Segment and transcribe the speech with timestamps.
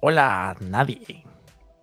[0.00, 1.24] Hola, nadie.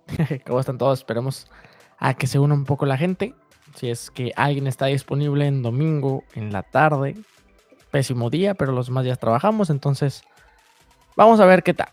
[0.46, 1.00] ¿Cómo están todos?
[1.00, 1.50] Esperemos
[1.98, 3.34] a que se una un poco la gente.
[3.74, 7.14] Si es que alguien está disponible en domingo, en la tarde.
[7.90, 9.68] Pésimo día, pero los demás días trabajamos.
[9.68, 10.22] Entonces,
[11.14, 11.90] vamos a ver qué tal.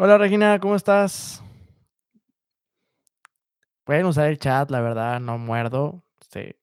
[0.00, 1.42] Hola Regina, ¿cómo estás?
[3.82, 6.04] Pueden usar el chat, la verdad, no muerdo.
[6.20, 6.56] Este,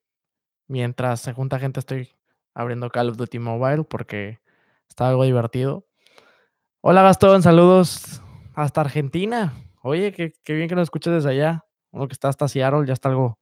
[0.68, 2.08] mientras se junta gente, estoy
[2.54, 4.40] abriendo Call of Duty Mobile porque
[4.88, 5.86] está algo divertido.
[6.80, 8.22] Hola Gastón, saludos
[8.54, 9.52] hasta Argentina.
[9.82, 11.66] Oye, qué, qué bien que nos escuches desde allá.
[11.90, 13.38] Uno que está hasta Seattle, ya está algo,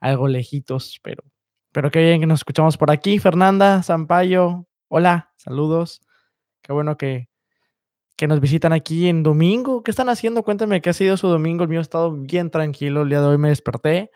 [0.00, 1.22] algo lejitos, pero,
[1.70, 3.20] pero qué bien que nos escuchamos por aquí.
[3.20, 6.00] Fernanda, Zampayo, hola, saludos.
[6.62, 7.28] Qué bueno que,
[8.16, 9.82] que nos visitan aquí en domingo.
[9.82, 10.42] ¿Qué están haciendo?
[10.42, 11.64] Cuéntame qué ha sido su domingo.
[11.64, 13.02] El mío ha estado bien tranquilo.
[13.02, 14.10] El día de hoy me desperté,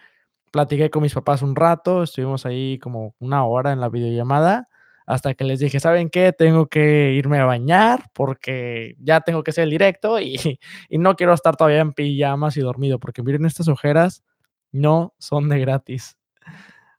[0.50, 4.68] platiqué con mis papás un rato, estuvimos ahí como una hora en la videollamada,
[5.06, 6.32] hasta que les dije, ¿saben qué?
[6.32, 11.14] Tengo que irme a bañar porque ya tengo que hacer el directo y, y no
[11.14, 14.24] quiero estar todavía en pijamas y dormido, porque miren, estas ojeras
[14.72, 16.16] no son de gratis.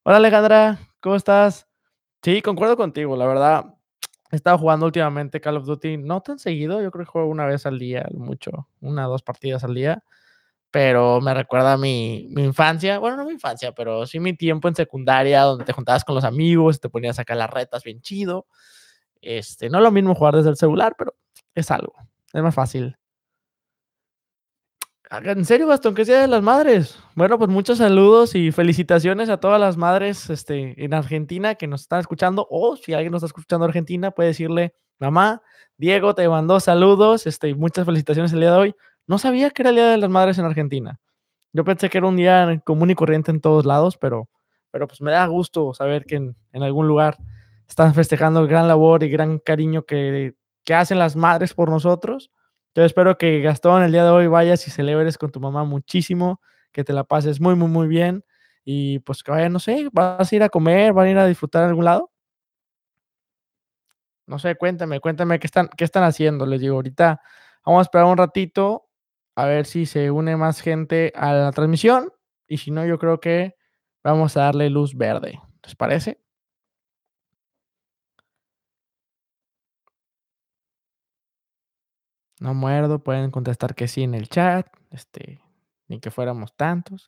[0.04, 1.68] Hola Alejandra, ¿cómo estás?
[2.22, 3.81] Sí, concuerdo contigo, la verdad.
[4.32, 7.46] He estado jugando últimamente Call of Duty, no tan seguido, yo creo que juego una
[7.46, 10.04] vez al día, mucho, una o dos partidas al día,
[10.72, 14.70] pero me recuerda a mi, mi infancia, bueno, no mi infancia, pero sí mi tiempo
[14.70, 18.02] en secundaria, donde te juntabas con los amigos, te ponías a sacar las retas bien
[18.02, 18.48] chido.
[19.22, 21.14] Este, no lo mismo jugar desde el celular, pero
[21.54, 21.94] es algo,
[22.34, 22.98] es más fácil.
[25.14, 25.94] ¿En serio, Gastón?
[25.94, 26.98] ¿Qué es Día de las Madres?
[27.16, 31.82] Bueno, pues muchos saludos y felicitaciones a todas las madres este, en Argentina que nos
[31.82, 32.48] están escuchando.
[32.50, 35.42] O si alguien nos está escuchando en Argentina, puede decirle, mamá,
[35.76, 38.76] Diego te mandó saludos este, muchas felicitaciones el día de hoy.
[39.06, 40.98] No sabía que era el Día de las Madres en Argentina.
[41.52, 44.30] Yo pensé que era un día común y corriente en todos lados, pero,
[44.72, 47.18] pero pues me da gusto saber que en, en algún lugar
[47.68, 52.32] están festejando el gran labor y gran cariño que, que hacen las madres por nosotros.
[52.76, 56.40] Yo espero que Gastón el día de hoy vayas y celebres con tu mamá muchísimo,
[56.72, 58.24] que te la pases muy, muy, muy bien
[58.64, 61.26] y pues que vaya, no sé, vas a ir a comer, van a ir a
[61.28, 62.12] disfrutar en algún lado.
[64.28, 66.46] No sé, cuéntame, cuéntame qué están, qué están haciendo.
[66.46, 67.22] Les digo, ahorita
[67.66, 68.88] vamos a esperar un ratito
[69.36, 72.12] a ver si se une más gente a la transmisión
[72.48, 73.56] y si no, yo creo que
[74.04, 75.42] vamos a darle luz verde.
[75.64, 76.20] ¿Les parece?
[82.42, 85.42] No muerdo, pueden contestar que sí en el chat, este,
[85.88, 87.06] ni que fuéramos tantos.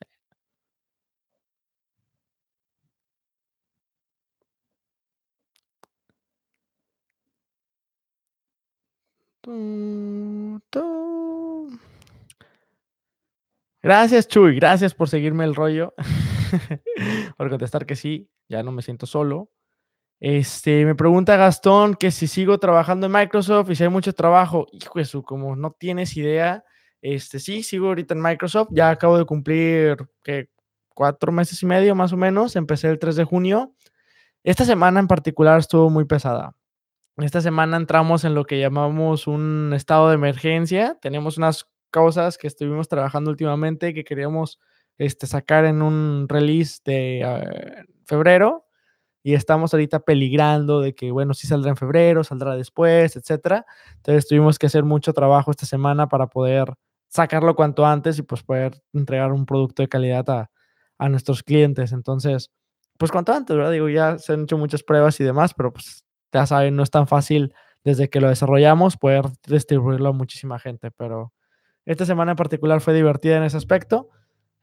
[13.82, 15.96] Gracias, Chuy, gracias por seguirme el rollo,
[17.38, 19.50] por contestar que sí, ya no me siento solo.
[20.26, 24.68] Este, me pregunta Gastón que si sigo trabajando en Microsoft y si hay mucho trabajo.
[24.72, 26.64] Hijo de su, como no tienes idea.
[27.02, 28.70] Este, sí, sigo ahorita en Microsoft.
[28.72, 30.48] Ya acabo de cumplir que
[30.96, 32.56] cuatro meses y medio más o menos.
[32.56, 33.76] Empecé el 3 de junio.
[34.46, 36.56] Esta semana en particular estuvo muy pesada.
[37.18, 40.98] Esta semana entramos en lo que llamamos un estado de emergencia.
[41.02, 44.62] Tenemos unas cosas que estuvimos trabajando últimamente que queríamos
[44.98, 48.64] este, sacar en un release de uh, febrero
[49.24, 53.66] y estamos ahorita peligrando de que, bueno, sí saldrá en febrero, saldrá después, etcétera.
[53.96, 56.74] Entonces tuvimos que hacer mucho trabajo esta semana para poder
[57.08, 60.52] sacarlo cuanto antes y pues poder entregar un producto de calidad a,
[60.98, 61.94] a nuestros clientes.
[61.94, 62.52] Entonces,
[62.98, 63.72] pues cuanto antes, ¿verdad?
[63.72, 66.92] Digo, ya se han hecho muchas pruebas y demás, pero pues ya saben, no es
[66.92, 67.54] tan fácil
[67.84, 71.34] desde que lo desarrollamos poder distribuirlo a muchísima gente, pero
[71.86, 74.10] esta semana en particular fue divertida en ese aspecto.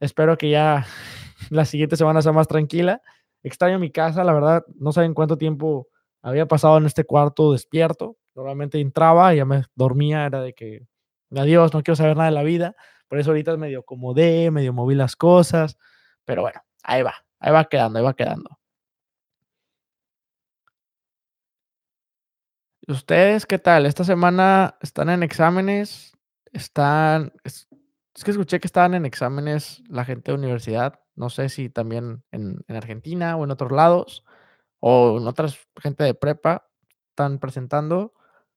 [0.01, 0.87] Espero que ya
[1.51, 3.03] la siguiente semana sea más tranquila.
[3.43, 5.89] Extraño mi casa, la verdad, no saben cuánto tiempo
[6.23, 8.17] había pasado en este cuarto despierto.
[8.35, 10.87] Normalmente entraba y ya me dormía, era de que
[11.35, 12.77] adiós, no quiero saber nada de la vida.
[13.09, 15.79] Por eso ahorita medio acomodé, medio moví las cosas,
[16.25, 18.61] pero bueno, ahí va, ahí va quedando, ahí va quedando.
[22.87, 23.87] ¿Ustedes qué tal?
[23.87, 26.13] Esta semana están en exámenes,
[26.53, 27.69] están, es,
[28.21, 32.23] es, que escuché que estaban en exámenes la gente de universidad, no sé si también
[32.33, 34.25] en, en Argentina o en otros lados,
[34.79, 36.69] o en otras gente de prepa,
[37.09, 38.13] están presentando,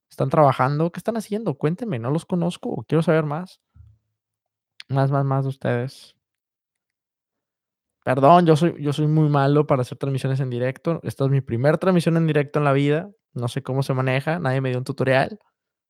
[0.10, 1.54] están trabajando, ¿qué están haciendo?
[1.56, 3.62] Cuéntenme, no los conozco, quiero saber más.
[4.90, 6.16] Más, más, más de ustedes.
[8.04, 11.00] Perdón, yo soy, yo soy muy malo para hacer transmisiones en directo.
[11.04, 13.10] Esta es mi primera transmisión en directo en la vida.
[13.34, 15.40] No sé cómo se maneja, nadie me dio un tutorial.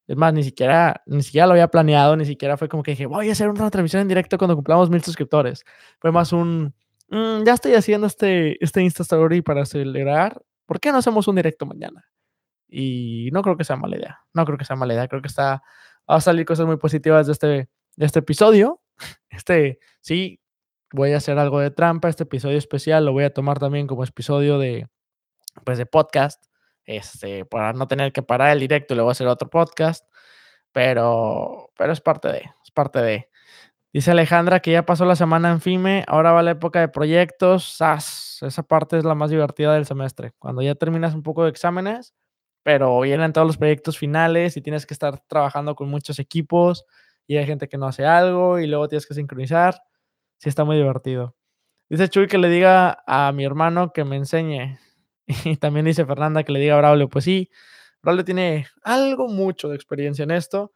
[0.08, 3.06] Es más, ni siquiera, ni siquiera lo había planeado, ni siquiera fue como que dije,
[3.06, 5.64] voy a hacer una transmisión en directo cuando cumplamos mil suscriptores.
[6.00, 6.74] Fue más un,
[7.10, 10.42] mm, ya estoy haciendo este, este Insta Story para acelerar.
[10.66, 12.06] ¿Por qué no hacemos un directo mañana?
[12.68, 14.20] Y no creo que sea mala idea.
[14.34, 15.08] No creo que sea mala idea.
[15.08, 15.64] Creo que está,
[16.10, 17.48] va a salir cosas muy positivas de este,
[17.96, 18.82] de este episodio.
[19.30, 20.40] Este, sí,
[20.92, 22.10] voy a hacer algo de trampa.
[22.10, 24.88] Este episodio especial lo voy a tomar también como episodio de,
[25.66, 26.44] pues, de podcast.
[26.85, 30.06] Este, para no tener que parar el directo, voy a hacer otro podcast.
[30.71, 33.30] Pero, pero es parte de, es parte de.
[33.94, 37.75] Dice Alejandra que ya pasó la semana en FIME, ahora va la época de proyectos.
[37.77, 38.39] ¡Sas!
[38.41, 40.33] Esa parte es la más divertida del semestre.
[40.39, 42.15] Cuando ya terminas un poco de exámenes,
[42.63, 46.85] pero vienen todos los proyectos finales y tienes que estar trabajando con muchos equipos
[47.27, 49.81] y hay gente que no hace algo y luego tienes que sincronizar.
[50.39, 51.35] Sí, está muy divertido.
[51.89, 54.80] Dice Chuy que le diga a mi hermano que me enseñe.
[55.28, 57.50] Y también dice Fernanda que le diga a Braulio, pues sí,
[58.02, 60.74] Braulio tiene algo mucho de experiencia en esto,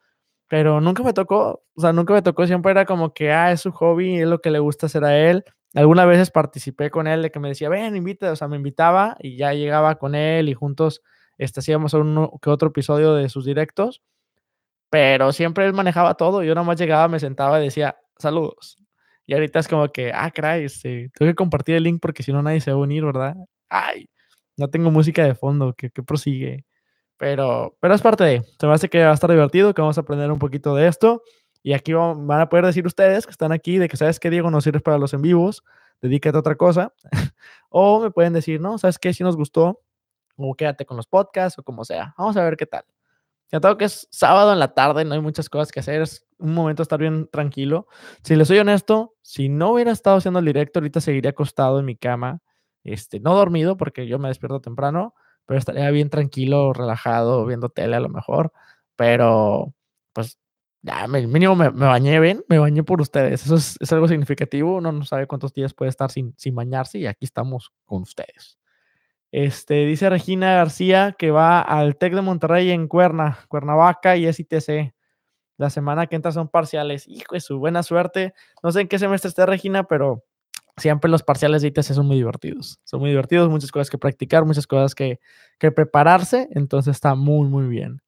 [0.47, 3.61] pero nunca me tocó, o sea, nunca me tocó, siempre era como que, ah, es
[3.61, 5.43] su hobby, es lo que le gusta hacer a él.
[5.75, 9.17] Algunas veces participé con él de que me decía, ven, invita, o sea, me invitaba
[9.19, 11.01] y ya llegaba con él y juntos
[11.37, 14.01] este, hacíamos uno que otro episodio de sus directos,
[14.89, 18.77] pero siempre él manejaba todo, yo nomás llegaba, me sentaba y decía, saludos.
[19.25, 22.31] Y ahorita es como que, ah, caray, este, tengo que compartir el link porque si
[22.31, 23.35] no nadie se va a unir, ¿verdad?
[23.69, 24.09] Ay,
[24.57, 26.65] no tengo música de fondo que, que prosigue.
[27.17, 29.97] Pero, pero es parte de, se me hace que va a estar divertido, que vamos
[29.97, 31.23] a aprender un poquito de esto.
[31.63, 34.51] Y aquí van a poder decir ustedes que están aquí de que, ¿sabes qué, Diego?
[34.51, 35.63] No sirves para los en vivos,
[36.01, 36.93] dedícate a otra cosa.
[37.69, 39.13] o me pueden decir, no, ¿sabes qué?
[39.13, 39.81] Si nos gustó,
[40.35, 42.13] o quédate con los podcasts, o como sea.
[42.17, 42.85] Vamos a ver qué tal.
[43.49, 46.53] Tengo que es sábado en la tarde, no hay muchas cosas que hacer, es un
[46.53, 47.87] momento estar bien tranquilo.
[48.23, 51.85] Si les soy honesto, si no hubiera estado haciendo el directo, ahorita seguiría acostado en
[51.85, 52.41] mi cama,
[52.87, 55.13] este, no dormido porque yo me despierto temprano,
[55.45, 58.51] pero estaría bien tranquilo, relajado, viendo tele a lo mejor,
[58.95, 59.73] pero
[60.13, 60.39] pues
[60.81, 65.05] ya mínimo me, bañé bien, me bañé por ustedes, eso es, algo significativo, uno no
[65.05, 68.57] sabe cuántos días puede estar sin, sin bañarse y aquí estamos con ustedes.
[69.31, 74.39] Este, dice Regina García que va al TEC de Monterrey en Cuerna, Cuernavaca y es
[74.39, 74.93] ITC.
[75.57, 77.07] La semana que entra son parciales.
[77.07, 78.33] Hijo de su buena suerte.
[78.63, 80.23] No sé en qué semestre esté Regina, pero
[80.77, 82.79] siempre los parciales de ITC son muy divertidos.
[82.83, 85.19] Son muy divertidos, muchas cosas que practicar, muchas cosas que,
[85.59, 86.47] que prepararse.
[86.51, 88.01] Entonces está muy, muy bien.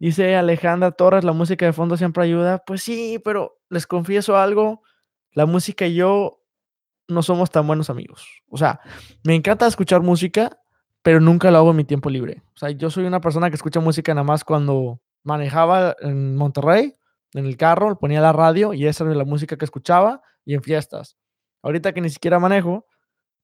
[0.00, 2.62] Dice Alejandra Torres, la música de fondo siempre ayuda.
[2.66, 4.82] Pues sí, pero les confieso algo.
[5.32, 6.42] La música y yo
[7.08, 8.26] no somos tan buenos amigos.
[8.48, 8.80] O sea,
[9.24, 10.60] me encanta escuchar música,
[11.02, 12.42] pero nunca lo hago en mi tiempo libre.
[12.54, 16.94] O sea, yo soy una persona que escucha música nada más cuando manejaba en Monterrey,
[17.34, 20.62] en el carro, ponía la radio y esa era la música que escuchaba y en
[20.62, 21.16] fiestas.
[21.62, 22.86] Ahorita que ni siquiera manejo,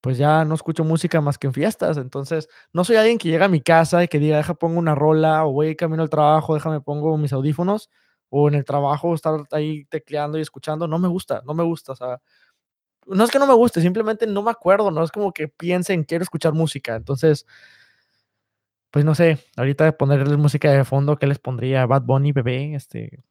[0.03, 1.97] pues ya no escucho música más que en fiestas.
[1.99, 4.95] Entonces, no soy alguien que llega a mi casa y que diga, deja pongo una
[4.95, 7.91] rola o voy camino al trabajo, déjame pongo mis audífonos
[8.31, 10.89] o en el trabajo estar ahí tecleando y escuchando.
[10.89, 11.93] No me gusta, no me gusta.
[11.93, 12.21] O sea,
[13.07, 16.05] no es que no me guste, simplemente no me acuerdo, no es como que piensen,
[16.05, 16.97] quiero escuchar música.
[16.97, 17.47] Entonces,
[18.91, 21.87] pues no sé, ahorita ponerles música de fondo, ¿qué les pondría?
[21.87, 23.25] Bad Bunny, bebé, este,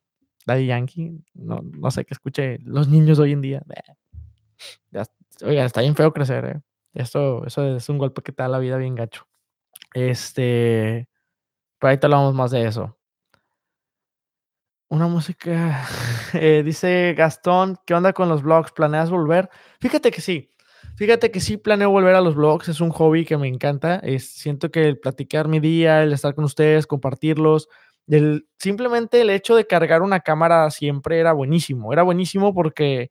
[0.45, 3.63] Daddy Yankee, no, no sé qué escuche los niños hoy en día.
[4.91, 5.05] Ya,
[5.43, 6.61] oiga, está bien feo crecer, ¿eh?
[6.93, 9.27] Esto, eso es un golpe que te da la vida bien gacho.
[9.93, 11.07] Este,
[11.79, 12.97] pero ahorita hablamos más de eso.
[14.89, 15.87] Una música,
[16.33, 18.71] eh, dice Gastón, ¿qué onda con los blogs?
[18.71, 19.49] ¿Planeas volver?
[19.79, 20.51] Fíjate que sí,
[20.97, 24.69] fíjate que sí planeo volver a los blogs, es un hobby que me encanta, siento
[24.69, 27.69] que el platicar mi día, el estar con ustedes, compartirlos,
[28.07, 33.09] el, simplemente el hecho de cargar una cámara siempre era buenísimo, era buenísimo porque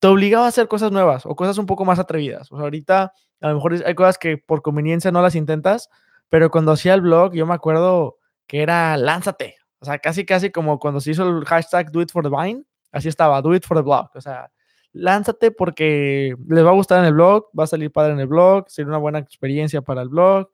[0.00, 2.50] te obligaba a hacer cosas nuevas o cosas un poco más atrevidas.
[2.52, 5.90] O sea, ahorita a lo mejor hay cosas que por conveniencia no las intentas,
[6.28, 10.50] pero cuando hacía el blog yo me acuerdo que era lánzate, o sea, casi, casi
[10.50, 13.64] como cuando se hizo el hashtag Do It for the Vine, así estaba, Do It
[13.66, 14.08] for the Blog.
[14.14, 14.50] O sea,
[14.92, 18.26] lánzate porque les va a gustar en el blog, va a salir padre en el
[18.26, 20.48] blog, sería una buena experiencia para el blog.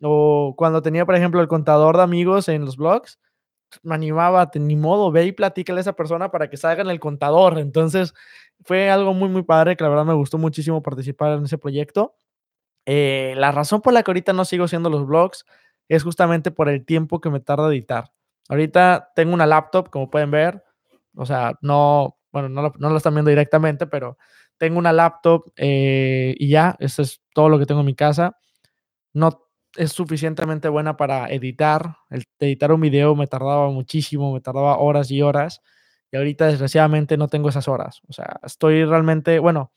[0.00, 3.20] O cuando tenía, por ejemplo, el contador de amigos en los blogs,
[3.82, 6.98] me animaba, ni modo, ve y platícale a esa persona para que salga en el
[6.98, 7.58] contador.
[7.58, 8.14] Entonces,
[8.64, 12.14] fue algo muy, muy padre que la verdad me gustó muchísimo participar en ese proyecto.
[12.86, 15.44] Eh, la razón por la que ahorita no sigo haciendo los blogs
[15.88, 18.12] es justamente por el tiempo que me tarda editar.
[18.48, 20.64] Ahorita tengo una laptop, como pueden ver.
[21.16, 24.18] O sea, no, bueno, no lo, no están viendo directamente, pero
[24.58, 28.36] tengo una laptop eh, y ya, eso es todo lo que tengo en mi casa.
[29.14, 31.96] no es suficientemente buena para editar.
[32.10, 35.62] El editar un video me tardaba muchísimo, me tardaba horas y horas.
[36.12, 38.02] Y ahorita, desgraciadamente, no tengo esas horas.
[38.08, 39.72] O sea, estoy realmente, bueno,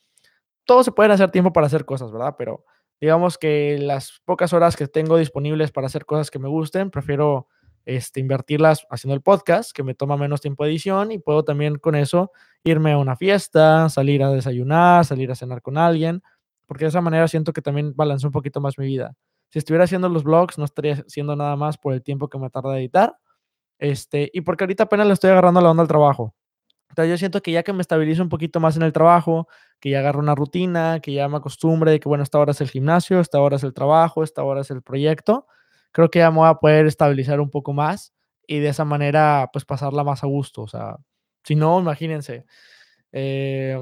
[0.66, 2.36] todo se puede hacer tiempo para hacer cosas, ¿verdad?
[2.38, 2.66] Pero
[3.00, 7.48] digamos que las pocas horas que tengo disponibles para hacer cosas que me gusten, prefiero
[7.86, 11.78] este, invertirlas haciendo el podcast, que me toma menos tiempo de edición y puedo también
[11.78, 12.32] con eso
[12.64, 16.22] irme a una fiesta, salir a desayunar, salir a cenar con alguien,
[16.66, 19.16] porque de esa manera siento que también balance un poquito más mi vida.
[19.52, 22.50] Si estuviera haciendo los vlogs, no estaría haciendo nada más por el tiempo que me
[22.50, 23.16] tarda de editar,
[23.80, 26.36] este, y porque ahorita apenas le estoy agarrando la onda al trabajo.
[26.90, 29.48] Entonces yo siento que ya que me estabilizo un poquito más en el trabajo,
[29.80, 32.62] que ya agarro una rutina, que ya me acostumbre de que, bueno, esta hora es
[32.62, 35.48] el gimnasio, esta hora es el trabajo, esta hora es el proyecto,
[35.92, 38.14] creo que ya me voy a poder estabilizar un poco más
[38.48, 40.62] y de esa manera, pues pasarla más a gusto.
[40.64, 40.98] O sea,
[41.44, 42.46] si no, imagínense,
[43.12, 43.80] eh,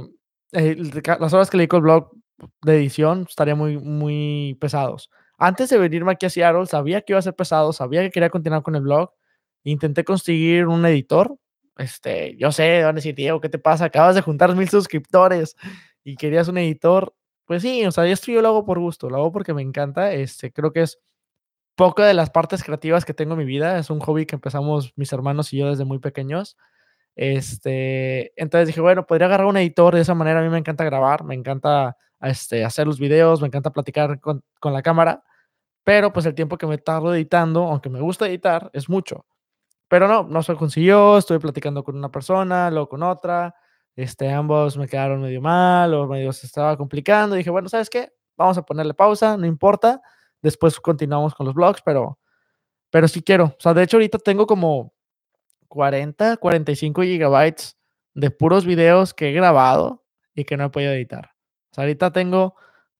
[0.52, 2.12] las horas que le dedico al blog
[2.64, 5.10] de edición estarían muy, muy pesados.
[5.38, 8.30] Antes de venirme aquí a Seattle, sabía que iba a ser pesado, sabía que quería
[8.30, 9.12] continuar con el blog.
[9.64, 11.38] Intenté conseguir un editor.
[11.78, 13.86] Este, yo sé, van a decir, Diego, ¿qué te pasa?
[13.86, 15.56] Acabas de juntar mil suscriptores
[16.04, 17.16] y querías un editor.
[17.46, 20.14] Pues sí, o sea, esto yo lo hago por gusto, lo hago porque me encanta.
[20.14, 21.00] Este, creo que es
[21.76, 23.78] poco de las partes creativas que tengo en mi vida.
[23.80, 26.58] Es un hobby que empezamos mis hermanos y yo desde muy pequeños.
[27.16, 30.40] Este, entonces dije, bueno, podría agarrar un editor de esa manera.
[30.40, 34.44] A mí me encanta grabar, me encanta este, hacer los videos, me encanta platicar con,
[34.60, 35.24] con la cámara,
[35.84, 39.26] pero pues el tiempo que me tardo editando, aunque me gusta editar, es mucho.
[39.94, 43.54] Pero no, no se consiguió, estuve platicando con una persona, luego con otra,
[43.96, 47.36] este, ambos me quedaron medio mal o medio se estaba complicando.
[47.36, 48.12] dije, bueno, ¿sabes qué?
[48.36, 50.02] Vamos a ponerle pausa, no importa
[50.42, 52.18] Después continuamos con los blogs, pero,
[52.90, 53.46] pero sí quiero.
[53.46, 54.96] O sea, de hecho, ahorita tengo como
[55.68, 57.78] 40, 45 gigabytes
[58.16, 61.36] de puros videos que he grabado y que no he podido editar.
[61.70, 62.56] O sea, ahorita tengo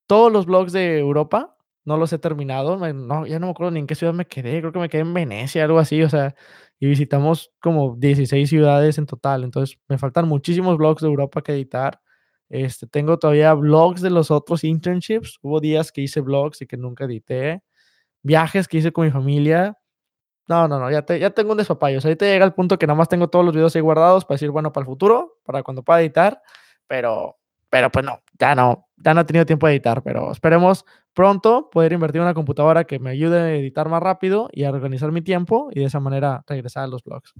[0.06, 2.76] todos los blogs de Europa, no los he terminado.
[2.76, 4.60] No, ya no me acuerdo ni en qué ciudad me quedé.
[4.60, 6.00] Creo que me quedé en Venecia, algo así.
[6.02, 6.34] O sea,
[6.78, 9.44] y visitamos como 16 ciudades en total.
[9.44, 12.00] Entonces, me faltan muchísimos blogs de Europa que editar.
[12.48, 15.38] Este, tengo todavía blogs de los otros internships.
[15.42, 17.62] Hubo días que hice blogs y que nunca edité.
[18.22, 19.78] Viajes que hice con mi familia.
[20.48, 21.98] No, no, no, ya, ya tengo un despapayo.
[21.98, 24.24] O sea, ahorita llega el punto que nada más tengo todos los videos ahí guardados
[24.24, 26.42] para decir, bueno, para el futuro, para cuando pueda editar.
[26.86, 27.38] Pero,
[27.74, 30.00] pero pues no, ya no, ya no he tenido tiempo de editar.
[30.04, 34.48] Pero esperemos pronto poder invertir en una computadora que me ayude a editar más rápido
[34.52, 37.34] y a organizar mi tiempo y de esa manera regresar a los blogs.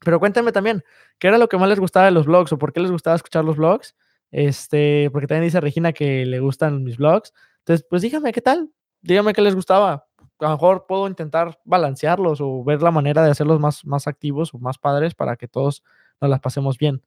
[0.00, 0.82] Pero cuéntenme también,
[1.18, 3.14] ¿qué era lo que más les gustaba de los blogs o por qué les gustaba
[3.14, 3.94] escuchar los blogs?
[4.30, 7.34] Este, porque también dice Regina que le gustan mis vlogs.
[7.58, 8.70] Entonces, pues díganme qué tal,
[9.02, 10.06] díganme qué les gustaba.
[10.38, 14.54] A lo mejor puedo intentar balancearlos o ver la manera de hacerlos más, más activos
[14.54, 15.82] o más padres para que todos
[16.22, 17.02] nos las pasemos bien.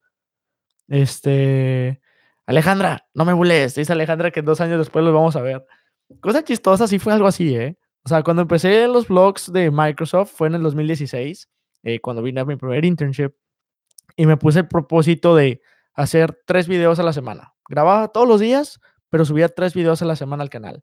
[0.86, 2.01] Este,
[2.46, 5.64] Alejandra, no me bules, dice Alejandra que dos años después los vamos a ver.
[6.20, 7.76] Cosa chistosa, sí fue algo así, ¿eh?
[8.04, 11.48] O sea, cuando empecé los vlogs de Microsoft fue en el 2016,
[11.84, 13.32] eh, cuando vine a mi primer internship,
[14.16, 15.62] y me puse el propósito de
[15.94, 17.54] hacer tres videos a la semana.
[17.68, 20.82] Grababa todos los días, pero subía tres videos a la semana al canal.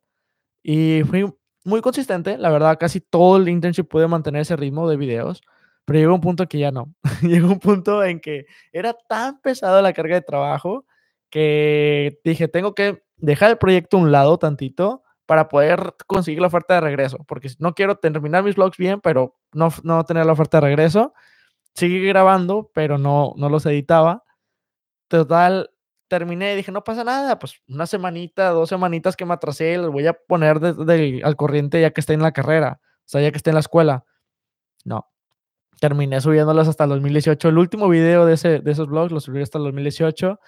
[0.62, 1.26] Y fui
[1.64, 5.42] muy consistente, la verdad, casi todo el internship pude mantener ese ritmo de videos,
[5.84, 6.94] pero llegó un punto que ya no.
[7.22, 10.86] llegó un punto en que era tan pesada la carga de trabajo
[11.30, 16.74] que dije, tengo que dejar el proyecto un lado tantito para poder conseguir la oferta
[16.74, 20.58] de regreso, porque no quiero terminar mis vlogs bien, pero no, no tener la oferta
[20.58, 21.14] de regreso.
[21.74, 24.24] Seguí grabando, pero no, no los editaba.
[25.06, 25.70] Total,
[26.08, 30.06] terminé, dije, no pasa nada, pues una semanita, dos semanitas que me atrasé, las voy
[30.08, 30.58] a poner
[31.22, 33.60] al corriente ya que esté en la carrera, o sea, ya que esté en la
[33.60, 34.04] escuela.
[34.84, 35.08] No,
[35.80, 37.48] terminé subiéndolas hasta el 2018.
[37.48, 40.40] El último video de, ese, de esos blogs lo subí hasta el 2018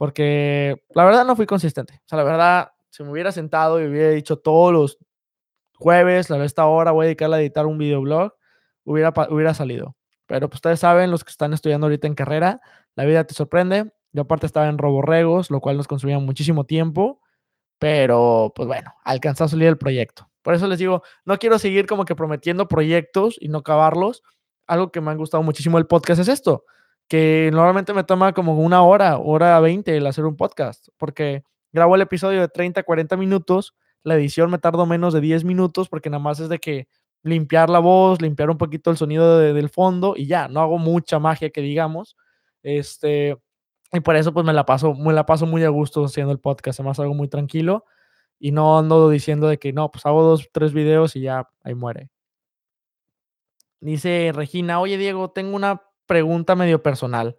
[0.00, 1.92] porque la verdad no fui consistente.
[1.92, 4.98] O sea, la verdad, si me hubiera sentado y hubiera dicho todos los
[5.76, 8.32] jueves, a esta hora voy a dedicar a editar un videoblog,
[8.84, 9.98] hubiera, hubiera salido.
[10.24, 12.62] Pero pues ustedes saben, los que están estudiando ahorita en carrera,
[12.94, 13.92] la vida te sorprende.
[14.12, 17.20] Yo aparte estaba en roborregos, lo cual nos consumía muchísimo tiempo,
[17.78, 20.30] pero pues bueno, alcanzó a salir el proyecto.
[20.40, 24.22] Por eso les digo, no quiero seguir como que prometiendo proyectos y no acabarlos.
[24.66, 26.64] Algo que me ha gustado muchísimo el podcast es esto,
[27.10, 31.96] que normalmente me toma como una hora, hora 20 el hacer un podcast, porque grabo
[31.96, 33.74] el episodio de 30, 40 minutos,
[34.04, 36.86] la edición me tardo menos de 10 minutos porque nada más es de que
[37.24, 41.18] limpiar la voz, limpiar un poquito el sonido del fondo y ya, no hago mucha
[41.18, 42.16] magia que digamos.
[42.62, 43.36] Este,
[43.92, 46.38] y por eso pues me la paso, me la paso muy a gusto haciendo el
[46.38, 47.86] podcast, además algo muy tranquilo
[48.38, 51.74] y no ando diciendo de que no, pues hago dos, tres videos y ya ahí
[51.74, 52.08] muere.
[53.80, 57.36] Dice Regina, oye Diego, tengo una pregunta medio personal.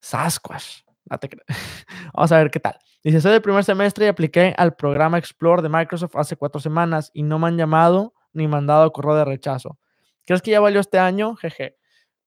[0.00, 0.84] Sasquatch.
[2.14, 2.78] Vamos a ver qué tal.
[3.04, 7.10] Dice, soy del primer semestre y apliqué al programa Explore de Microsoft hace cuatro semanas
[7.12, 9.78] y no me han llamado ni mandado correo de rechazo.
[10.24, 11.36] ¿Crees que ya valió este año?
[11.36, 11.76] Jeje.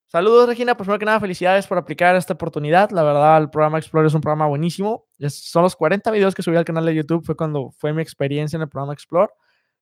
[0.05, 0.77] Saludos, Regina.
[0.77, 2.91] Pues primero que nada, felicidades por aplicar esta oportunidad.
[2.91, 5.07] La verdad, el programa Explore es un programa buenísimo.
[5.27, 7.25] son los 40 videos que subí al canal de YouTube.
[7.25, 9.33] Fue cuando fue mi experiencia en el programa Explore.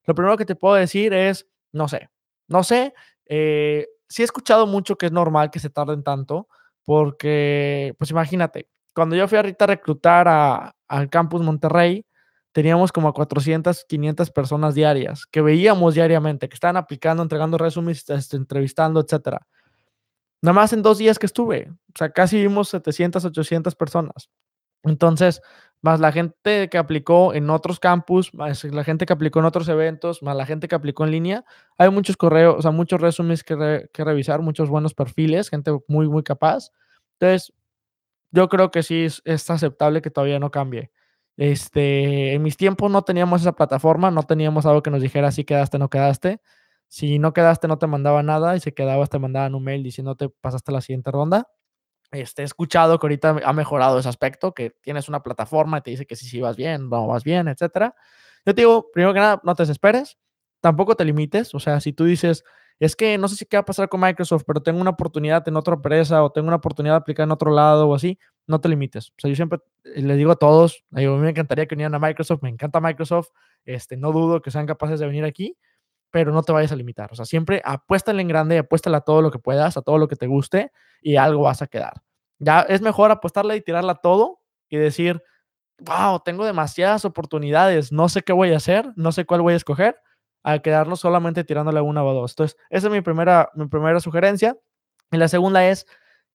[0.05, 2.09] Lo primero que te puedo decir es, no sé,
[2.47, 2.93] no sé.
[3.25, 6.47] Eh, sí he escuchado mucho que es normal que se tarden tanto,
[6.83, 12.05] porque, pues imagínate, cuando yo fui ahorita a reclutar a, al campus Monterrey,
[12.51, 18.35] teníamos como 400, 500 personas diarias que veíamos diariamente, que estaban aplicando, entregando resúmenes, este,
[18.35, 19.47] entrevistando, etcétera.
[20.41, 24.29] Nada más en dos días que estuve, o sea, casi vimos 700, 800 personas.
[24.83, 25.41] Entonces,
[25.81, 29.67] más la gente que aplicó en otros campus, más la gente que aplicó en otros
[29.67, 31.45] eventos, más la gente que aplicó en línea,
[31.77, 36.23] hay muchos correos, o sea, muchos resúmenes que, revisar, muchos buenos perfiles, gente muy, muy
[36.23, 36.71] capaz.
[37.19, 37.53] Entonces,
[38.31, 40.91] yo creo que sí es, aceptable que todavía no cambie.
[41.37, 45.45] Este, en mis tiempos no teníamos esa plataforma, no teníamos algo que nos dijera si
[45.45, 46.41] quedaste o no quedaste.
[46.87, 50.29] Si no quedaste, no te mandaba nada y si quedabas, te mandaban un mail diciéndote
[50.29, 51.47] pasaste la siguiente ronda.
[52.11, 55.91] Este, he escuchado que ahorita ha mejorado ese aspecto, que tienes una plataforma y te
[55.91, 57.95] dice que si sí, vas bien, no vas bien, etcétera.
[58.45, 60.17] Yo te digo, primero que nada, no te desesperes,
[60.59, 61.55] tampoco te limites.
[61.55, 62.43] O sea, si tú dices,
[62.79, 65.47] es que no sé si qué va a pasar con Microsoft, pero tengo una oportunidad
[65.47, 68.59] en otra empresa o tengo una oportunidad de aplicar en otro lado o así, no
[68.59, 69.09] te limites.
[69.11, 71.95] O sea, yo siempre eh, les digo a todos, a mí me encantaría que vinieran
[71.95, 73.29] a Microsoft, me encanta Microsoft,
[73.65, 75.57] este, no dudo que sean capaces de venir aquí,
[76.11, 77.09] pero no te vayas a limitar.
[77.11, 80.07] O sea, siempre apuéstale en grande, apuéstale a todo lo que puedas, a todo lo
[80.07, 81.93] que te guste y algo vas a quedar.
[82.39, 85.23] Ya es mejor apostarle y tirarla todo y decir,
[85.79, 89.57] wow, tengo demasiadas oportunidades, no sé qué voy a hacer, no sé cuál voy a
[89.57, 89.97] escoger,
[90.43, 92.31] a quedarnos solamente tirándole una o dos.
[92.33, 94.57] Entonces, esa es mi primera, mi primera sugerencia.
[95.11, 95.85] Y la segunda es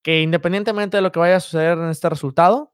[0.03, 2.73] que independientemente de lo que vaya a suceder en este resultado,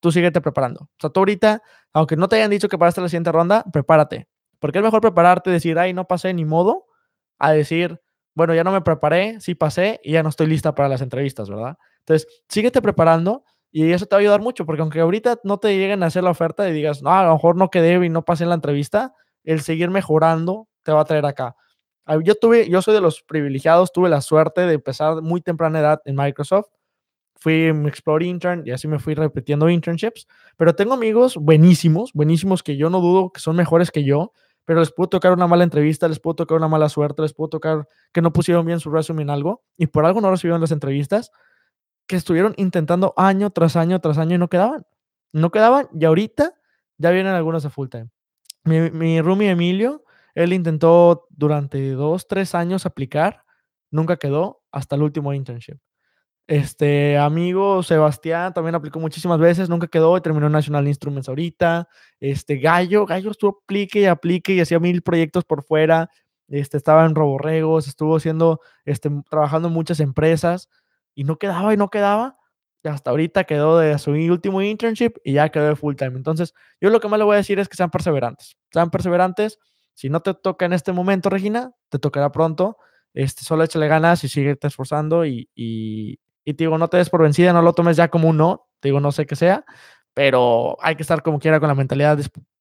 [0.00, 0.82] tú síguete preparando.
[0.82, 4.28] O sea, tú ahorita, aunque no te hayan dicho que pasaste la siguiente ronda, prepárate.
[4.64, 6.86] Porque es mejor prepararte y decir, ay, no pasé ni modo,
[7.38, 8.00] a decir,
[8.34, 11.50] bueno, ya no me preparé, sí pasé y ya no estoy lista para las entrevistas,
[11.50, 11.76] ¿verdad?
[11.98, 15.76] Entonces, síguete preparando y eso te va a ayudar mucho, porque aunque ahorita no te
[15.76, 18.24] lleguen a hacer la oferta y digas, no, a lo mejor no quedé y no
[18.24, 21.56] pasé en la entrevista, el seguir mejorando te va a traer acá.
[22.06, 25.80] Ah, yo tuve, yo soy de los privilegiados, tuve la suerte de empezar muy temprana
[25.80, 26.68] edad en Microsoft.
[27.34, 30.26] Fui Explore Intern y así me fui repitiendo internships.
[30.56, 34.32] Pero tengo amigos buenísimos, buenísimos que yo no dudo que son mejores que yo,
[34.64, 37.48] pero les puedo tocar una mala entrevista, les puedo tocar una mala suerte, les puedo
[37.48, 40.72] tocar que no pusieron bien su resumen en algo y por algo no recibieron las
[40.72, 41.30] entrevistas,
[42.06, 44.86] que estuvieron intentando año tras año tras año y no quedaban.
[45.32, 46.54] No quedaban y ahorita
[46.98, 48.10] ya vienen algunos de full time.
[48.64, 53.44] Mi, mi roomie Emilio él intentó durante dos, tres años aplicar,
[53.90, 55.78] nunca quedó hasta el último internship.
[56.46, 61.88] Este amigo Sebastián también aplicó muchísimas veces, nunca quedó y terminó en National Instruments ahorita.
[62.20, 66.10] Este Gallo, Gallo estuvo aplique y aplique y hacía mil proyectos por fuera.
[66.48, 70.68] Este, estaba en Roborregos, estuvo haciendo, este, trabajando en muchas empresas
[71.14, 72.36] y no quedaba y no quedaba.
[72.82, 76.16] Y hasta ahorita quedó de su último internship y ya quedó de full time.
[76.16, 78.56] Entonces, yo lo que más le voy a decir es que sean perseverantes.
[78.70, 79.58] Sean perseverantes
[79.94, 82.76] si no te toca en este momento, Regina, te tocará pronto.
[83.14, 85.48] Este, solo échale ganas y sigue esforzando y,
[86.52, 88.88] te digo, no te des por vencida, no lo tomes ya como un no, te
[88.88, 89.64] digo, no sé qué sea,
[90.12, 92.18] pero hay que estar como quiera con la mentalidad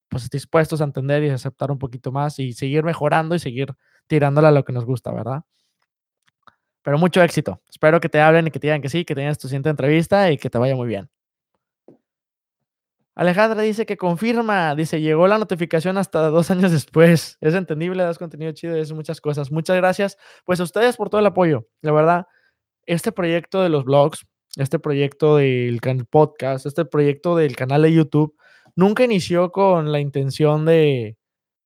[0.08, 3.76] pues, dispuestos a entender y aceptar un poquito más y seguir mejorando y seguir
[4.08, 5.44] tirándole a lo que nos gusta, ¿verdad?
[6.82, 7.62] Pero mucho éxito.
[7.70, 10.32] Espero que te hablen y que te digan que sí, que tengas tu siguiente entrevista
[10.32, 11.10] y que te vaya muy bien.
[13.16, 17.38] Alejandra dice que confirma, dice, llegó la notificación hasta dos años después.
[17.42, 19.52] Es entendible, das contenido chido, es muchas cosas.
[19.52, 21.68] Muchas gracias, pues a ustedes por todo el apoyo.
[21.82, 22.28] La verdad,
[22.86, 24.26] este proyecto de los blogs,
[24.58, 28.36] este proyecto del podcast, este proyecto del canal de YouTube,
[28.76, 31.18] nunca inició con la intención de,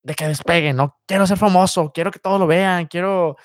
[0.03, 3.35] de que despegue, no quiero ser famoso, quiero que todos lo vean, quiero...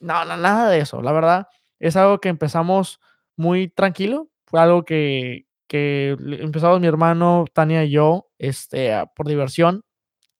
[0.00, 1.02] No, no, nada de eso.
[1.02, 1.48] La verdad,
[1.80, 3.00] es algo que empezamos
[3.36, 9.82] muy tranquilo, fue algo que, que empezamos mi hermano, Tania y yo, este, por diversión.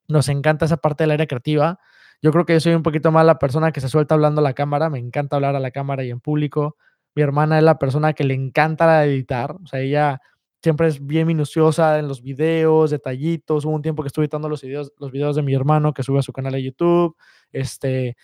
[0.06, 1.80] Nos encanta esa parte del área creativa.
[2.20, 4.44] Yo creo que yo soy un poquito más la persona que se suelta hablando a
[4.44, 4.90] la cámara.
[4.90, 6.76] Me encanta hablar a la cámara y en público.
[7.14, 9.52] Mi hermana es la persona que le encanta editar.
[9.52, 10.20] O sea, ella
[10.62, 13.64] siempre es bien minuciosa en los videos, detallitos.
[13.64, 16.18] Hubo un tiempo que estuve editando los videos, los videos de mi hermano que sube
[16.18, 17.16] a su canal de YouTube.
[17.52, 18.16] Este,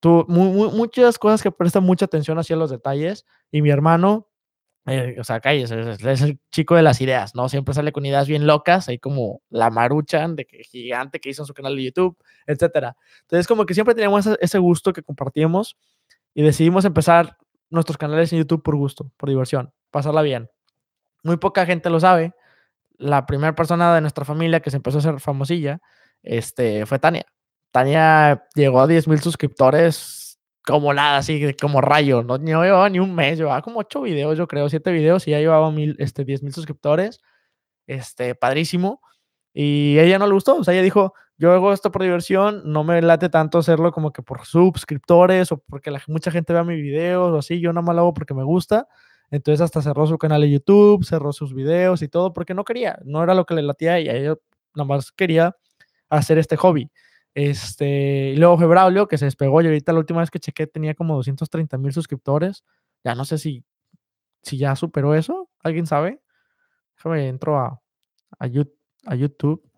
[0.00, 3.26] tú, muchas cosas que prestan mucha atención hacia los detalles.
[3.52, 4.28] Y mi hermano
[4.86, 7.48] eh, o sea, calles, es, el chico de las ideas, ¿no?
[7.48, 11.42] Siempre sale con ideas bien locas, ahí como la maruchan de que gigante que hizo
[11.42, 12.96] en su canal de YouTube, etcétera.
[13.22, 15.76] Entonces, como que siempre teníamos ese, gusto que compartíamos
[16.34, 17.36] y decidimos empezar
[17.68, 20.48] nuestros canales en YouTube por gusto, por diversión, pasarla bien.
[21.24, 22.34] muy poca gente lo sabe.
[22.96, 25.80] La primera persona de nuestra familia que se empezó a hacer famosilla
[26.22, 27.26] este, fue Tania.
[27.72, 30.25] Tania llegó a 10 mil suscriptores
[30.66, 32.22] como nada, así como rayo.
[32.22, 35.30] No, no llevaba ni un mes, llevaba como 8 videos, yo creo, 7 videos y
[35.32, 37.20] ya llevaba mil, este, 10 mil suscriptores.
[37.86, 39.00] Este, padrísimo.
[39.54, 42.84] Y ella no le gustó, o sea, ella dijo, yo hago esto por diversión, no
[42.84, 46.82] me late tanto hacerlo como que por suscriptores o porque la, mucha gente vea mis
[46.82, 48.88] videos o así, yo nada más lo hago porque me gusta.
[49.30, 52.98] Entonces hasta cerró su canal de YouTube, cerró sus videos y todo porque no quería,
[53.04, 54.36] no era lo que le latía a ella
[54.74, 55.56] nada más quería
[56.10, 56.90] hacer este hobby.
[57.36, 60.66] Este, y luego fue Braulio, que se despegó y ahorita la última vez que chequé
[60.66, 62.64] tenía como 230 mil suscriptores.
[63.04, 63.62] Ya no sé si,
[64.42, 66.22] si ya superó eso, ¿alguien sabe?
[66.96, 67.82] Déjame, entro a,
[68.38, 69.70] a, YouTube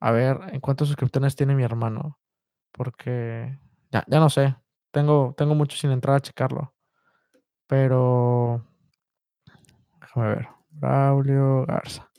[0.00, 2.18] a ver en cuántos suscriptores tiene mi hermano.
[2.72, 3.58] Porque
[3.90, 4.54] ya, ya no sé.
[4.90, 6.74] Tengo, tengo mucho sin entrar a checarlo.
[7.66, 8.66] Pero.
[10.02, 10.48] Déjame ver.
[10.68, 12.10] Braulio Garza.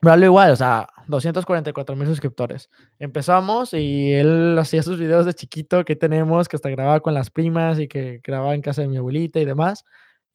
[0.00, 2.70] Braulio igual, o sea, 244 mil suscriptores.
[2.98, 7.30] Empezamos y él hacía sus videos de chiquito que tenemos, que hasta grababa con las
[7.30, 9.84] primas y que grababa en casa de mi abuelita y demás.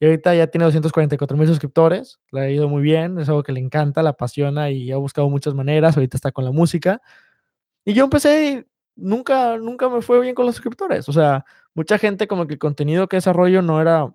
[0.00, 3.52] Y ahorita ya tiene 244 mil suscriptores, le ha ido muy bien, es algo que
[3.52, 7.00] le encanta, la apasiona y ha buscado muchas maneras, ahorita está con la música.
[7.84, 12.26] Y yo empecé, nunca, nunca me fue bien con los suscriptores, o sea, mucha gente
[12.28, 14.12] como que el contenido que desarrollo no era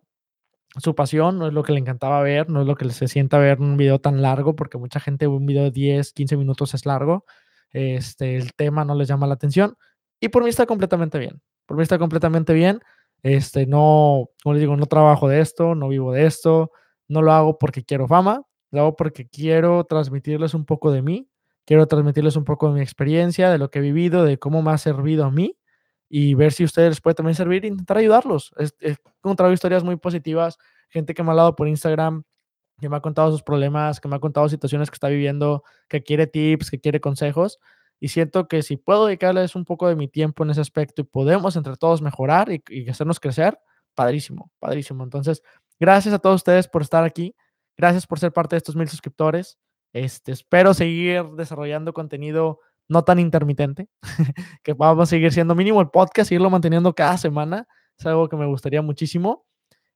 [0.78, 3.38] su pasión, no es lo que le encantaba ver, no es lo que se sienta
[3.40, 6.86] ver un video tan largo, porque mucha gente un video de 10, 15 minutos es
[6.86, 7.26] largo,
[7.72, 9.78] este, el tema no les llama la atención,
[10.20, 12.82] y por mí está completamente bien, por mí está completamente bien,
[13.24, 16.72] este, no, como les digo, no trabajo de esto, no vivo de esto,
[17.08, 21.30] no lo hago porque quiero fama, lo hago porque quiero transmitirles un poco de mí,
[21.66, 24.72] quiero transmitirles un poco de mi experiencia, de lo que he vivido, de cómo me
[24.72, 25.58] ha servido a mí,
[26.10, 28.52] y ver si ustedes les puede también servir e intentar ayudarlos.
[28.82, 30.58] He, encontrado historias muy positivas,
[30.90, 32.24] gente que me ha hablado por Instagram,
[32.80, 36.02] que me ha contado sus problemas, que me ha contado situaciones que está viviendo, que
[36.02, 37.60] quiere tips, que quiere consejos.
[38.00, 41.06] Y siento que si puedo dedicarles un poco de mi tiempo en ese aspecto y
[41.06, 43.60] podemos entre todos mejorar y, y hacernos crecer,
[43.94, 45.04] padrísimo, padrísimo.
[45.04, 45.44] Entonces,
[45.80, 47.36] gracias a todos ustedes por estar aquí.
[47.78, 49.60] Gracias por ser parte de estos mil suscriptores.
[49.94, 53.88] Este, espero seguir desarrollando contenido no tan intermitente,
[54.64, 58.36] que vamos a seguir siendo mínimo el podcast, seguirlo manteniendo cada semana, es algo que
[58.36, 59.46] me gustaría muchísimo.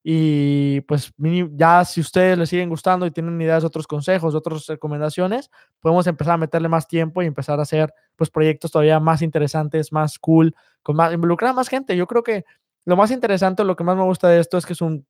[0.06, 1.14] Y pues
[1.54, 6.06] ya si ustedes les siguen gustando y tienen ideas de otros consejos, otras recomendaciones, podemos
[6.08, 10.20] empezar a meterle más tiempo y empezar a hacer pues proyectos todavía más interesantes, más
[10.20, 10.54] cool,
[10.84, 11.96] con más, involucrar a más gente.
[11.96, 12.44] Yo creo que
[12.84, 15.06] lo más interesante, lo que más me gusta de esto es que es un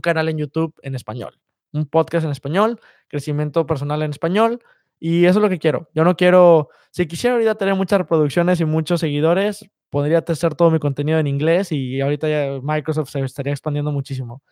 [0.00, 1.40] canal en YouTube en español,
[1.72, 4.62] un podcast en español, crecimiento personal en español,
[5.00, 5.88] y eso es lo que quiero.
[5.94, 10.70] Yo no quiero, si quisiera ahorita tener muchas reproducciones y muchos seguidores, podría hacer todo
[10.70, 14.42] mi contenido en inglés y ahorita ya Microsoft se estaría expandiendo muchísimo.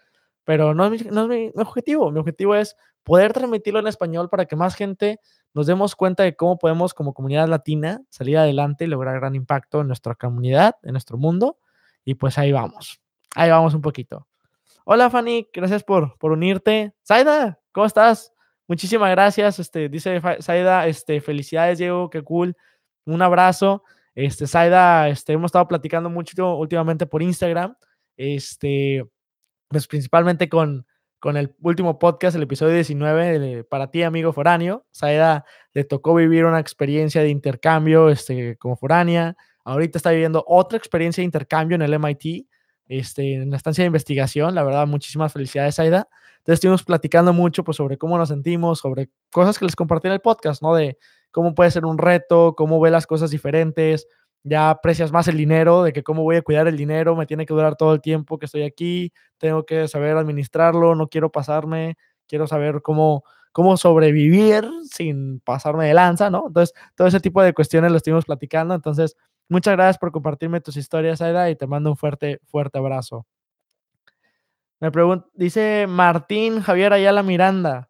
[0.44, 2.10] Pero no es, mi, no es mi, objetivo.
[2.10, 5.20] Mi objetivo es poder transmitirlo en español para que más gente
[5.52, 9.82] nos demos cuenta de cómo podemos como comunidad latina salir adelante y lograr gran impacto
[9.82, 11.58] en nuestra comunidad, en nuestro mundo.
[12.06, 13.02] Y pues ahí vamos.
[13.36, 14.26] Ahí vamos un poquito.
[14.86, 16.94] Hola Fanny, gracias por, por unirte.
[17.02, 18.32] Saida, ¿cómo estás?
[18.68, 22.54] Muchísimas gracias, este, dice Saida, este, felicidades Diego, qué cool,
[23.06, 23.82] un abrazo.
[24.14, 27.76] Este, Saida, este, hemos estado platicando mucho últimamente por Instagram,
[28.18, 29.06] este,
[29.68, 30.86] pues principalmente con,
[31.18, 34.84] con el último podcast, el episodio 19, para ti, amigo foráneo.
[34.90, 39.34] Saida le tocó vivir una experiencia de intercambio este, como foránea.
[39.64, 42.46] Ahorita está viviendo otra experiencia de intercambio en el MIT,
[42.86, 44.54] este, en la estancia de investigación.
[44.54, 46.06] La verdad, muchísimas felicidades, Saida.
[46.48, 50.14] Entonces estuvimos platicando mucho pues, sobre cómo nos sentimos, sobre cosas que les compartí en
[50.14, 50.74] el podcast, ¿no?
[50.74, 50.96] De
[51.30, 54.08] cómo puede ser un reto, cómo ve las cosas diferentes,
[54.44, 57.44] ya aprecias más el dinero, de que cómo voy a cuidar el dinero, me tiene
[57.44, 61.98] que durar todo el tiempo que estoy aquí, tengo que saber administrarlo, no quiero pasarme,
[62.26, 66.44] quiero saber cómo, cómo sobrevivir sin pasarme de lanza, ¿no?
[66.46, 68.74] Entonces, todo ese tipo de cuestiones lo estuvimos platicando.
[68.74, 69.18] Entonces,
[69.50, 73.26] muchas gracias por compartirme tus historias, Aida, y te mando un fuerte, fuerte abrazo.
[74.80, 77.88] Me pregunta, dice Martín Javier Ayala Miranda.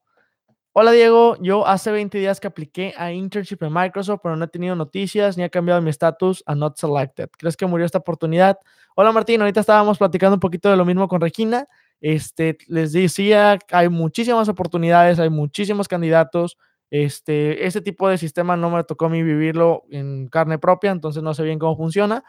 [0.72, 4.48] Hola Diego, yo hace 20 días que apliqué a internship en Microsoft, pero no he
[4.48, 7.28] tenido noticias ni ha cambiado mi estatus a not selected.
[7.36, 8.58] ¿Crees que murió esta oportunidad?
[8.96, 11.66] Hola Martín, ahorita estábamos platicando un poquito de lo mismo con Regina.
[12.00, 16.56] Este, les decía, hay muchísimas oportunidades, hay muchísimos candidatos.
[16.90, 21.22] Este, ese tipo de sistema no me tocó a mí vivirlo en carne propia, entonces
[21.22, 22.24] no sé bien cómo funciona,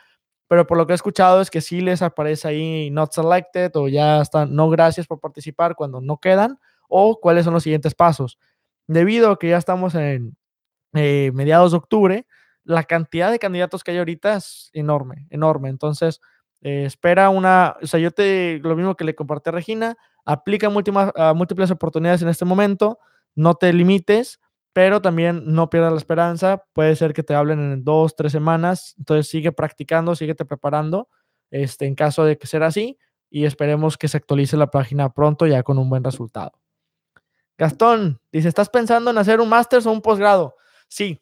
[0.50, 3.88] pero por lo que he escuchado es que sí les aparece ahí not selected o
[3.88, 6.60] ya están no gracias por participar cuando no quedan
[6.90, 8.40] o cuáles son los siguientes pasos.
[8.88, 10.36] Debido a que ya estamos en
[10.96, 12.28] eh, mediados de octubre,
[12.64, 15.70] la cantidad de candidatos que hay ahorita es enorme, enorme.
[15.70, 16.20] Entonces,
[16.62, 20.68] eh, espera una, o sea, yo te, lo mismo que le compartí a Regina, aplica
[20.68, 22.98] a múltiples oportunidades en este momento,
[23.36, 24.40] no te limites,
[24.80, 26.64] pero también no pierdas la esperanza.
[26.72, 28.96] Puede ser que te hablen en dos, tres semanas.
[28.98, 31.10] Entonces sigue practicando, síguete preparando
[31.52, 32.98] este, en caso de que sea así
[33.30, 36.54] y esperemos que se actualice la página pronto ya con un buen resultado.
[37.58, 40.56] Gastón dice, ¿estás pensando en hacer un máster o un posgrado?
[40.88, 41.22] Sí,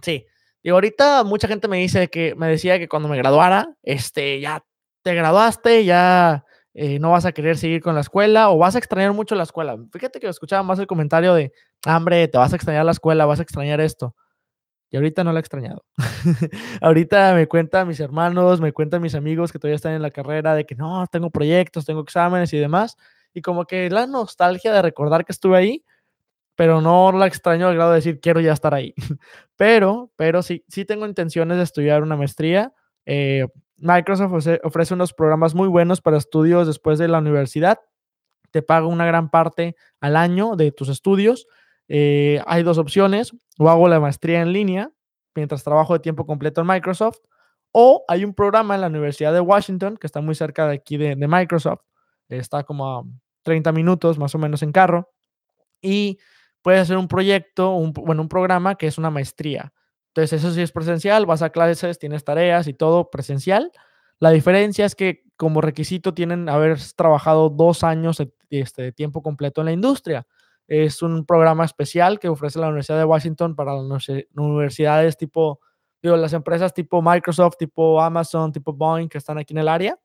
[0.00, 0.24] sí.
[0.62, 4.64] Y ahorita mucha gente me dice que me decía que cuando me graduara, este, ya
[5.02, 6.46] te graduaste, ya
[6.80, 9.42] eh, no vas a querer seguir con la escuela o vas a extrañar mucho la
[9.42, 9.76] escuela.
[9.92, 11.52] Fíjate que escuchaba más el comentario de,
[11.84, 14.14] hambre, te vas a extrañar la escuela, vas a extrañar esto.
[14.88, 15.84] Y ahorita no la he extrañado.
[16.80, 20.54] ahorita me cuentan mis hermanos, me cuentan mis amigos que todavía están en la carrera
[20.54, 22.96] de que no, tengo proyectos, tengo exámenes y demás.
[23.34, 25.84] Y como que la nostalgia de recordar que estuve ahí,
[26.54, 28.94] pero no la extraño al grado de decir quiero ya estar ahí.
[29.56, 32.72] pero, pero sí, sí tengo intenciones de estudiar una maestría.
[33.04, 37.78] Eh, Microsoft ofrece unos programas muy buenos para estudios después de la universidad.
[38.50, 41.46] Te paga una gran parte al año de tus estudios.
[41.88, 44.90] Eh, hay dos opciones, o hago la maestría en línea
[45.38, 47.18] mientras trabajo de tiempo completo en Microsoft,
[47.72, 50.96] o hay un programa en la Universidad de Washington, que está muy cerca de aquí
[50.96, 51.82] de, Microsoft,
[52.28, 53.04] está como a
[53.42, 55.10] 30 minutos más o menos en carro,
[55.80, 56.18] y
[56.62, 59.72] puedes hacer un proyecto, un, bueno, un programa que es una maestría.
[60.18, 63.70] Entonces, eso sí es presencial, vas a clases, tienes tareas y todo presencial.
[64.18, 69.60] La diferencia es que como requisito tienen haber trabajado dos años de, este, tiempo completo
[69.60, 70.26] en la industria.
[70.66, 75.60] Es un programa especial que ofrece la Universidad de Washington para las universidades tipo,
[76.02, 80.00] digo, las empresas tipo Microsoft, tipo Amazon, tipo Boeing que están aquí en el área,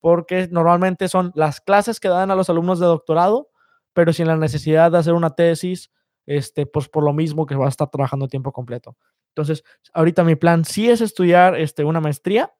[0.00, 3.50] porque normalmente son las clases que dan a los alumnos de doctorado,
[3.92, 5.90] pero sin la necesidad de hacer una tesis,
[6.24, 8.96] este, pues por lo mismo que va a estar trabajando tiempo completo.
[9.30, 12.52] Entonces, ahorita mi plan sí es estudiar este, una maestría,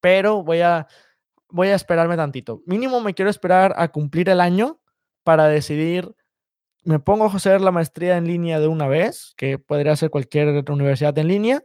[0.00, 0.86] pero voy a,
[1.48, 2.62] voy a esperarme tantito.
[2.66, 4.80] Mínimo me quiero esperar a cumplir el año
[5.22, 6.14] para decidir,
[6.84, 10.64] me pongo a hacer la maestría en línea de una vez, que podría ser cualquier
[10.70, 11.64] universidad en línea,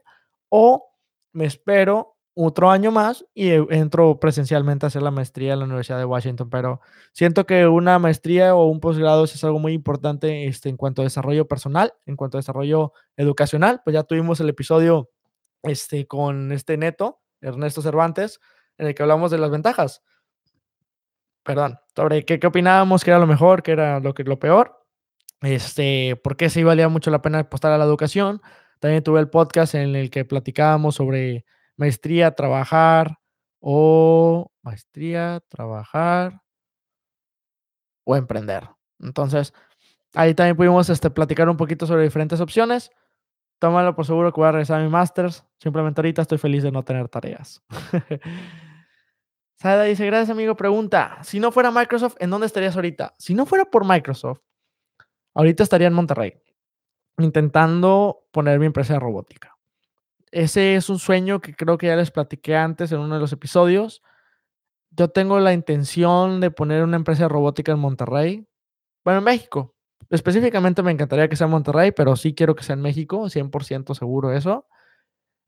[0.50, 0.94] o
[1.34, 5.66] me espero otro año más y e, entro presencialmente a hacer la maestría en la
[5.66, 6.80] Universidad de Washington, pero
[7.12, 11.06] siento que una maestría o un posgrado es algo muy importante este, en cuanto a
[11.06, 15.10] desarrollo personal, en cuanto a desarrollo educacional, pues ya tuvimos el episodio
[15.64, 18.40] este, con este neto, Ernesto Cervantes,
[18.78, 20.02] en el que hablamos de las ventajas.
[21.44, 24.86] Perdón, sobre qué, qué opinábamos, qué era lo mejor, qué era lo, que, lo peor,
[25.42, 28.42] este, por qué sí valía mucho la pena apostar a la educación.
[28.80, 31.46] También tuve el podcast en el que platicábamos sobre
[31.80, 33.18] maestría, trabajar
[33.62, 36.42] o maestría, trabajar
[38.06, 38.70] o emprender.
[39.00, 39.54] Entonces,
[40.14, 42.92] ahí también pudimos este, platicar un poquito sobre diferentes opciones.
[43.60, 45.46] Tómalo por seguro que voy a regresar a mi másters.
[45.58, 47.64] Simplemente ahorita estoy feliz de no tener tareas.
[49.56, 50.56] Sada dice, gracias amigo.
[50.56, 53.16] Pregunta, si no fuera Microsoft, ¿en dónde estarías ahorita?
[53.18, 54.42] Si no fuera por Microsoft,
[55.34, 56.42] ahorita estaría en Monterrey,
[57.18, 59.59] intentando poner mi empresa robótica.
[60.32, 63.34] Ese es un sueño que creo que ya les platiqué antes en uno de los
[63.34, 64.02] episodios.
[64.92, 68.48] Yo tengo la intención de poner una empresa de robótica en Monterrey.
[69.04, 69.76] Bueno, en México.
[70.10, 73.94] Específicamente me encantaría que sea en Monterrey, pero sí quiero que sea en México, 100%
[73.96, 74.68] seguro eso.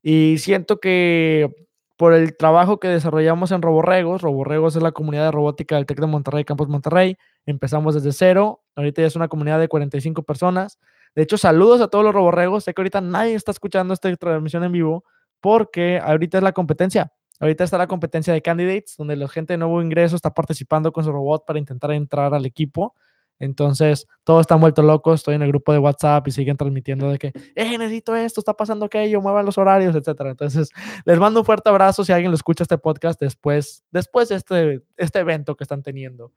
[0.04, 1.68] Y siento que
[1.98, 6.00] por el trabajo que desarrollamos en Roborregos, Roborregos es la comunidad de robótica del TEC
[6.00, 7.16] de Monterrey, Campus Monterrey,
[7.46, 10.80] empezamos desde cero, ahorita ya es una comunidad de 45 personas,
[11.16, 12.64] de hecho, saludos a todos los roborregos.
[12.64, 15.04] Sé que ahorita nadie está escuchando esta transmisión en vivo
[15.42, 17.12] porque ahorita es la competencia.
[17.40, 21.04] Ahorita está la competencia de candidates, donde la gente de nuevo ingreso está participando con
[21.04, 22.96] su robot para intentar entrar al equipo.
[23.40, 25.22] Entonces, todos están vueltos locos.
[25.22, 28.54] Estoy en el grupo de WhatsApp y siguen transmitiendo de que, eh, necesito esto, está
[28.54, 30.30] pasando aquello, muevan los horarios, etcétera.
[30.30, 30.70] Entonces,
[31.06, 34.84] les mando un fuerte abrazo si alguien lo escucha este podcast después, después de este,
[34.96, 36.32] este evento que están teniendo.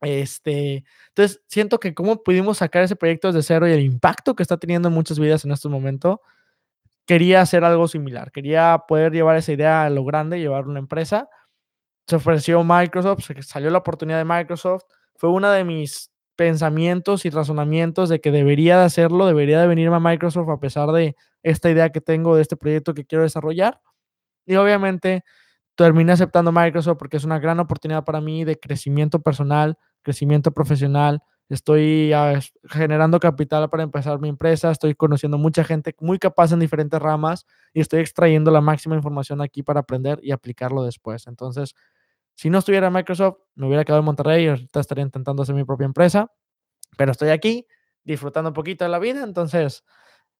[0.00, 4.42] Este, entonces, siento que cómo pudimos sacar ese proyecto desde cero y el impacto que
[4.42, 6.20] está teniendo en muchas vidas en este momento,
[7.06, 11.28] quería hacer algo similar, quería poder llevar esa idea a lo grande, llevar una empresa.
[12.06, 14.84] Se ofreció Microsoft, se salió la oportunidad de Microsoft,
[15.16, 19.96] fue uno de mis pensamientos y razonamientos de que debería de hacerlo, debería de venirme
[19.96, 23.80] a Microsoft a pesar de esta idea que tengo de este proyecto que quiero desarrollar.
[24.46, 25.24] Y obviamente
[25.76, 31.22] terminé aceptando Microsoft porque es una gran oportunidad para mí de crecimiento personal, crecimiento profesional,
[31.50, 36.60] estoy ah, generando capital para empezar mi empresa, estoy conociendo mucha gente muy capaz en
[36.60, 37.44] diferentes ramas
[37.74, 41.26] y estoy extrayendo la máxima información aquí para aprender y aplicarlo después.
[41.26, 41.74] Entonces,
[42.34, 45.54] si no estuviera en Microsoft, me hubiera quedado en Monterrey y ahorita estaría intentando hacer
[45.54, 46.32] mi propia empresa,
[46.96, 47.66] pero estoy aquí
[48.02, 49.84] disfrutando un poquito de la vida, entonces,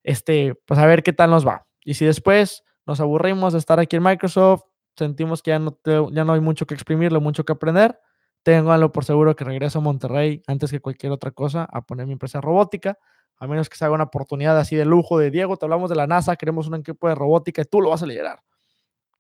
[0.03, 1.67] este, pues a ver qué tal nos va.
[1.85, 4.63] Y si después nos aburrimos de estar aquí en Microsoft,
[4.97, 8.01] sentimos que ya no, ya no hay mucho que exprimirlo, mucho que aprender,
[8.49, 12.15] ténganlo por seguro que regreso a Monterrey antes que cualquier otra cosa a poner mi
[12.15, 12.99] empresa robótica,
[13.37, 15.97] a menos que se haga una oportunidad así de lujo de Diego, te hablamos de
[15.97, 18.41] la NASA, queremos un equipo de robótica y tú lo vas a liderar.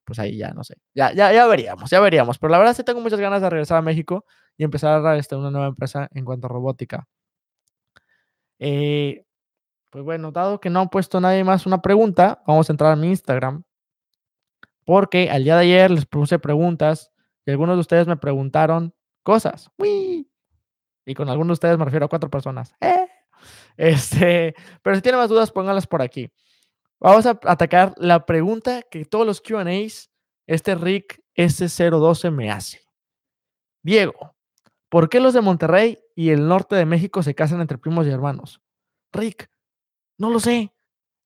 [0.02, 2.82] Pues ahí ya no sé, ya, ya, ya veríamos, ya veríamos, pero la verdad sí
[2.84, 4.24] tengo muchas ganas de regresar a México
[4.56, 7.06] y empezar a este, una nueva empresa en cuanto a robótica.
[8.58, 9.26] Eh,
[9.90, 12.96] pues bueno, dado que no han puesto nadie más una pregunta, vamos a entrar a
[12.96, 13.62] mi Instagram.
[14.86, 17.12] Porque al día de ayer les puse preguntas
[17.44, 19.70] y algunos de ustedes me preguntaron cosas.
[19.78, 22.74] Y con algunos de ustedes me refiero a cuatro personas.
[22.80, 23.06] Eh.
[23.76, 26.32] Este, pero si tienen más dudas, pónganlas por aquí.
[26.98, 30.10] Vamos a atacar la pregunta que todos los QAs,
[30.48, 32.80] este Rick S012 me hace.
[33.84, 34.34] Diego,
[34.88, 38.10] ¿por qué los de Monterrey y el norte de México se casan entre primos y
[38.10, 38.60] hermanos?
[39.12, 39.48] Rick,
[40.18, 40.72] no lo sé.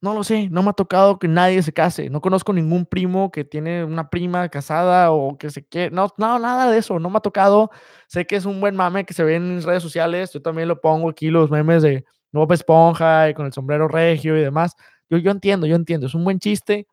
[0.03, 2.11] No lo sé, no me ha tocado que nadie se case.
[2.11, 5.95] No conozco ningún primo que tiene una prima casada o que se quiere.
[5.95, 6.99] No, no, nada de eso.
[6.99, 7.71] No me ha tocado.
[8.09, 10.33] Sé que es un buen mame que se ve en redes sociales.
[10.33, 14.37] Yo también lo pongo aquí, los memes de Bob Esponja y con el sombrero regio
[14.37, 14.75] y demás.
[15.09, 16.09] Yo, yo entiendo, yo entiendo.
[16.09, 16.89] Es un buen chiste.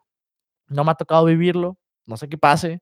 [0.68, 1.80] No me ha tocado vivirlo.
[2.06, 2.80] No sé qué pase.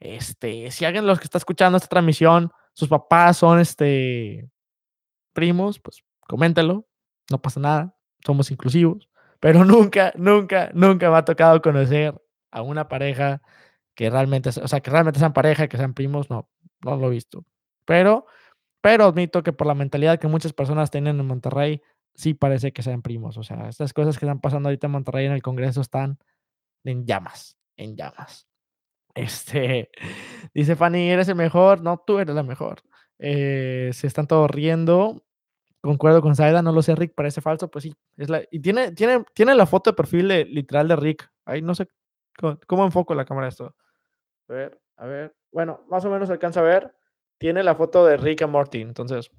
[0.00, 4.50] Este, si alguien de los que está escuchando esta transmisión, sus papás son este
[5.32, 6.88] primos, pues coméntelo.
[7.30, 7.94] No pasa nada.
[8.24, 9.08] Somos inclusivos
[9.40, 12.14] pero nunca, nunca, nunca me ha tocado conocer
[12.50, 13.42] a una pareja
[13.94, 16.48] que realmente, o sea, que realmente sean pareja, que sean primos, no,
[16.82, 17.44] no lo he visto.
[17.84, 18.26] Pero,
[18.80, 21.82] pero admito que por la mentalidad que muchas personas tienen en Monterrey,
[22.14, 23.36] sí parece que sean primos.
[23.38, 26.18] O sea, estas cosas que están pasando ahorita en Monterrey en el Congreso están
[26.84, 28.48] en llamas, en llamas.
[29.14, 29.90] Este,
[30.54, 31.82] dice Fanny, ¿eres el mejor?
[31.82, 32.82] No, tú eres la mejor.
[33.18, 35.24] Eh, se están todos riendo.
[35.80, 37.94] Concuerdo con Zaida, no lo sé, Rick, parece falso, pues sí.
[38.16, 41.30] Es la, y tiene, tiene, tiene la foto de perfil literal de Rick.
[41.44, 41.88] Ahí no sé
[42.66, 43.74] cómo, enfoco la cámara esto.
[44.48, 45.36] A ver, a ver.
[45.52, 46.94] Bueno, más o menos alcanza a ver.
[47.38, 48.80] Tiene la foto de Rick y Morty.
[48.80, 49.30] Entonces,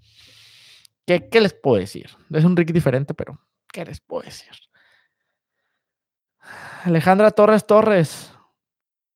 [1.06, 2.10] ¿qué, ¿qué les puedo decir?
[2.32, 3.40] Es un Rick diferente, pero
[3.72, 4.52] ¿qué les puedo decir?
[6.84, 8.34] Alejandra Torres Torres.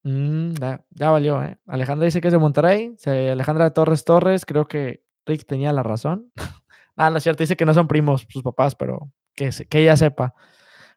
[0.03, 1.57] Mm, ya, valió, ¿eh?
[1.65, 2.95] Alejandra dice que es de Monterrey.
[3.05, 6.31] Alejandra Torres Torres, creo que Rick tenía la razón.
[6.95, 9.97] Ah, no es cierto, dice que no son primos sus papás, pero que, que ella
[9.97, 10.34] sepa.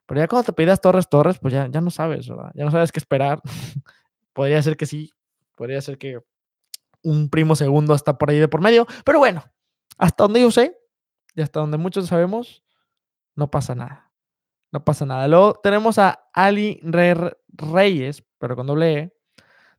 [0.07, 2.53] Pero ya cuando te pidas Torres Torres, pues ya, ya no sabes, ¿verdad?
[2.55, 3.41] Ya no sabes qué esperar.
[4.33, 5.11] podría ser que sí,
[5.55, 6.21] podría ser que
[7.03, 9.43] un primo segundo está por ahí de por medio, pero bueno,
[9.97, 10.79] hasta donde yo sé
[11.35, 12.63] y hasta donde muchos sabemos,
[13.35, 14.13] no pasa nada.
[14.73, 15.29] No pasa nada.
[15.29, 19.13] Luego tenemos a Ali Reyes, pero con doble E.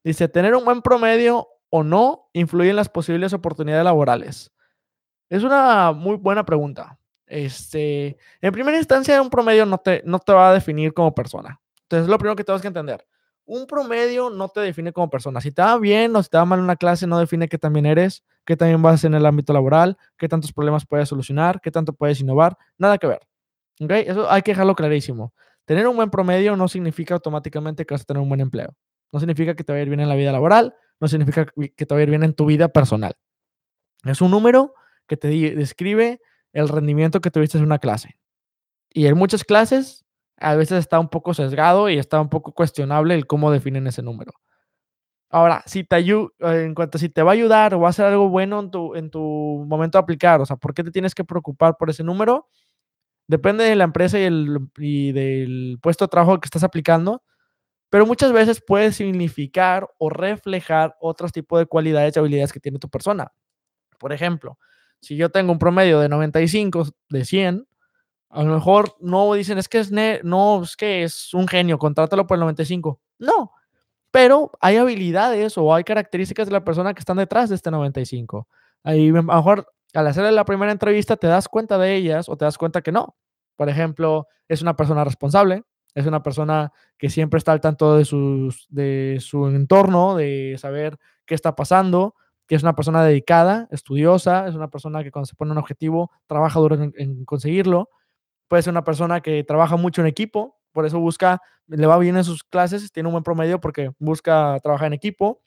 [0.04, 4.52] Dice, tener un buen promedio o no influye en las posibles oportunidades laborales.
[5.30, 6.98] Es una muy buena pregunta.
[7.26, 11.60] Este, en primera instancia, un promedio no te, no te va a definir como persona.
[11.84, 13.06] Entonces, es lo primero que tenemos que entender.
[13.46, 15.40] Un promedio no te define como persona.
[15.42, 18.24] Si te bien o si te mal en una clase, no define qué también eres,
[18.46, 22.20] qué también vas en el ámbito laboral, qué tantos problemas puedes solucionar, qué tanto puedes
[22.20, 22.58] innovar.
[22.78, 23.22] Nada que ver.
[23.80, 24.06] ¿Okay?
[24.08, 25.34] Eso hay que dejarlo clarísimo.
[25.66, 28.74] Tener un buen promedio no significa automáticamente que vas a tener un buen empleo.
[29.12, 31.86] No significa que te va a ir bien en la vida laboral, no significa que
[31.86, 33.16] te va a ir bien en tu vida personal.
[34.04, 34.74] Es un número
[35.08, 36.22] que te describe
[36.54, 38.18] el rendimiento que tuviste en una clase.
[38.90, 40.06] Y en muchas clases
[40.38, 44.02] a veces está un poco sesgado y está un poco cuestionable el cómo definen ese
[44.04, 44.34] número.
[45.30, 48.06] Ahora, si te en cuanto a si te va a ayudar o va a ser
[48.06, 51.14] algo bueno en tu, en tu momento de aplicar, o sea, ¿por qué te tienes
[51.14, 52.48] que preocupar por ese número?
[53.28, 57.24] Depende de la empresa y, el, y del puesto de trabajo que estás aplicando,
[57.90, 62.80] pero muchas veces puede significar o reflejar otros tipos de cualidades y habilidades que tiene
[62.80, 63.34] tu persona.
[64.00, 64.58] Por ejemplo,
[65.02, 67.68] si yo tengo un promedio de 95 de 100,
[68.30, 69.92] a lo mejor no dicen, es que es,
[70.24, 73.00] no, es que es un genio, contrátalo por el 95.
[73.20, 73.52] No,
[74.12, 78.48] pero hay habilidades o hay características de la persona que están detrás de este 95.
[78.84, 82.38] Ahí a lo mejor al hacerle la primera entrevista te das cuenta de ellas o
[82.38, 83.16] te das cuenta que no.
[83.56, 85.64] Por ejemplo, es una persona responsable,
[85.96, 90.98] es una persona que siempre está al tanto de, sus, de su entorno, de saber
[91.26, 92.16] qué está pasando,
[92.48, 96.12] que es una persona dedicada, estudiosa, es una persona que cuando se pone un objetivo
[96.28, 97.90] trabaja duro en, conseguirlo.
[98.48, 102.16] Puede ser una persona que trabaja mucho en equipo, por eso busca, le va bien
[102.16, 105.42] en sus clases, tiene un buen promedio porque busca trabajar en equipo,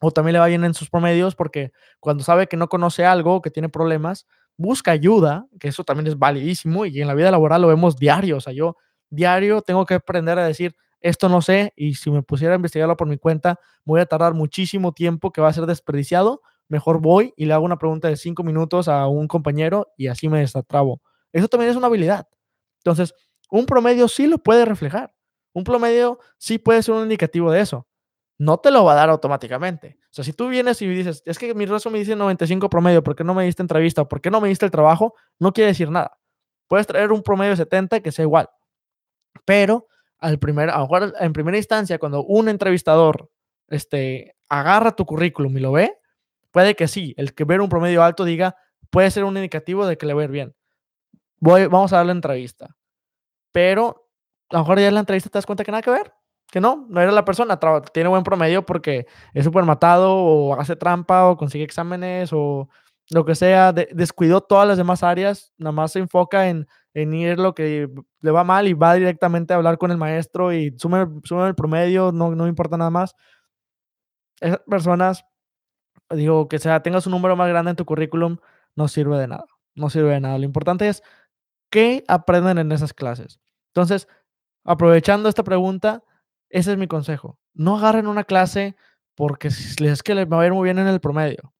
[0.00, 3.40] o también le va bien en sus promedios porque cuando sabe que no conoce algo,
[3.40, 4.26] que tiene problemas,
[4.56, 8.36] busca ayuda, que eso también es validísimo y en la vida laboral lo vemos diario,
[8.36, 8.76] o sea, yo
[9.08, 12.96] diario tengo que aprender a decir, esto no sé y si me pusiera a investigarlo
[12.96, 16.42] por mi cuenta, voy a tardar muchísimo tiempo que va a ser desperdiciado.
[16.68, 20.28] Mejor voy y le hago una pregunta de cinco minutos a un compañero y así
[20.28, 21.02] me desatrabo.
[21.32, 22.28] Eso también es una habilidad.
[22.78, 23.14] Entonces,
[23.50, 25.12] un promedio sí lo puede reflejar.
[25.52, 27.86] Un promedio sí puede ser un indicativo de eso.
[28.38, 29.98] no te lo va a dar automáticamente.
[30.04, 33.14] O sea, si tú vienes y dices, es que mi resumen dice 95 promedio, ¿por
[33.14, 34.04] qué no me diste entrevista?
[34.06, 35.14] ¿Por qué no me diste el trabajo?
[35.38, 36.18] No quiere decir nada.
[36.68, 38.48] Puedes traer un promedio de 70 que sea igual.
[39.44, 39.86] Pero
[40.22, 43.28] al primer, a lo mejor en primera instancia, cuando un entrevistador
[43.68, 45.98] este, agarra tu currículum y lo ve,
[46.52, 48.56] puede que sí, el que ver un promedio alto diga,
[48.90, 50.54] puede ser un indicativo de que le va a ir bien.
[51.40, 52.76] Voy, vamos a dar la entrevista.
[53.50, 54.08] Pero
[54.50, 56.12] a lo mejor ya en la entrevista te das cuenta que nada que ver,
[56.50, 57.58] que no, no era la persona,
[57.92, 62.68] tiene buen promedio porque es súper matado o hace trampa o consigue exámenes o
[63.10, 67.38] lo que sea, descuidó todas las demás áreas, nada más se enfoca en, en, ir
[67.38, 67.88] lo que
[68.20, 72.12] le va mal y va directamente a hablar con el maestro y sube el promedio,
[72.12, 73.14] no, no importa nada más.
[74.40, 75.24] Esas personas,
[76.10, 78.38] digo, que sea, tengas un número más grande en tu currículum,
[78.74, 80.38] no sirve de nada, no sirve de nada.
[80.38, 81.02] Lo importante es
[81.70, 83.40] qué aprenden en esas clases.
[83.68, 84.08] Entonces,
[84.64, 86.04] aprovechando esta pregunta,
[86.50, 87.38] ese es mi consejo.
[87.54, 88.76] No agarren una clase
[89.14, 91.54] porque es que les va a ir muy bien en el promedio.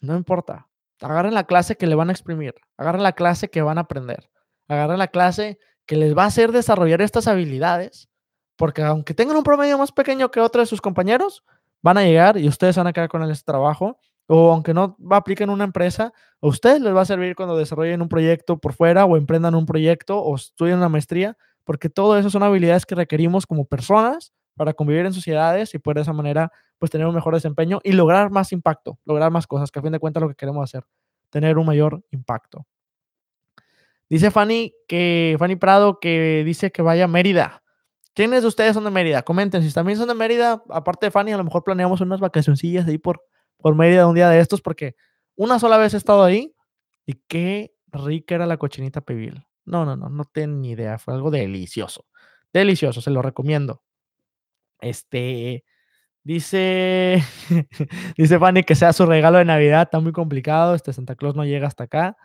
[0.00, 0.68] No importa.
[1.00, 2.54] Agarren la clase que le van a exprimir.
[2.76, 4.30] Agarren la clase que van a aprender.
[4.68, 8.08] Agarren la clase que les va a hacer desarrollar estas habilidades.
[8.56, 11.44] Porque aunque tengan un promedio más pequeño que otro de sus compañeros,
[11.82, 13.98] van a llegar y ustedes van a quedar con el trabajo.
[14.28, 16.12] O aunque no apliquen una empresa,
[16.42, 19.66] a ustedes les va a servir cuando desarrollen un proyecto por fuera o emprendan un
[19.66, 21.36] proyecto o estudien una maestría.
[21.64, 25.96] Porque todo eso son habilidades que requerimos como personas para convivir en sociedades y poder
[25.96, 29.70] de esa manera pues tener un mejor desempeño y lograr más impacto, lograr más cosas,
[29.70, 30.84] que a fin de cuentas lo que queremos hacer,
[31.30, 32.66] tener un mayor impacto.
[34.08, 37.62] Dice Fanny que Fanny Prado que dice que vaya a Mérida.
[38.14, 39.22] ¿Quiénes de ustedes son de Mérida?
[39.22, 42.86] Comenten, si también son de Mérida, aparte de Fanny, a lo mejor planeamos unas vacacioncillas
[42.86, 43.22] ahí por,
[43.58, 44.96] por Mérida un día de estos, porque
[45.34, 46.54] una sola vez he estado ahí
[47.04, 49.44] y qué rica era la cochinita pibil.
[49.66, 52.06] No, no, no, no tengo ni idea, fue algo delicioso.
[52.52, 53.82] Delicioso, se lo recomiendo.
[54.80, 55.64] Este,
[56.22, 57.22] dice,
[58.16, 61.44] dice Fanny que sea su regalo de Navidad, está muy complicado, este Santa Claus no
[61.44, 62.16] llega hasta acá,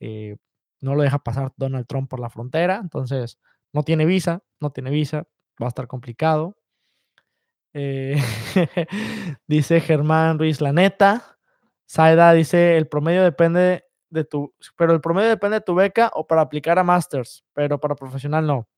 [0.00, 0.36] eh,
[0.80, 3.38] no lo deja pasar Donald Trump por la frontera, entonces
[3.72, 5.26] no tiene visa, no tiene visa,
[5.60, 6.56] va a estar complicado.
[7.72, 8.16] Eh,
[9.46, 11.38] dice Germán Ruiz, la neta,
[11.86, 16.26] Saida dice, el promedio depende de tu, pero el promedio depende de tu beca o
[16.26, 18.68] para aplicar a Masters, pero para profesional no.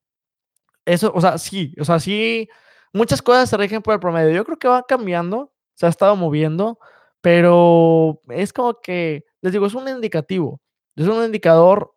[0.85, 2.49] Eso, o sea, sí, o sea, sí,
[2.91, 4.31] muchas cosas se rigen por el promedio.
[4.31, 6.79] Yo creo que va cambiando, se ha estado moviendo,
[7.21, 10.61] pero es como que, les digo, es un indicativo,
[10.95, 11.92] es un indicador,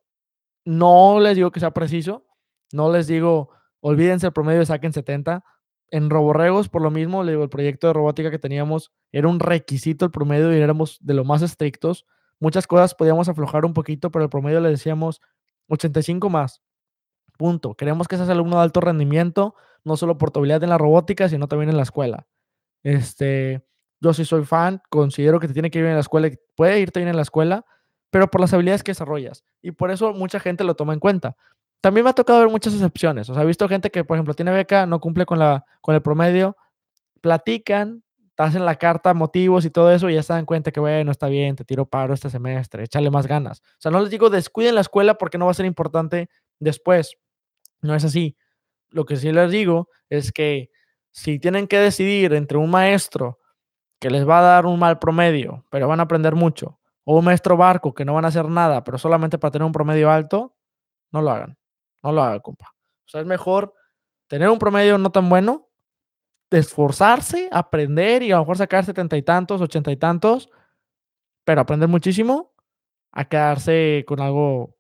[0.67, 2.27] no les digo que sea preciso,
[2.73, 3.51] no les digo,
[3.81, 5.45] olvídense el promedio y saquen 70.
[5.91, 9.39] En Roborregos, por lo mismo, le digo, el proyecto de robótica que teníamos era un
[9.39, 12.05] requisito el promedio y éramos de lo más estrictos.
[12.41, 15.23] Muchas cosas podíamos aflojar un poquito, pero el promedio le decíamos
[15.69, 16.61] 85 más.
[17.39, 17.77] Punto.
[17.77, 19.55] Queremos que seas alumno de alto rendimiento,
[19.85, 22.27] no solo por tu habilidad en la robótica, sino también en la escuela.
[22.83, 23.65] Este,
[24.01, 26.99] yo sí soy fan, considero que te tiene que ir en la escuela, puede irte
[26.99, 27.65] bien en la escuela,
[28.11, 29.45] pero por las habilidades que desarrollas.
[29.63, 31.37] Y por eso mucha gente lo toma en cuenta.
[31.81, 33.29] También me ha tocado ver muchas excepciones.
[33.31, 35.95] O sea, he visto gente que, por ejemplo, tiene beca, no cumple con, la, con
[35.95, 36.57] el promedio,
[37.21, 38.03] platican,
[38.35, 41.11] te hacen la carta, motivos y todo eso, y ya se dan cuenta que, bueno,
[41.11, 43.61] está bien, te tiro paro este semestre, échale más ganas.
[43.61, 46.29] O sea, no les digo descuiden la escuela porque no va a ser importante
[46.59, 47.17] después.
[47.81, 48.37] No es así.
[48.91, 50.71] Lo que sí les digo es que
[51.13, 53.41] si tienen que decidir entre un maestro
[53.99, 56.79] que les va a dar un mal promedio, pero van a aprender mucho,
[57.09, 59.73] o un maestro barco que no van a hacer nada, pero solamente para tener un
[59.73, 60.57] promedio alto,
[61.13, 61.57] no lo hagan.
[62.03, 62.75] No lo hagan, compa.
[63.07, 63.73] O sea, es mejor
[64.27, 65.69] tener un promedio no tan bueno,
[66.51, 70.51] esforzarse, aprender y a lo mejor sacar setenta y tantos, ochenta y tantos,
[71.45, 72.53] pero aprender muchísimo,
[73.13, 74.77] a quedarse con algo,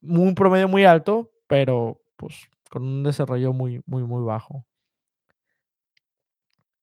[0.00, 4.64] un promedio muy alto, pero pues con un desarrollo muy, muy, muy bajo.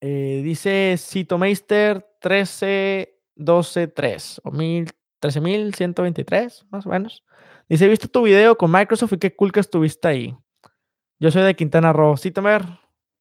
[0.02, 7.24] Eh, dice Citomeister 13, 12, 3 o 13.123, más o menos.
[7.70, 10.36] Dice, he visto tu video con Microsoft y qué cool que estuviste ahí.
[11.20, 12.18] Yo soy de Quintana Roo.
[12.18, 12.64] Citomer,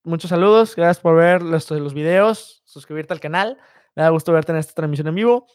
[0.03, 0.75] muchos saludos.
[0.75, 3.59] Gracias por ver los, los videos, suscribirte al canal.
[3.95, 5.47] Me da gusto verte en esta transmisión en vivo.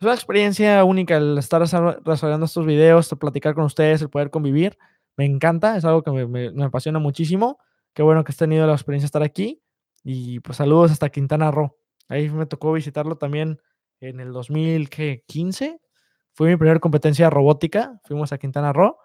[0.00, 4.76] Es una experiencia única el estar desarrollando estos videos, platicar con ustedes, el poder convivir
[5.16, 7.58] me encanta, es algo que me, apasiona muchísimo.
[7.92, 9.62] Qué bueno que has tenido la experiencia de estar aquí.
[10.02, 11.76] Y pues saludos hasta Quintana Roo.
[12.08, 13.60] Ahí me tocó visitarlo también
[14.08, 15.80] en el 2015.
[16.34, 18.00] Fue mi primera competencia robótica.
[18.04, 18.96] Fuimos a Quintana Roo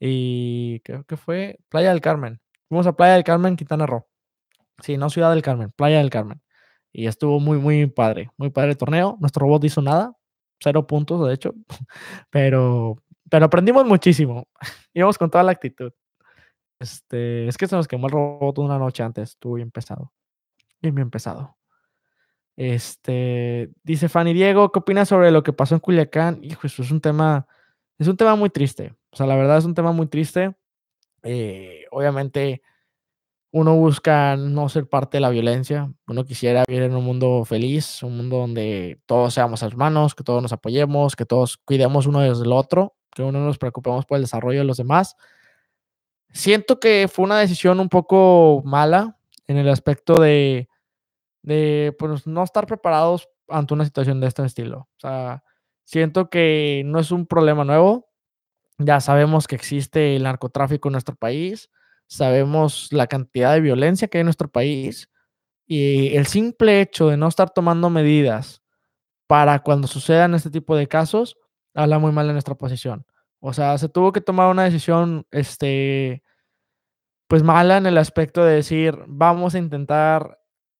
[0.00, 2.40] y creo que fue Playa del Carmen.
[2.68, 4.06] Fuimos a Playa del Carmen, Quintana Roo.
[4.80, 6.40] Sí, no Ciudad del Carmen, Playa del Carmen.
[6.92, 8.30] Y estuvo muy, muy padre.
[8.36, 9.16] Muy padre el torneo.
[9.20, 10.14] Nuestro robot hizo nada.
[10.60, 11.54] Cero puntos, de hecho.
[12.30, 12.96] Pero,
[13.30, 14.48] pero aprendimos muchísimo.
[14.94, 15.92] Íbamos con toda la actitud.
[16.80, 19.30] Este, es que se nos quemó el robot una noche antes.
[19.30, 20.12] Estuvo bien pesado.
[20.80, 21.57] Bien, bien pesado.
[22.58, 26.40] Este, dice Fanny Diego, ¿qué opinas sobre lo que pasó en Culiacán?
[26.42, 27.46] Hijo, eso es un tema,
[28.00, 28.96] es un tema muy triste.
[29.12, 30.56] O sea, la verdad es un tema muy triste.
[31.22, 32.62] Eh, obviamente,
[33.52, 35.92] uno busca no ser parte de la violencia.
[36.08, 40.42] Uno quisiera vivir en un mundo feliz, un mundo donde todos seamos hermanos, que todos
[40.42, 44.58] nos apoyemos, que todos cuidemos uno del otro, que uno nos preocupemos por el desarrollo
[44.58, 45.14] de los demás.
[46.32, 50.67] Siento que fue una decisión un poco mala en el aspecto de
[51.48, 54.80] de pues, no estar preparados ante una situación de este estilo.
[54.80, 55.42] O sea,
[55.84, 58.06] siento que no es un problema nuevo.
[58.78, 61.70] Ya sabemos que existe el narcotráfico en nuestro país,
[62.06, 65.10] sabemos la cantidad de violencia que hay en nuestro país
[65.66, 68.62] y el simple hecho de no estar tomando medidas
[69.26, 71.36] para cuando sucedan este tipo de casos
[71.74, 73.04] habla muy mal de nuestra posición.
[73.40, 76.22] O sea, se tuvo que tomar una decisión este
[77.26, 80.37] pues mala en el aspecto de decir, vamos a intentar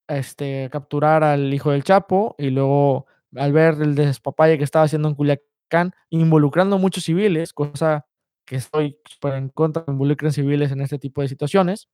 [0.08, 3.06] este, capturar al hijo del Chapo y luego
[3.36, 8.06] al ver el despapalle que estaba haciendo en Culiacán, involucrando muchos civiles, cosa
[8.44, 11.88] que estoy súper en contra de involucren civiles en este tipo de situaciones,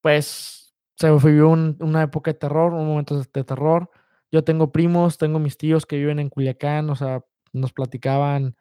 [0.00, 3.90] pues se vivió una época de terror, un momento de terror.
[4.30, 8.56] Yo tengo primos, tengo mis tíos que viven en Culiacán, o sea, nos platicaban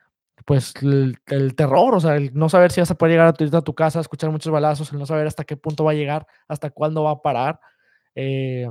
[0.45, 1.19] pues el,
[1.55, 3.75] terror, o sea, el no saber si vas a poder llegar a tu, a tu
[3.75, 7.03] casa, escuchar muchos balazos, el no saber hasta qué punto va a llegar, hasta cuándo
[7.03, 7.59] va a parar.
[8.15, 8.67] Eh,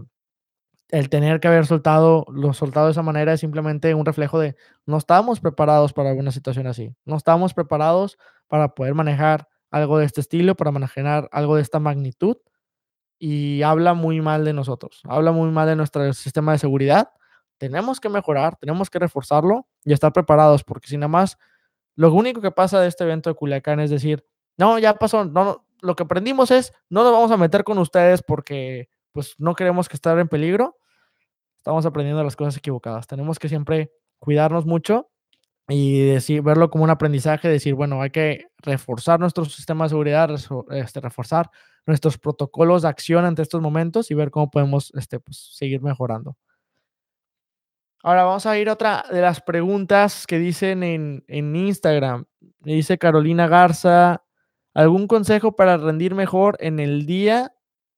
[0.90, 4.56] el tener que haber soltado, lo soltado de esa manera es simplemente un reflejo de
[4.86, 6.94] no estábamos preparados para alguna situación así.
[7.04, 8.18] No estábamos preparados
[8.48, 12.36] para poder manejar algo de este estilo, para manejar algo de esta magnitud.
[13.18, 17.10] Y habla muy mal de nosotros, habla muy mal de nuestro sistema de seguridad.
[17.58, 21.36] Tenemos que mejorar, tenemos que reforzarlo y estar preparados, porque si nada más
[21.96, 24.24] lo único que pasa de este evento de Culiacán es decir,
[24.56, 28.22] no, ya pasó, no, lo que aprendimos es, no nos vamos a meter con ustedes
[28.22, 30.76] porque pues no queremos que estar en peligro,
[31.56, 33.06] estamos aprendiendo las cosas equivocadas.
[33.06, 35.10] Tenemos que siempre cuidarnos mucho
[35.68, 40.30] y decir, verlo como un aprendizaje, decir, bueno, hay que reforzar nuestro sistema de seguridad,
[40.70, 41.50] este, reforzar
[41.86, 46.36] nuestros protocolos de acción ante estos momentos y ver cómo podemos este, pues, seguir mejorando.
[48.02, 52.24] Ahora vamos a ir a otra de las preguntas que dicen en, en Instagram.
[52.60, 54.24] Dice Carolina Garza,
[54.72, 57.52] ¿algún consejo para rendir mejor en el día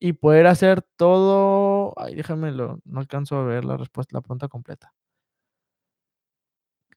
[0.05, 1.95] y poder hacer todo.
[1.97, 4.93] Ay, déjamelo, no alcanzo a ver la respuesta, la pregunta completa.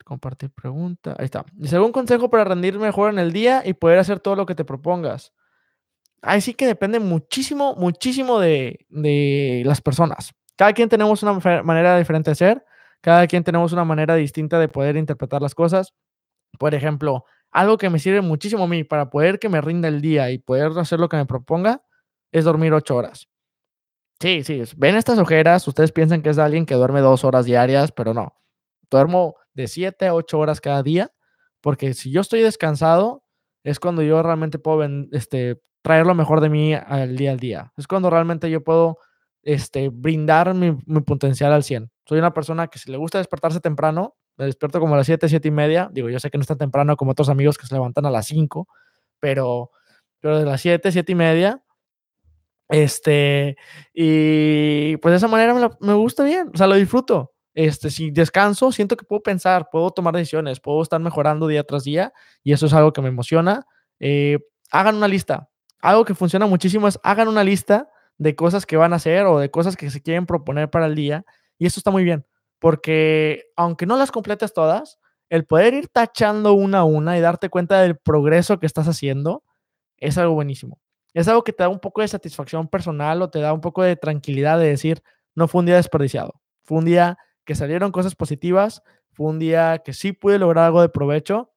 [0.03, 1.15] Compartir pregunta.
[1.19, 1.45] Ahí está.
[1.53, 4.55] Dice: ¿Algún consejo para rendir mejor en el día y poder hacer todo lo que
[4.55, 5.33] te propongas?
[6.23, 10.33] Ahí sí que depende muchísimo, muchísimo de, de las personas.
[10.55, 11.33] Cada quien tenemos una
[11.63, 12.65] manera diferente de ser,
[13.01, 15.93] cada quien tenemos una manera distinta de poder interpretar las cosas.
[16.57, 20.01] Por ejemplo, algo que me sirve muchísimo a mí para poder que me rinda el
[20.01, 21.83] día y poder hacer lo que me proponga
[22.31, 23.27] es dormir ocho horas.
[24.19, 27.91] Sí, sí, ven estas ojeras, ustedes piensan que es alguien que duerme dos horas diarias,
[27.91, 28.33] pero no.
[28.89, 31.11] Duermo de siete a ocho horas cada día,
[31.61, 33.23] porque si yo estoy descansado,
[33.63, 37.73] es cuando yo realmente puedo este, traer lo mejor de mí al día al día.
[37.77, 38.99] Es cuando realmente yo puedo
[39.43, 40.71] este, brindar mi,
[41.01, 41.91] potencial al 100.
[42.05, 45.29] Soy una persona que si le gusta despertarse temprano, me despierto como a las 7,
[45.29, 45.89] 7 y media.
[45.91, 48.27] Digo, yo sé que no está temprano como otros amigos que se levantan a las
[48.27, 48.67] 5,
[49.19, 49.71] pero,
[50.19, 51.63] pero de las 7, 7 y media
[52.69, 53.57] este,
[53.93, 57.33] y pues de esa manera me, me, gusta bien, o sea, lo disfruto.
[57.53, 61.83] Este, si descanso, siento que puedo pensar, puedo tomar decisiones, puedo estar mejorando día tras
[61.83, 62.11] día
[62.43, 63.65] y eso es algo que me emociona.
[63.99, 64.39] Eh,
[64.71, 65.49] hagan una lista.
[65.79, 69.39] Algo que funciona muchísimo es hagan una lista de cosas que van a hacer o
[69.39, 71.25] de cosas que se quieren proponer para el día
[71.57, 72.25] y eso está muy bien,
[72.59, 74.99] porque aunque no las completes todas,
[75.29, 79.43] el poder ir tachando una a una y darte cuenta del progreso que estás haciendo
[79.97, 80.79] es algo buenísimo
[81.15, 83.81] es algo que te da un poco de satisfacción personal o te da un poco
[83.83, 85.01] de tranquilidad de decir,
[85.33, 89.81] no fue un día desperdiciado, fue un día que salieron cosas positivas, fue un día
[89.83, 91.53] que sí pude lograr algo de provecho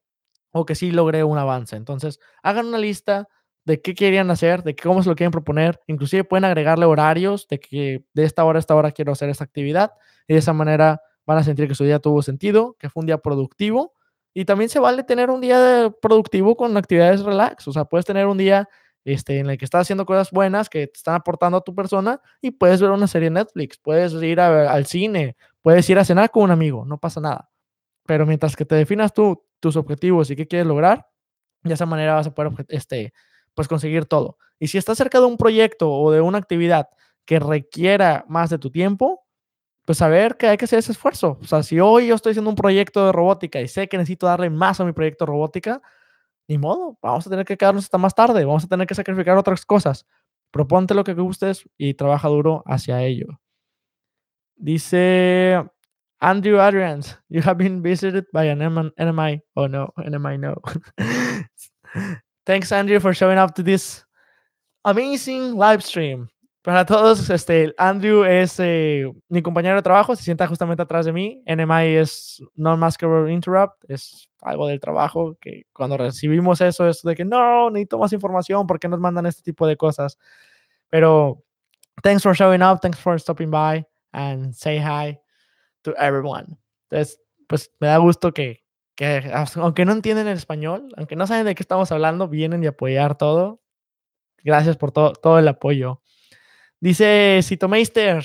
[0.53, 1.75] o que sí logré un avance.
[1.77, 3.29] Entonces, hagan una lista
[3.65, 7.59] de qué querían hacer, de cómo se lo quieren proponer, inclusive pueden agregarle horarios de
[7.59, 9.91] que de esta hora a esta hora quiero hacer esta actividad
[10.27, 13.07] y de esa manera van a sentir que su día tuvo sentido, que fue un
[13.07, 13.93] día productivo
[14.33, 18.27] y también se vale tener un día productivo con actividades relax, o sea, puedes tener
[18.27, 18.69] un día
[19.13, 22.21] este, en el que estás haciendo cosas buenas que te están aportando a tu persona
[22.41, 26.31] y puedes ver una serie en Netflix, puedes ir al cine, puedes ir a cenar
[26.31, 27.51] con un amigo, no pasa nada.
[28.07, 31.07] Pero mientras que te definas tú tus objetivos y qué quieres lograr,
[31.63, 33.13] de esa manera vas a poder este,
[33.55, 34.37] pues conseguir todo.
[34.59, 36.89] Y si estás cerca de un proyecto o de una actividad
[37.25, 39.25] que requiera más de tu tiempo,
[39.85, 41.39] pues saber que hay que hacer ese esfuerzo.
[41.41, 44.27] O sea, si hoy yo estoy haciendo un proyecto de robótica y sé que necesito
[44.27, 45.81] darle más a mi proyecto de robótica,
[46.49, 49.37] ni modo, vamos a tener que quedarnos hasta más tarde, vamos a tener que sacrificar
[49.37, 50.07] otras cosas.
[50.51, 53.39] Proponte lo que gustes y trabaja duro hacia ello.
[54.57, 55.63] Dice
[56.21, 59.43] Andrew Adrians, you have been visited by an NMI.
[59.55, 60.55] Oh no, NMI no.
[62.47, 64.05] Thanks, Andrew, for showing up to this
[64.85, 66.31] amazing live stream.
[66.69, 71.15] Para todos, este, Andrew es eh, mi compañero de trabajo, se sienta justamente atrás de
[71.15, 71.43] mí.
[71.47, 77.25] NMI es Non-Maskable Interrupt, es algo del trabajo que cuando recibimos eso es de que
[77.25, 80.19] no, necesito más información, ¿por qué nos mandan este tipo de cosas?
[80.91, 81.43] Pero
[82.03, 85.19] thanks for showing up, thanks for stopping by and say hi
[85.81, 86.59] to everyone.
[86.91, 88.63] Entonces, pues me da gusto que,
[88.95, 92.67] que aunque no entienden el español, aunque no saben de qué estamos hablando, vienen y
[92.67, 93.63] apoyar todo.
[94.45, 96.03] Gracias por todo, todo el apoyo.
[96.81, 98.25] Dice Cito Meister,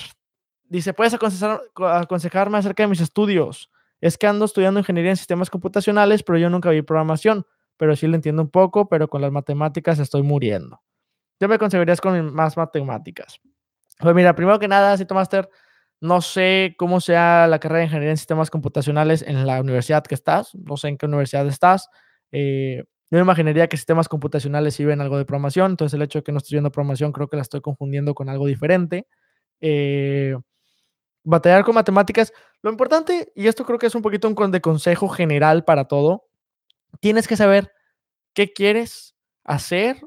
[0.64, 3.72] dice, ¿puedes aconsejarme acerca de mis estudios?
[4.00, 7.46] Es que ando estudiando ingeniería en sistemas computacionales, pero yo nunca vi programación,
[7.78, 10.82] pero sí lo entiendo un poco, pero con las matemáticas estoy muriendo.
[11.40, 13.40] ¿Qué me aconsejarías con más matemáticas?
[14.00, 15.50] Pues mira, primero que nada, Cito Master,
[16.02, 20.16] no sé cómo sea la carrera de ingeniería en sistemas computacionales en la universidad que
[20.16, 21.90] estás, no sé en qué universidad estás.
[22.32, 22.84] Eh,
[23.14, 26.24] yo me imaginaría que sistemas computacionales sí ven algo de programación, entonces el hecho de
[26.24, 29.06] que no estoy viendo programación creo que la estoy confundiendo con algo diferente.
[29.62, 30.36] Eh,
[31.24, 32.34] batallar con matemáticas,
[32.64, 36.26] lo importante, y esto creo que es un poquito un de consejo general para todo,
[37.02, 37.72] tienes que saber
[38.34, 40.02] qué quieres hacer,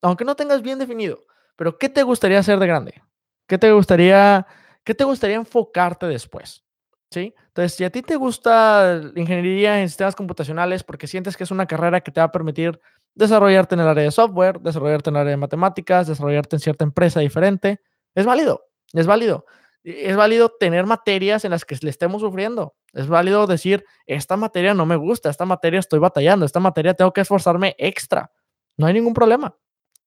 [0.00, 1.18] aunque no tengas bien definido,
[1.56, 3.02] pero qué te gustaría hacer de grande,
[3.48, 4.46] qué te gustaría,
[4.84, 6.62] qué te gustaría enfocarte después.
[7.10, 7.34] ¿sí?
[7.52, 11.66] Entonces, si a ti te gusta ingeniería en sistemas computacionales porque sientes que es una
[11.66, 12.80] carrera que te va a permitir
[13.14, 16.84] desarrollarte en el área de software, desarrollarte en el área de matemáticas, desarrollarte en cierta
[16.84, 17.82] empresa diferente,
[18.14, 19.44] es válido, es válido.
[19.84, 22.74] Es válido tener materias en las que le estemos sufriendo.
[22.94, 27.12] Es válido decir, esta materia no me gusta, esta materia estoy batallando, esta materia tengo
[27.12, 28.30] que esforzarme extra.
[28.78, 29.56] No hay ningún problema.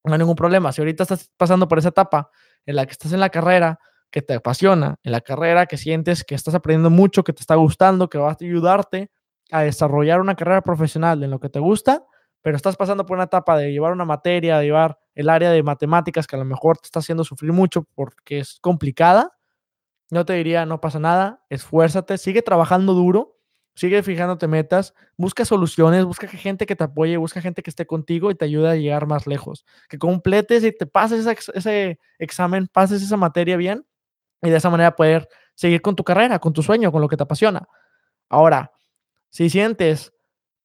[0.03, 0.71] No hay ningún problema.
[0.71, 2.31] Si ahorita estás pasando por esa etapa
[2.65, 3.79] en la que estás en la carrera,
[4.15, 7.55] que te apasiona, en la carrera que sientes que estás aprendiendo mucho, que te está
[7.55, 9.11] gustando, que va a ayudarte
[9.51, 12.05] a desarrollar una carrera profesional en lo que te gusta,
[12.41, 15.61] pero estás pasando por una etapa de llevar una materia, de llevar el área de
[15.63, 19.33] matemáticas que a lo mejor te está haciendo sufrir mucho porque es complicada,
[20.09, 23.37] no te diría, no pasa nada, esfuérzate, sigue trabajando duro,
[23.75, 28.31] sigue fijándote metas, busca soluciones, busca gente que te apoye, busca gente que esté contigo
[28.31, 29.65] y te ayude a llegar más lejos.
[29.89, 33.85] Que completes y te pases ese examen, pases esa materia bien
[34.45, 37.17] y de esa manera poder seguir con tu carrera, con tu sueño, con lo que
[37.17, 37.67] te apasiona.
[38.29, 38.71] Ahora,
[39.29, 40.13] si sientes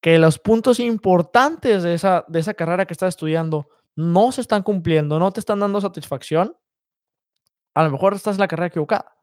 [0.01, 4.62] que los puntos importantes de esa, de esa carrera que estás estudiando no se están
[4.62, 6.57] cumpliendo, no te están dando satisfacción,
[7.74, 9.16] a lo mejor estás en la carrera equivocada.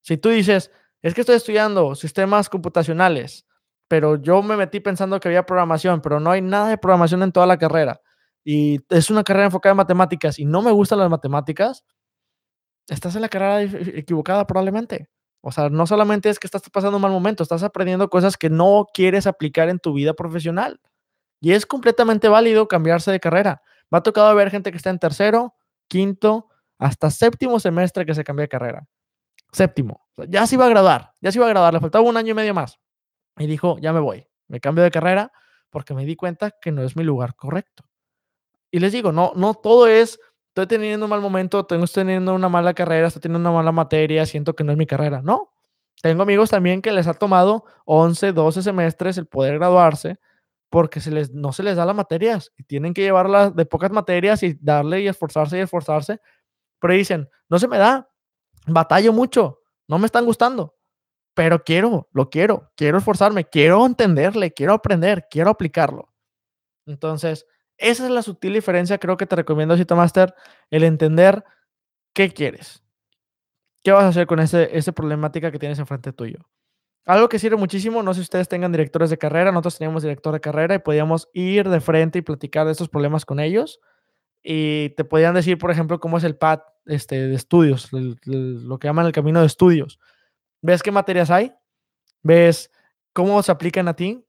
[0.00, 0.70] Si tú dices,
[1.02, 3.46] es que estoy estudiando sistemas computacionales,
[3.88, 7.32] pero yo me metí pensando que había programación, pero no hay nada de programación en
[7.32, 8.00] toda la carrera,
[8.44, 11.84] y es una carrera enfocada en matemáticas y no me gustan las matemáticas,
[12.88, 15.08] estás en la carrera equivocada probablemente.
[15.40, 18.48] O sea, no solamente es que estás pasando un mal momento, estás aprendiendo cosas que
[18.48, 20.80] no quieres aplicar en tu vida profesional.
[21.40, 23.62] Y es completamente válido cambiarse de carrera.
[23.90, 25.54] Me ha tocado ver gente que está en tercero,
[25.88, 28.88] quinto, hasta séptimo semestre que se cambia de carrera.
[29.52, 30.08] Séptimo.
[30.28, 32.34] ya se iba a graduar, ya se iba a graduar, le faltaba un año y
[32.34, 32.80] medio más.
[33.36, 35.32] Y dijo, ya me voy, me cambio de carrera
[35.70, 37.84] porque me di cuenta que no es mi lugar correcto.
[38.70, 40.18] Y les digo, no, no todo es
[40.54, 44.24] estoy teniendo un mal momento, estoy teniendo una mala carrera, estoy teniendo una mala materia,
[44.24, 45.20] siento que no es mi carrera.
[45.20, 45.52] No.
[46.00, 50.20] Tengo amigos también que les ha tomado 11, 12 semestres el poder graduarse
[50.70, 53.90] porque se les, no se les da las materias y tienen que llevarlas de pocas
[53.90, 56.20] materias y darle y esforzarse y esforzarse.
[56.78, 58.08] Pero dicen, no se me da,
[58.66, 60.76] batallo mucho, no me están gustando,
[61.34, 66.12] pero quiero, lo quiero, quiero esforzarme, quiero entenderle, quiero aprender, quiero aplicarlo.
[66.86, 67.46] Entonces,
[67.78, 70.34] esa es la sutil diferencia, creo que te recomiendo, Master,
[70.70, 71.44] el entender
[72.12, 72.82] qué quieres.
[73.82, 76.38] ¿Qué vas a hacer con ese, esa problemática que tienes enfrente tuyo?
[77.04, 80.32] Algo que sirve muchísimo, no sé si ustedes tengan directores de carrera, nosotros teníamos director
[80.32, 83.80] de carrera y podíamos ir de frente y platicar de estos problemas con ellos.
[84.42, 88.88] Y te podían decir, por ejemplo, cómo es el PAD este, de estudios, lo que
[88.88, 89.98] llaman el camino de estudios.
[90.62, 91.52] ¿Ves qué materias hay?
[92.22, 92.70] ¿Ves
[93.12, 94.24] cómo se aplican a ti?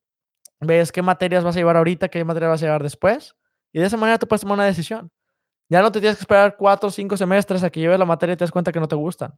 [0.59, 3.35] Ves qué materias vas a llevar ahorita, qué materias vas a llevar después,
[3.71, 5.11] y de esa manera tú puedes tomar una decisión.
[5.69, 8.33] Ya no te tienes que esperar cuatro o cinco semestres a que lleves la materia
[8.33, 9.37] y te das cuenta que no te gustan.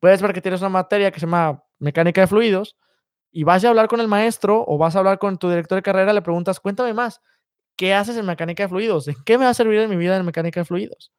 [0.00, 2.76] Puedes ver que tienes una materia que se llama mecánica de fluidos
[3.32, 5.82] y vas a hablar con el maestro o vas a hablar con tu director de
[5.82, 7.20] carrera, le preguntas, cuéntame más,
[7.76, 9.08] ¿qué haces en mecánica de fluidos?
[9.08, 11.12] ¿En qué me va a servir en mi vida en mecánica de fluidos?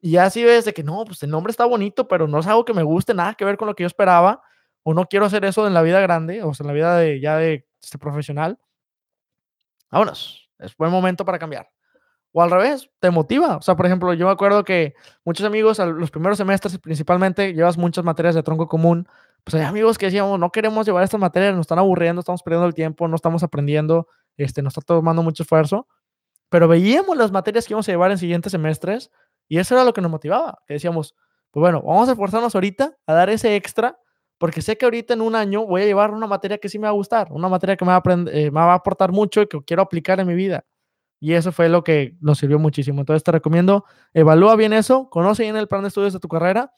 [0.00, 2.64] Y así ves de que no, pues el nombre está bonito, pero no es algo
[2.64, 4.42] que me guste, nada que ver con lo que yo esperaba,
[4.82, 7.20] o no quiero hacer eso en la vida grande, o sea, en la vida de,
[7.20, 8.58] ya de este profesional
[9.90, 11.68] vámonos, es buen momento para cambiar.
[12.32, 13.56] O al revés, te motiva.
[13.56, 17.78] O sea, por ejemplo, yo me acuerdo que muchos amigos, los primeros semestres principalmente, llevas
[17.78, 19.08] muchas materias de tronco común.
[19.44, 22.66] Pues hay amigos que decíamos, no queremos llevar estas materias, nos están aburriendo, estamos perdiendo
[22.66, 25.88] el tiempo, no estamos aprendiendo, este, nos está tomando mucho esfuerzo.
[26.50, 29.10] Pero veíamos las materias que íbamos a llevar en siguientes semestres
[29.48, 30.62] y eso era lo que nos motivaba.
[30.66, 31.14] Que decíamos,
[31.50, 33.98] pues bueno, vamos a esforzarnos ahorita a dar ese extra
[34.38, 36.84] porque sé que ahorita en un año voy a llevar una materia que sí me
[36.84, 39.42] va a gustar, una materia que me va a, eh, me va a aportar mucho
[39.42, 40.64] y que quiero aplicar en mi vida.
[41.20, 43.00] Y eso fue lo que nos sirvió muchísimo.
[43.00, 43.84] Entonces te recomiendo,
[44.14, 46.72] evalúa bien eso, conoce bien el plan de estudios de tu carrera.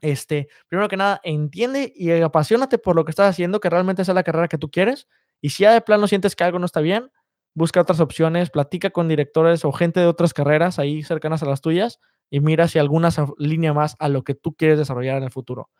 [0.00, 4.14] Este, primero que nada, entiende y apasionate por lo que estás haciendo, que realmente sea
[4.14, 5.08] la carrera que tú quieres.
[5.40, 7.10] Y si ya de plano sientes que algo no está bien,
[7.54, 11.60] busca otras opciones, platica con directores o gente de otras carreras ahí cercanas a las
[11.60, 15.30] tuyas y mira si alguna línea más a lo que tú quieres desarrollar en el
[15.30, 15.70] futuro.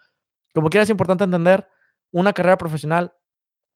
[0.55, 1.69] Como quiera, es importante entender,
[2.13, 3.13] una carrera profesional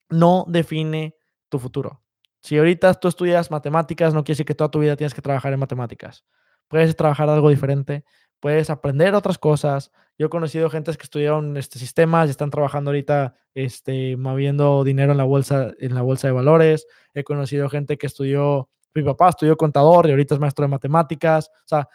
[0.08, 1.16] no define
[1.48, 2.02] tu futuro.
[2.40, 5.52] Si ahorita tú estudias matemáticas, no quiere decir que toda tu vida tienes que trabajar
[5.52, 6.24] en matemáticas.
[6.68, 8.04] Puedes trabajar algo diferente,
[8.40, 9.90] puedes aprender otras cosas.
[10.18, 15.12] Yo he conocido gente que estudiaron este, sistemas y están trabajando ahorita este, moviendo dinero
[15.12, 16.86] en la, bolsa, en la bolsa de valores.
[17.14, 21.50] He conocido gente que estudió, mi papá estudió contador y ahorita es maestro de matemáticas.
[21.64, 21.88] O sea,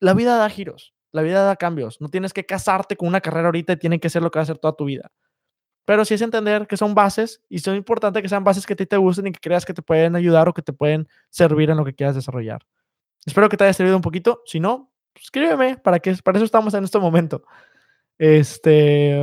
[0.00, 0.95] la vida da giros.
[1.16, 1.98] La vida da cambios.
[1.98, 4.42] No tienes que casarte con una carrera ahorita y tiene que ser lo que va
[4.42, 5.10] a hacer toda tu vida.
[5.86, 8.76] Pero sí es entender que son bases y son importantes que sean bases que a
[8.76, 11.70] ti te gusten y que creas que te pueden ayudar o que te pueden servir
[11.70, 12.66] en lo que quieras desarrollar.
[13.24, 14.42] Espero que te haya servido un poquito.
[14.44, 17.44] Si no, escríbeme, para, que, para eso estamos en este momento.
[18.18, 19.18] Este,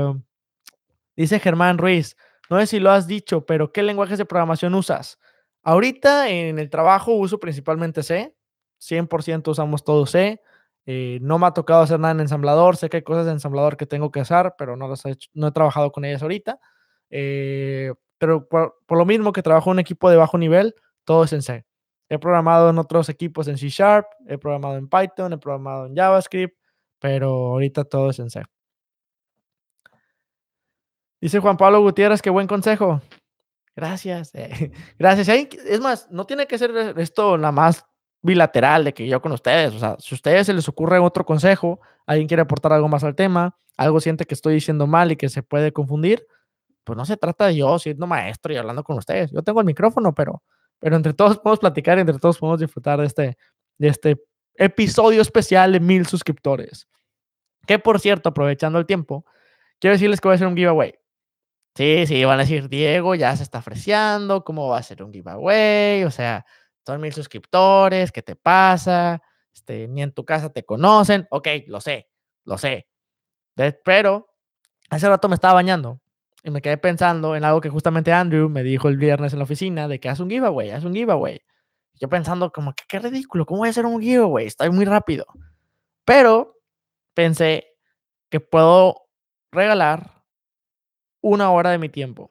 [1.15, 2.17] dice Germán Ruiz,
[2.49, 5.19] no sé si lo has dicho, pero ¿qué lenguajes de programación usas?
[5.61, 8.35] Ahorita en el trabajo uso principalmente C,
[8.81, 10.41] 100% usamos todo C.
[10.85, 12.77] Eh, no me ha tocado hacer nada en ensamblador.
[12.77, 15.29] Sé que hay cosas de ensamblador que tengo que hacer, pero no las he hecho,
[15.33, 16.59] no he trabajado con ellas ahorita.
[17.09, 21.33] Eh, pero por, lo mismo que trabajo en un equipo de bajo nivel, todo es
[21.33, 21.65] en C.
[22.09, 25.95] He programado en otros equipos en C Sharp, he programado en Python, he programado en
[25.95, 26.57] JavaScript,
[26.99, 28.43] pero ahorita todo es en C.
[31.21, 33.01] Dice Juan Pablo Gutiérrez, qué buen consejo.
[33.75, 34.31] Gracias.
[34.99, 35.29] gracias.
[35.29, 37.85] Es más, no tiene que ser esto nada más
[38.23, 41.25] bilateral de que yo con ustedes, o sea, si a ustedes se les ocurre otro
[41.25, 45.17] consejo, alguien quiere aportar algo más al tema, algo siente que estoy diciendo mal y
[45.17, 46.25] que se puede confundir,
[46.83, 49.31] pues no se trata de yo siendo maestro y hablando con ustedes.
[49.31, 50.41] Yo tengo el micrófono, pero,
[50.79, 53.37] pero entre todos podemos platicar, entre todos podemos disfrutar de este,
[53.77, 54.23] de este
[54.55, 56.87] episodio especial de mil suscriptores.
[57.67, 59.25] Que por cierto, aprovechando el tiempo,
[59.79, 60.95] quiero decirles que voy a hacer un giveaway.
[61.75, 65.11] Sí, sí, van a decir, Diego ya se está ofreciendo, ¿cómo va a ser un
[65.11, 66.03] giveaway?
[66.03, 66.45] O sea,
[66.85, 69.21] son mil suscriptores, ¿qué te pasa?
[69.53, 71.27] Este, ni en tu casa te conocen.
[71.29, 72.09] Ok, lo sé,
[72.45, 72.87] lo sé.
[73.83, 74.29] pero
[74.89, 76.01] hace rato me estaba bañando
[76.43, 79.45] y me quedé pensando en algo que justamente Andrew me dijo el viernes en la
[79.45, 81.41] oficina de que haz un giveaway, haz un giveaway.
[81.93, 84.47] Yo pensando como que qué ridículo, ¿cómo voy a hacer un giveaway?
[84.47, 85.25] Estoy muy rápido.
[86.05, 86.57] Pero
[87.13, 87.67] pensé
[88.29, 89.07] que puedo
[89.51, 90.23] regalar
[91.21, 92.29] una hora de mi tiempo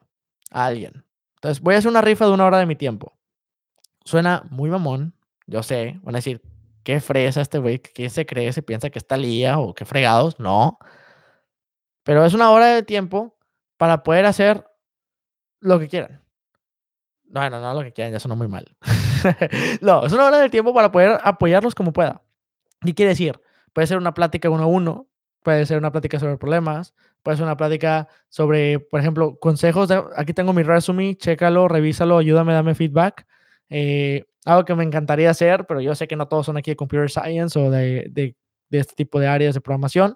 [0.51, 1.05] a alguien.
[1.35, 3.17] Entonces voy a hacer una rifa de una hora de mi tiempo.
[4.05, 5.13] Suena muy mamón,
[5.47, 5.99] yo sé.
[6.03, 6.41] Van a decir,
[6.83, 7.79] ¿qué fresa este güey?
[7.79, 8.51] ¿Quién se cree?
[8.53, 10.39] ¿Se piensa que está lía o qué fregados?
[10.39, 10.77] No.
[12.03, 13.37] Pero es una hora de tiempo
[13.77, 14.65] para poder hacer
[15.59, 16.21] lo que quieran.
[17.23, 18.75] Bueno, no lo que quieran, ya suena muy mal.
[19.81, 22.21] no, es una hora de tiempo para poder apoyarlos como pueda.
[22.81, 23.39] ¿Qué quiere decir?
[23.71, 25.07] Puede ser una plática uno a uno,
[25.41, 26.93] puede ser una plática sobre problemas,
[27.23, 29.89] puede ser una plática sobre, por ejemplo, consejos.
[30.15, 33.25] Aquí tengo mi resumen, chécalo, revísalo, ayúdame, dame feedback.
[33.75, 36.75] Eh, algo que me encantaría hacer, pero yo sé que no todos son aquí de
[36.75, 38.35] Computer Science o de, de,
[38.69, 40.15] este tipo de áreas de programación.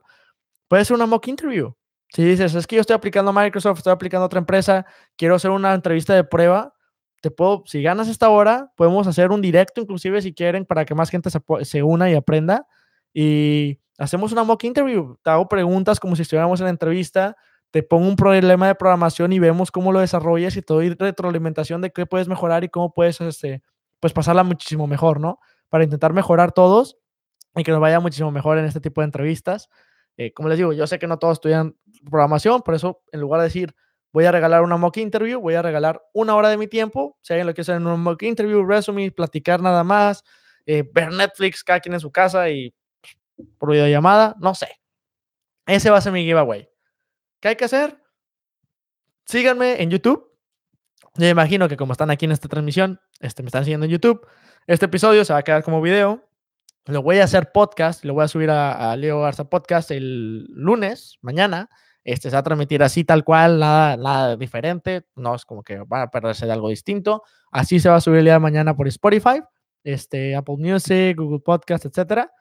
[0.68, 1.74] Puede ser una mock interview.
[2.10, 4.86] Si dices, es que yo estoy aplicando a Microsoft, estoy aplicando a otra empresa,
[5.16, 6.74] quiero hacer una entrevista de prueba,
[7.20, 10.94] te puedo, si ganas esta hora, podemos hacer un directo inclusive si quieren para que
[10.94, 12.68] más gente se, se una y aprenda.
[13.12, 15.18] Y hacemos una mock interview.
[15.24, 17.36] Te hago preguntas como si estuviéramos en la entrevista
[17.72, 21.82] te pongo un problema de programación y vemos cómo lo desarrollas y te doy retroalimentación
[21.82, 23.62] de qué puedes mejorar y cómo puedes este,
[24.00, 25.40] pues pasarla muchísimo mejor, ¿no?
[25.70, 26.98] Para intentar mejorar todos
[27.56, 29.70] y que nos vaya muchísimo mejor en este tipo de entrevistas.
[30.18, 31.76] Eh, como les digo, yo sé que no todos estudian
[32.10, 33.76] programación, por eso en lugar de decir
[34.14, 37.18] voy a regalar una mock interview, voy a regalar una hora de mi tiempo.
[37.22, 40.24] Si alguien lo quiere hacer en una mock interview, resume, platicar nada más,
[40.66, 42.74] eh, ver Netflix cada quien en su casa y
[43.60, 44.70] por videollamada, no sé.
[45.68, 46.68] Ese va a ser mi giveaway.
[47.40, 48.02] ¿Qué hay que hacer?
[49.26, 50.28] Síganme en YouTube.
[51.16, 54.26] Yo imagino que como están aquí en esta transmisión, este, me están siguiendo en YouTube.
[54.66, 56.28] Este episodio se va a quedar como video.
[56.86, 61.20] Lo voy a hacer podcast, lo voy a subir a, Leo Garza Podcast el lunes,
[61.22, 61.70] mañana.
[62.04, 65.06] Este se va a transmitir así, tal cual, nada, nada diferente.
[65.16, 67.24] No es como que va a perderse de algo distinto.
[67.52, 69.42] Así se va a subir el día de mañana por Spotify.
[69.84, 72.32] este, Apple Music, Google Podcast, etcétera.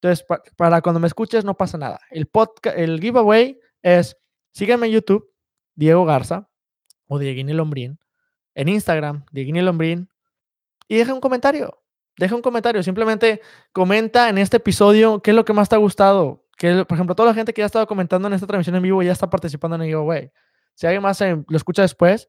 [0.00, 2.00] Entonces, para cuando me escuches no pasa nada.
[2.10, 4.16] El, podcast, el giveaway es,
[4.52, 5.32] síganme en YouTube,
[5.76, 6.48] Diego Garza
[7.06, 8.00] o Dieguini Lombrín,
[8.54, 10.08] en Instagram, Dieguini Lombrín,
[10.88, 11.82] y deja un comentario.
[12.18, 15.78] Deja un comentario, simplemente comenta en este episodio qué es lo que más te ha
[15.78, 16.44] gustado.
[16.56, 18.82] Que, por ejemplo, toda la gente que ya ha estado comentando en esta transmisión en
[18.82, 20.32] vivo ya está participando en el giveaway.
[20.74, 22.28] Si alguien más lo escucha después,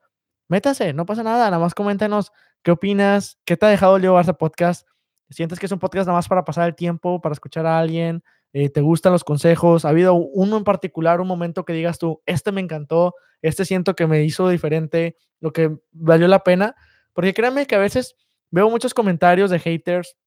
[0.49, 2.31] métase, no pasa nada, nada más coméntenos
[2.61, 4.87] qué opinas, qué te ha dejado el Diego Garza Podcast.
[5.29, 8.23] ¿Sientes que es un podcast nada más para pasar el tiempo, para escuchar a alguien?
[8.59, 9.85] Eh, ¿Te gustan los consejos?
[9.85, 13.95] ¿Ha habido uno en particular, un momento que digas tú, este me encantó, este siento
[13.95, 16.75] que me hizo diferente, lo que valió la pena?
[17.13, 18.15] Porque créanme que a veces
[18.49, 20.17] veo muchos comentarios de haters,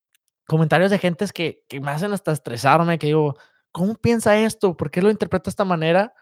[0.47, 3.35] comentarios de gentes que, que me hacen hasta estresarme, que digo,
[3.73, 4.77] ¿cómo piensa esto?
[4.77, 6.15] ¿Por qué lo interpreta de esta manera?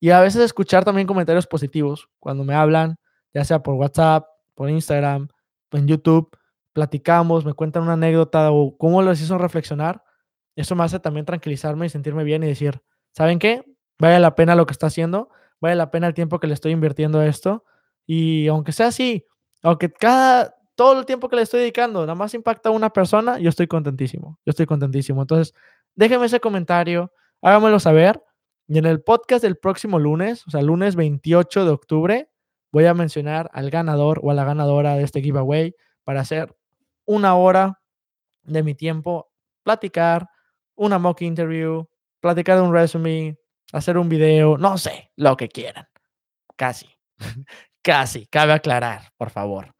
[0.00, 2.96] Y a veces escuchar también comentarios positivos cuando me hablan,
[3.32, 4.26] ya sea por WhatsApp,
[4.56, 5.28] por Instagram,
[5.70, 6.28] en YouTube,
[6.72, 10.02] platicamos, me cuentan una anécdota o cómo les hizo reflexionar.
[10.56, 12.80] Eso me hace también tranquilizarme y sentirme bien y decir,
[13.12, 13.64] ¿saben qué?
[13.98, 15.28] Vale la pena lo que está haciendo,
[15.60, 17.64] vale la pena el tiempo que le estoy invirtiendo a esto.
[18.06, 19.24] Y aunque sea así,
[19.62, 23.38] aunque cada, todo el tiempo que le estoy dedicando nada más impacta a una persona,
[23.38, 25.22] yo estoy contentísimo, yo estoy contentísimo.
[25.22, 25.54] Entonces,
[25.94, 28.20] déjenme ese comentario, háganmelo saber
[28.68, 32.30] y en el podcast del próximo lunes, o sea, lunes 28 de octubre,
[32.72, 36.54] voy a mencionar al ganador o a la ganadora de este giveaway para hacer
[37.04, 37.80] una hora
[38.42, 39.30] de mi tiempo,
[39.62, 40.28] platicar,
[40.76, 41.88] una mock interview,
[42.20, 43.38] platicar un resume,
[43.72, 45.88] hacer un video, no sé, lo que quieran.
[46.56, 46.88] Casi,
[47.82, 49.74] casi, cabe aclarar, por favor.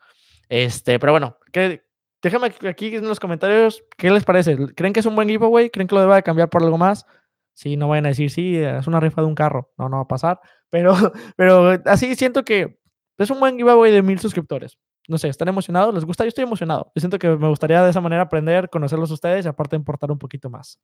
[0.48, 1.82] Este, pero bueno, que,
[2.22, 4.56] déjame aquí en los comentarios qué les parece.
[4.74, 5.70] ¿Creen que es un buen giveaway?
[5.70, 7.06] ¿Creen que lo deba de cambiar por algo más?
[7.54, 9.72] Sí, no vayan a decir, sí, es una rifa de un carro.
[9.78, 10.40] No, no va a pasar.
[10.70, 10.94] Pero,
[11.36, 12.78] pero así siento que
[13.18, 14.78] es un buen giveaway de mil suscriptores.
[15.08, 15.94] No sé, ¿están emocionados?
[15.94, 16.24] ¿Les gusta?
[16.24, 16.90] Yo estoy emocionado.
[16.94, 20.18] Yo siento que me gustaría de esa manera aprender, conocerlos ustedes y aparte importar un
[20.18, 20.80] poquito más.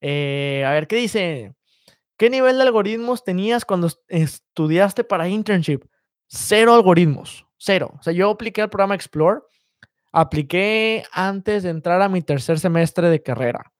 [0.00, 1.54] Eh, a ver, ¿qué dice?
[2.16, 5.84] ¿Qué nivel de algoritmos tenías cuando estudiaste para internship?
[6.26, 7.92] Cero algoritmos, cero.
[7.98, 9.40] O sea, yo apliqué el programa Explore,
[10.12, 13.72] apliqué antes de entrar a mi tercer semestre de carrera.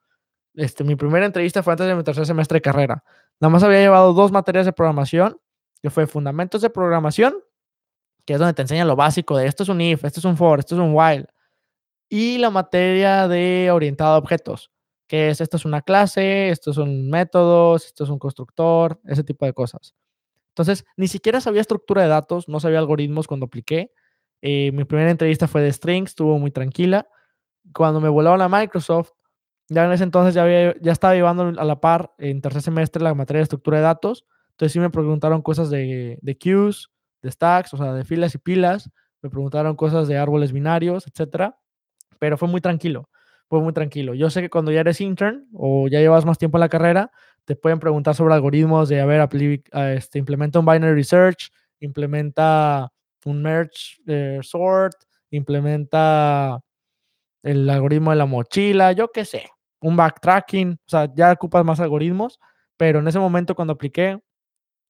[0.54, 3.04] Este, mi primera entrevista fue antes de mi tercer semestre de carrera.
[3.40, 5.38] Nada más había llevado dos materias de programación,
[5.80, 7.34] que fue Fundamentos de Programación,
[8.30, 10.36] que es donde te enseñan lo básico de esto es un if, esto es un
[10.36, 11.26] for, esto es un while,
[12.08, 14.70] y la materia de orientado a objetos,
[15.08, 19.46] que es esto es una clase, estos son métodos, esto es un constructor, ese tipo
[19.46, 19.96] de cosas.
[20.50, 23.90] Entonces, ni siquiera sabía estructura de datos, no sabía algoritmos cuando apliqué.
[24.42, 27.08] Eh, mi primera entrevista fue de strings, estuvo muy tranquila.
[27.74, 29.10] Cuando me volaron a Microsoft,
[29.68, 33.02] ya en ese entonces ya, había, ya estaba llevando a la par en tercer semestre
[33.02, 34.24] la materia de estructura de datos.
[34.50, 36.90] Entonces sí me preguntaron cosas de, de queues,
[37.22, 38.90] de stacks, o sea, de filas y pilas.
[39.22, 41.58] Me preguntaron cosas de árboles binarios, etcétera.
[42.18, 43.08] Pero fue muy tranquilo,
[43.48, 44.14] fue muy tranquilo.
[44.14, 47.10] Yo sé que cuando ya eres intern o ya llevas más tiempo en la carrera,
[47.44, 49.26] te pueden preguntar sobre algoritmos de, a ver,
[49.96, 51.50] este, implementa un binary search,
[51.80, 52.92] implementa
[53.24, 54.94] un merge eh, sort,
[55.30, 56.60] implementa
[57.42, 59.48] el algoritmo de la mochila, yo qué sé
[59.80, 62.38] un backtracking, o sea, ya ocupas más algoritmos,
[62.76, 64.20] pero en ese momento cuando apliqué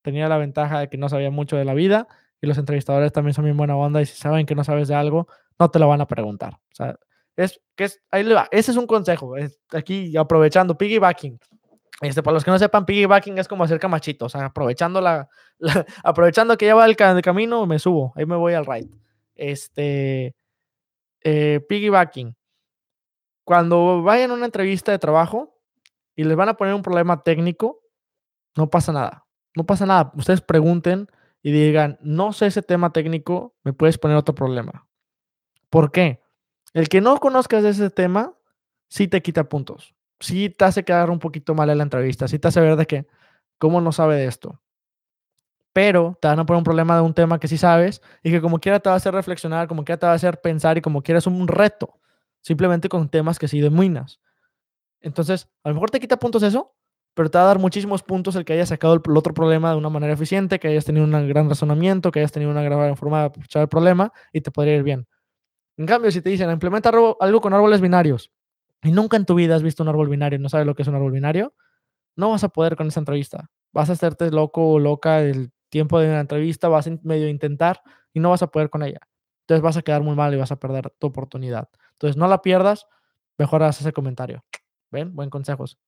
[0.02, 2.08] tenía la ventaja de que no sabía mucho de la vida
[2.40, 4.94] y los entrevistadores también son bien buena onda y si saben que no sabes de
[4.94, 5.28] algo,
[5.58, 6.54] no te lo van a preguntar.
[6.54, 6.96] O sea,
[7.36, 8.48] es que es, ahí le va.
[8.50, 9.34] Ese es un consejo.
[9.72, 11.38] aquí aprovechando, piggybacking.
[12.00, 15.28] Este, para los que no sepan, piggybacking es como hacer camachito, o sea, aprovechando la,
[16.02, 18.90] aprovechando que ya va el, camino, me subo, ahí me voy al right.
[19.34, 20.34] Este,
[21.22, 22.34] eh, piggybacking
[23.50, 25.58] cuando vayan a una entrevista de trabajo
[26.14, 27.80] y les van a poner un problema técnico,
[28.56, 29.26] no pasa nada.
[29.54, 30.12] No pasa nada.
[30.16, 31.08] Ustedes pregunten
[31.42, 34.86] y digan, no sé ese tema técnico, me puedes poner otro problema.
[35.70, 36.22] ¿Por qué?
[36.72, 38.34] El que no conozcas ese tema,
[38.88, 39.94] sí te quita puntos.
[40.20, 42.28] Sí te hace quedar un poquito mal en la entrevista.
[42.28, 43.06] Sí te hace ver de que,
[43.58, 44.60] ¿cómo no sabe de esto?
[45.72, 48.40] Pero te van a poner un problema de un tema que sí sabes y que
[48.40, 50.80] como quiera te va a hacer reflexionar, como quiera te va a hacer pensar y
[50.80, 52.00] como quiera es un reto
[52.40, 54.20] simplemente con temas que sí dominas.
[55.00, 56.74] Entonces, a lo mejor te quita puntos eso,
[57.14, 59.76] pero te va a dar muchísimos puntos el que hayas sacado el, otro problema de
[59.76, 63.20] una manera eficiente, que hayas tenido un gran razonamiento, que hayas tenido una gran forma
[63.20, 65.06] de aprovechar el problema y te podría ir bien.
[65.76, 68.30] En cambio, si te dicen, implementa algo con árboles binarios
[68.82, 70.88] y nunca en tu vida has visto un árbol binario, no sabes lo que es
[70.88, 71.54] un árbol binario,
[72.16, 73.50] no vas a poder con esa entrevista.
[73.72, 77.82] Vas a hacerte loco o loca el tiempo de la entrevista, vas a intentar
[78.12, 79.00] y no vas a poder con ella.
[79.42, 81.68] Entonces vas a quedar muy mal y vas a perder tu oportunidad.
[81.92, 82.86] Entonces, no la pierdas,
[83.36, 84.44] mejor haz ese comentario.
[84.90, 85.14] ¿Ven?
[85.14, 85.78] Buen consejos.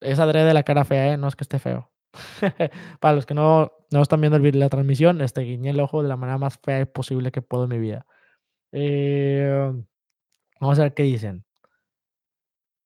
[0.00, 1.16] Es adrede la cara fea, ¿eh?
[1.16, 1.90] No es que esté feo.
[3.00, 6.08] Para los que no, no están viendo el la transmisión, este, guiñé el ojo de
[6.08, 8.06] la manera más fea posible que puedo en mi vida.
[8.72, 9.72] Eh,
[10.60, 11.44] vamos a ver qué dicen.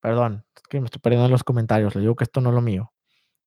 [0.00, 1.94] Perdón, es que me estoy perdiendo en los comentarios.
[1.94, 2.92] Le digo que esto no es lo mío.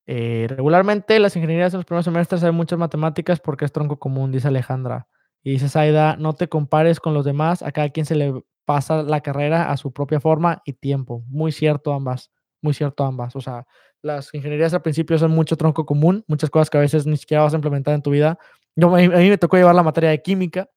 [0.07, 4.31] Eh, regularmente las ingenierías en los primeros semestres hay muchas matemáticas porque es tronco común,
[4.31, 5.07] dice Alejandra.
[5.43, 8.33] Y dice Saida, no te compares con los demás, a cada quien se le
[8.65, 11.23] pasa la carrera a su propia forma y tiempo.
[11.27, 12.31] Muy cierto ambas,
[12.61, 13.35] muy cierto ambas.
[13.35, 13.65] O sea,
[14.01, 17.43] las ingenierías al principio son mucho tronco común, muchas cosas que a veces ni siquiera
[17.43, 18.37] vas a implementar en tu vida.
[18.75, 20.69] Yo, a mí me tocó llevar la materia de química.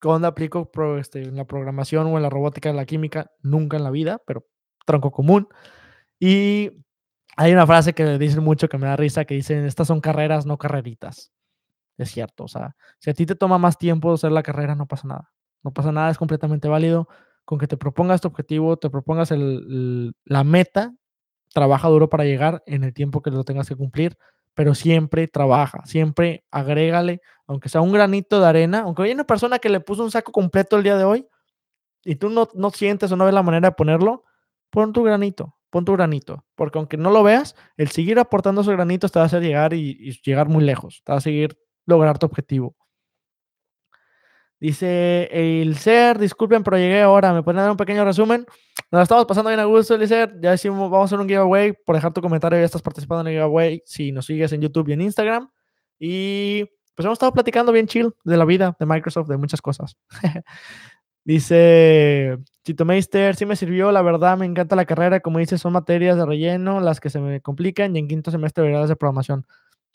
[0.00, 3.84] Cuando aplico este, en la programación o en la robótica de la química, nunca en
[3.84, 4.46] la vida, pero
[4.84, 5.48] tronco común.
[6.20, 6.70] Y
[7.36, 10.46] hay una frase que dicen mucho que me da risa, que dicen, estas son carreras,
[10.46, 11.32] no carreritas.
[11.98, 14.86] Es cierto, o sea, si a ti te toma más tiempo hacer la carrera, no
[14.86, 15.32] pasa nada.
[15.62, 17.08] No pasa nada, es completamente válido.
[17.46, 20.92] Con que te propongas tu objetivo, te propongas la meta,
[21.54, 24.18] trabaja duro para llegar en el tiempo que lo tengas que cumplir,
[24.52, 29.58] pero siempre trabaja, siempre agrégale, aunque sea un granito de arena, aunque hay una persona
[29.58, 31.26] que le puso un saco completo el día de hoy
[32.04, 34.24] y tú no, no sientes o no ves la manera de ponerlo,
[34.70, 38.74] pon tu granito, pon tu granito, porque aunque no lo veas, el seguir aportando esos
[38.74, 42.18] granitos te va a hacer llegar y, llegar muy lejos, te va a seguir lograr
[42.18, 42.76] tu objetivo.
[44.58, 47.32] Dice el ser, disculpen, pero llegué ahora.
[47.32, 48.46] ¿Me pueden dar un pequeño resumen?
[48.90, 50.38] Nos estamos pasando bien a gusto, Eliezer.
[50.40, 51.72] Ya decimos, vamos a hacer un giveaway.
[51.72, 53.82] Por dejar tu comentario, ya estás participando en el giveaway.
[53.84, 55.50] Si nos sigues en YouTube y en Instagram.
[55.98, 59.96] Y pues hemos estado platicando bien chill de la vida, de Microsoft, de muchas cosas.
[61.24, 65.72] Dice Chito Meister, sí me sirvió, la verdad me encanta la carrera, como dice, son
[65.72, 69.44] materias de relleno las que se me complican y en quinto semestre verás de programación.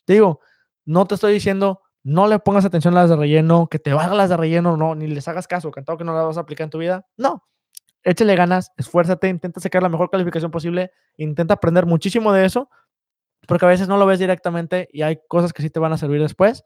[0.04, 0.42] Te digo,
[0.84, 4.16] no te estoy diciendo, no le pongas atención a las de relleno, que te valga
[4.16, 6.66] las de relleno, no, ni les hagas caso, cantado que no las vas a aplicar
[6.66, 7.06] en tu vida.
[7.18, 7.44] No,
[8.04, 12.70] échale ganas, esfuérzate, intenta sacar la mejor calificación posible, intenta aprender muchísimo de eso,
[13.48, 15.98] porque a veces no lo ves directamente y hay cosas que sí te van a
[15.98, 16.64] servir después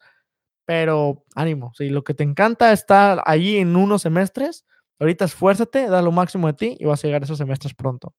[0.65, 4.65] pero ánimo, si lo que te encanta está allí en unos semestres,
[4.99, 8.13] ahorita esfuérzate, da lo máximo de ti y vas a llegar a esos semestres pronto.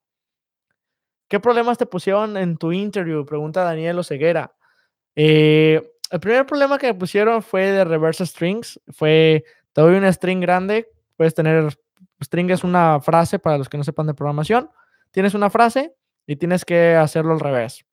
[1.28, 3.26] ¿Qué problemas te pusieron en tu interview?
[3.26, 4.54] Pregunta Daniel Oseguera.
[5.16, 8.80] Eh, el primer problema que pusieron fue de reverse strings.
[8.88, 11.76] Fue, te doy una string grande, puedes tener,
[12.22, 14.70] string es una frase para los que no sepan de programación.
[15.10, 15.94] Tienes una frase
[16.26, 17.84] y tienes que hacerlo al revés.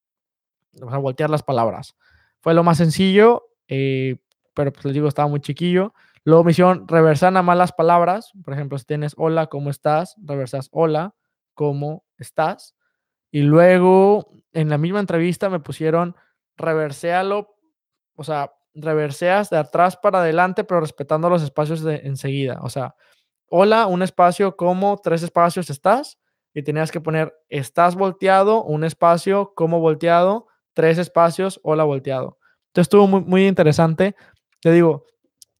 [0.82, 1.96] O sea, voltear las palabras.
[2.42, 3.48] Fue lo más sencillo.
[3.68, 4.18] Eh,
[4.54, 5.94] pero pues les digo, estaba muy chiquillo.
[6.24, 8.32] Luego me hicieron reversar nada más las palabras.
[8.44, 10.16] Por ejemplo, si tienes hola, ¿cómo estás?
[10.24, 11.16] Reversas hola,
[11.54, 12.76] ¿cómo estás?
[13.32, 16.16] Y luego en la misma entrevista me pusieron
[16.56, 17.53] reversealo,
[18.16, 22.60] o sea, reverseas de atrás para adelante, pero respetando los espacios de enseguida.
[22.62, 22.96] O sea,
[23.48, 25.00] hola, un espacio, ¿cómo?
[25.04, 26.20] Tres espacios estás.
[26.56, 30.48] Y tenías que poner estás volteado, un espacio, ¿cómo volteado?
[30.74, 32.38] Tres espacios, hola volteado.
[32.68, 34.16] Entonces estuvo muy, interesante
[34.64, 35.06] te digo,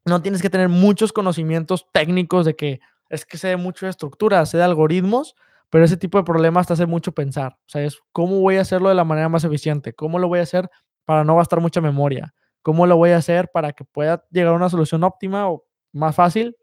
[0.06, 2.80] no tienes que tener muchos conocimientos técnicos de que
[3.10, 5.36] es que sé mucho de estructura, sé de algoritmos,
[5.70, 7.58] pero ese tipo de problemas te hace mucho pensar.
[7.60, 10.40] O sea, es cómo voy a hacerlo de la manera más eficiente, cómo lo voy
[10.40, 10.70] a hacer
[11.04, 12.34] para no gastar mucha memoria,
[12.64, 16.16] cómo lo voy a hacer para que pueda llegar a una solución óptima o más
[16.16, 16.58] fácil.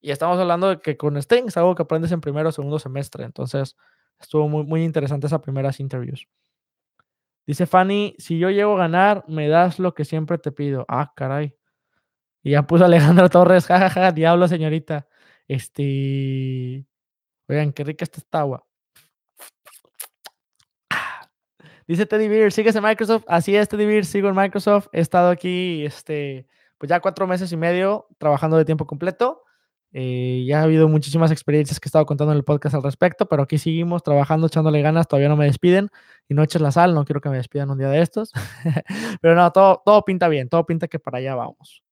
[0.00, 3.24] Y estamos hablando de que con strings, algo que aprendes en primero o segundo semestre.
[3.24, 3.76] Entonces,
[4.20, 6.26] estuvo muy, muy interesante esas primeras interviews.
[7.46, 10.84] Dice Fanny, si yo llego a ganar, me das lo que siempre te pido.
[10.88, 11.54] Ah, caray.
[12.42, 15.08] Y ya puso Alejandro Torres, jajaja, diablo, señorita.
[15.48, 16.86] Este.
[17.48, 18.64] Oigan, qué rica esta agua.
[21.86, 23.24] Dice Teddy Beer, ¿sigues en Microsoft?
[23.26, 24.88] Así es, Teddy Beer, sigo en Microsoft.
[24.92, 26.46] He estado aquí, este,
[26.78, 29.42] pues ya cuatro meses y medio trabajando de tiempo completo.
[29.94, 33.26] Eh, ya ha habido muchísimas experiencias que he estado contando en el podcast al respecto,
[33.26, 35.06] pero aquí seguimos trabajando, echándole ganas.
[35.06, 35.90] Todavía no me despiden
[36.28, 38.32] y no eches la sal, no quiero que me despidan un día de estos.
[39.20, 41.82] pero no, todo, todo pinta bien, todo pinta que para allá vamos.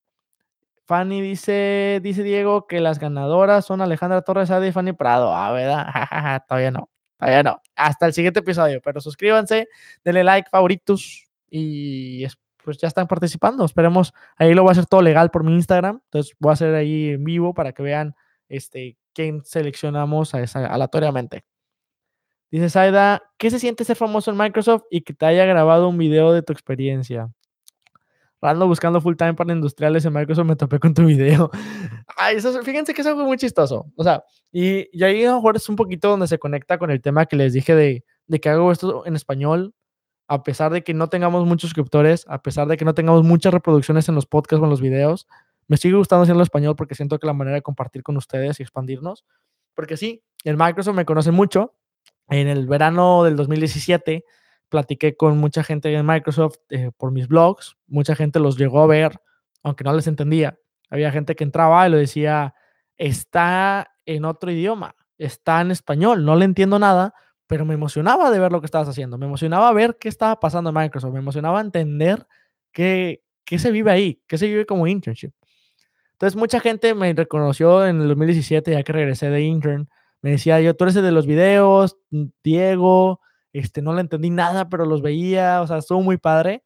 [0.90, 5.32] Fanny dice, dice Diego que las ganadoras son Alejandra Torres Ade y Fanny Prado.
[5.32, 6.42] Ah, ¿verdad?
[6.48, 6.89] todavía no,
[7.20, 7.62] todavía no.
[7.76, 9.68] Hasta el siguiente episodio, pero suscríbanse,
[10.04, 12.26] denle like, favoritos y
[12.64, 13.64] pues ya están participando.
[13.64, 16.00] Esperemos, ahí lo voy a hacer todo legal por mi Instagram.
[16.04, 18.14] Entonces voy a hacer ahí en vivo para que vean
[18.48, 21.44] este, quién seleccionamos aleatoriamente.
[22.50, 25.98] Dice Saida, ¿qué se siente ser famoso en Microsoft y que te haya grabado un
[25.98, 27.30] video de tu experiencia?
[28.40, 31.50] Ando buscando full time para industriales en Microsoft, me topé con tu video.
[32.16, 33.86] Ay, eso, fíjense que es algo muy chistoso.
[33.96, 36.90] O sea, y, y ahí a lo mejor es un poquito donde se conecta con
[36.90, 39.74] el tema que les dije de, de que hago esto en español,
[40.28, 43.52] a pesar de que no tengamos muchos suscriptores, a pesar de que no tengamos muchas
[43.52, 45.26] reproducciones en los podcasts o en los videos,
[45.66, 48.60] me sigue gustando hacerlo en español porque siento que la manera de compartir con ustedes
[48.60, 49.24] y expandirnos,
[49.74, 51.74] porque sí, en Microsoft me conocen mucho.
[52.28, 54.24] En el verano del 2017
[54.70, 58.86] platiqué con mucha gente en Microsoft eh, por mis blogs, mucha gente los llegó a
[58.86, 59.20] ver,
[59.62, 60.58] aunque no les entendía.
[60.88, 62.54] Había gente que entraba y lo decía,
[62.96, 67.14] está en otro idioma, está en español, no le entiendo nada,
[67.46, 70.70] pero me emocionaba de ver lo que estabas haciendo, me emocionaba ver qué estaba pasando
[70.70, 72.26] en Microsoft, me emocionaba entender
[72.72, 75.32] qué, qué se vive ahí, qué se vive como internship.
[76.12, 79.88] Entonces mucha gente me reconoció en el 2017, ya que regresé de intern,
[80.22, 81.96] me decía yo, tú eres el de los videos,
[82.44, 83.20] Diego,
[83.52, 86.64] este, no le entendí nada, pero los veía, o sea, estuvo muy padre.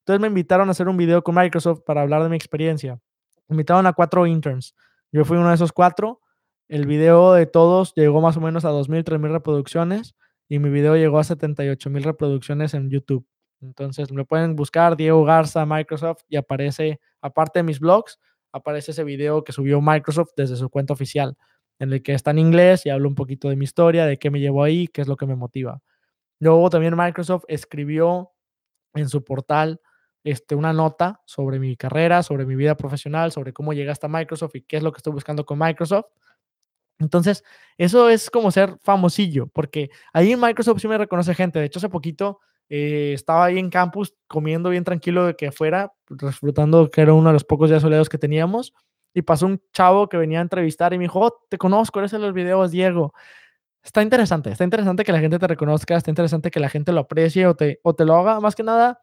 [0.00, 3.00] Entonces me invitaron a hacer un video con Microsoft para hablar de mi experiencia.
[3.48, 4.74] Me invitaron a cuatro interns.
[5.12, 6.20] Yo fui uno de esos cuatro.
[6.68, 10.14] El video de todos llegó más o menos a 2.000, 3.000 reproducciones
[10.48, 13.26] y mi video llegó a 78.000 reproducciones en YouTube.
[13.60, 18.18] Entonces me pueden buscar Diego Garza Microsoft y aparece, aparte de mis blogs,
[18.52, 21.36] aparece ese video que subió Microsoft desde su cuenta oficial,
[21.78, 24.30] en el que está en inglés y hablo un poquito de mi historia, de qué
[24.30, 25.80] me llevó ahí, qué es lo que me motiva.
[26.40, 28.32] Luego también Microsoft escribió
[28.94, 29.80] en su portal
[30.24, 34.54] este, una nota sobre mi carrera, sobre mi vida profesional, sobre cómo llegué hasta Microsoft
[34.56, 36.06] y qué es lo que estoy buscando con Microsoft.
[36.98, 37.44] Entonces,
[37.76, 41.58] eso es como ser famosillo, porque ahí en Microsoft sí me reconoce gente.
[41.58, 45.92] De hecho, hace poquito eh, estaba ahí en campus comiendo bien tranquilo de que afuera,
[46.08, 48.72] disfrutando que era uno de los pocos días soleados que teníamos.
[49.12, 52.12] Y pasó un chavo que venía a entrevistar y me dijo, oh, te conozco, eres
[52.14, 53.12] en los videos, Diego.
[53.84, 57.00] Está interesante, está interesante que la gente te reconozca, está interesante que la gente lo
[57.00, 58.40] aprecie o te, o te lo haga.
[58.40, 59.02] Más que nada,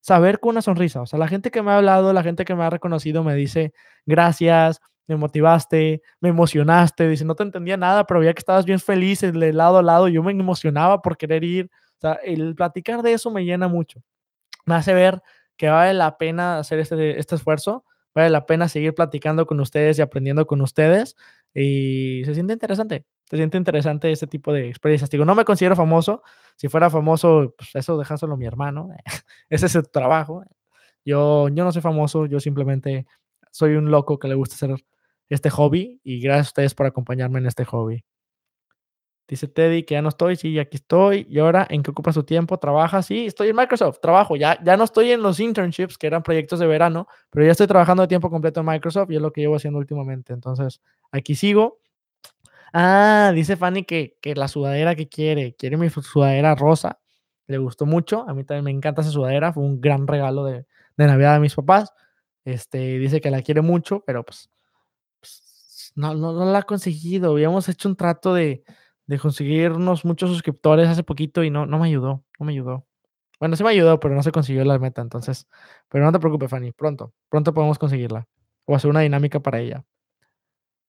[0.00, 1.02] saber con una sonrisa.
[1.02, 3.36] O sea, la gente que me ha hablado, la gente que me ha reconocido me
[3.36, 3.72] dice,
[4.06, 7.08] gracias, me motivaste, me emocionaste.
[7.08, 10.08] Dice, no te entendía nada, pero veía que estabas bien feliz de lado a lado.
[10.08, 11.70] Yo me emocionaba por querer ir.
[11.98, 14.02] O sea, el platicar de eso me llena mucho.
[14.66, 15.22] Me hace ver
[15.56, 19.98] que vale la pena hacer este, este esfuerzo, vale la pena seguir platicando con ustedes
[19.98, 21.16] y aprendiendo con ustedes.
[21.54, 25.10] Y se siente interesante, se siente interesante este tipo de experiencias.
[25.10, 26.22] Digo, no me considero famoso.
[26.56, 28.88] Si fuera famoso, pues eso dejárselo a mi hermano.
[29.50, 30.44] Ese es su trabajo.
[31.04, 33.06] Yo, yo no soy famoso, yo simplemente
[33.50, 34.76] soy un loco que le gusta hacer
[35.28, 38.04] este hobby y gracias a ustedes por acompañarme en este hobby.
[39.28, 41.26] Dice Teddy que ya no estoy, sí, aquí estoy.
[41.28, 42.58] ¿Y ahora en qué ocupa su tiempo?
[42.58, 43.02] ¿Trabaja?
[43.02, 44.36] Sí, estoy en Microsoft, trabajo.
[44.36, 47.66] Ya, ya no estoy en los internships, que eran proyectos de verano, pero ya estoy
[47.66, 50.32] trabajando de tiempo completo en Microsoft y es lo que llevo haciendo últimamente.
[50.32, 51.80] Entonces, aquí sigo.
[52.78, 56.98] Ah, dice Fanny que, que la sudadera que quiere, quiere mi sudadera rosa.
[57.46, 58.28] Le gustó mucho.
[58.28, 59.52] A mí también me encanta esa sudadera.
[59.52, 60.66] Fue un gran regalo de,
[60.96, 61.92] de Navidad de mis papás.
[62.44, 64.50] Este, dice que la quiere mucho, pero pues,
[65.20, 67.32] pues no, no, no la ha conseguido.
[67.32, 68.64] Habíamos hecho un trato de
[69.06, 72.86] de conseguirnos muchos suscriptores hace poquito y no, no me ayudó, no me ayudó.
[73.40, 75.48] Bueno, sí me ayudó, pero no se consiguió la meta, entonces.
[75.88, 78.26] Pero no te preocupes, Fanny, pronto, pronto podemos conseguirla.
[78.66, 79.84] O hacer una dinámica para ella.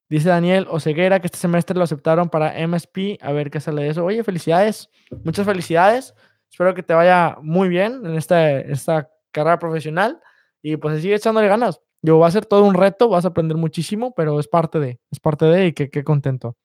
[0.10, 3.18] Dice Daniel Oseguera que este semestre lo aceptaron para MSP.
[3.22, 4.06] A ver qué sale de eso.
[4.06, 4.90] Oye, felicidades.
[5.24, 6.14] Muchas felicidades.
[6.50, 10.22] Espero que te vaya muy bien en esta, esta carrera profesional.
[10.62, 11.82] Y pues sigue echándole ganas.
[12.02, 15.00] Yo va a ser todo un reto, vas a aprender muchísimo, pero es parte de,
[15.12, 16.56] es parte de y qué contento.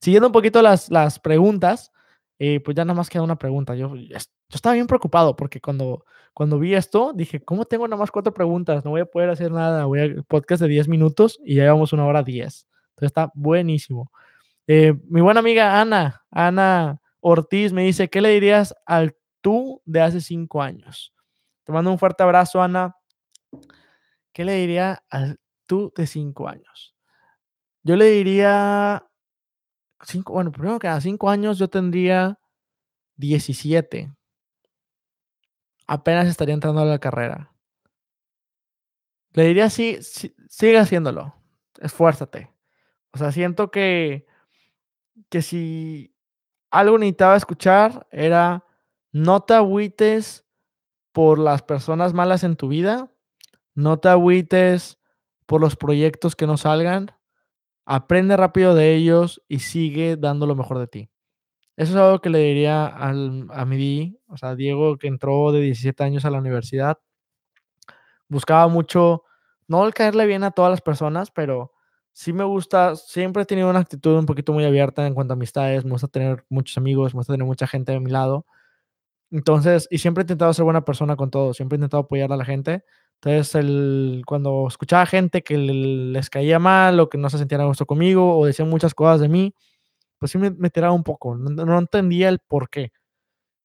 [0.00, 1.91] Siguiendo un poquito las, las preguntas,
[2.38, 3.74] eh, pues ya nada más queda una pregunta.
[3.74, 3.92] Yo,
[4.48, 6.04] estaba bien preocupado porque cuando,
[6.34, 8.84] cuando vi esto, dije, ¿cómo tengo nada más cuatro preguntas?
[8.84, 9.84] No voy a poder hacer nada.
[9.84, 12.42] Voy a podcast de 10 minutos y ya llevamos una hora 10.
[12.42, 14.10] Entonces está buenísimo.
[14.66, 20.00] Eh, mi buena amiga Ana, Ana Ortiz me dice, ¿qué le dirías al tú de
[20.00, 21.12] hace cinco años?
[21.64, 22.96] Te mando un fuerte abrazo, Ana.
[24.32, 26.94] ¿Qué le diría al tú de cinco años?
[27.82, 29.04] Yo le diría
[30.26, 32.38] bueno, primero que a cinco años yo tendría
[33.16, 34.12] 17.
[35.86, 37.52] Apenas estaría entrando a la carrera.
[39.32, 39.98] Le diría sí,
[40.48, 41.34] sigue haciéndolo.
[41.80, 42.50] Esfuérzate.
[43.12, 44.26] O sea, siento que,
[45.28, 46.14] que si
[46.70, 48.64] algo necesitaba escuchar era
[49.12, 50.46] no te agüites
[51.12, 53.12] por las personas malas en tu vida,
[53.74, 54.98] no te agüites
[55.46, 57.12] por los proyectos que no salgan,
[57.84, 61.10] aprende rápido de ellos y sigue dando lo mejor de ti.
[61.76, 65.60] Eso es algo que le diría al, a mi o sea, Diego que entró de
[65.62, 66.98] 17 años a la universidad.
[68.28, 69.24] Buscaba mucho,
[69.68, 71.72] no el caerle bien a todas las personas, pero
[72.12, 75.36] sí me gusta, siempre he tenido una actitud un poquito muy abierta en cuanto a
[75.36, 78.46] amistades, me gusta tener muchos amigos, me gusta tener mucha gente a mi lado.
[79.30, 82.36] Entonces, y siempre he intentado ser buena persona con todo, siempre he intentado apoyar a
[82.36, 82.84] la gente.
[83.24, 87.66] Entonces, el, cuando escuchaba gente que les caía mal o que no se sentían a
[87.66, 89.54] gusto conmigo o decían muchas cosas de mí,
[90.18, 91.36] pues sí me, tiraba un poco.
[91.36, 92.92] No, entendía el por qué.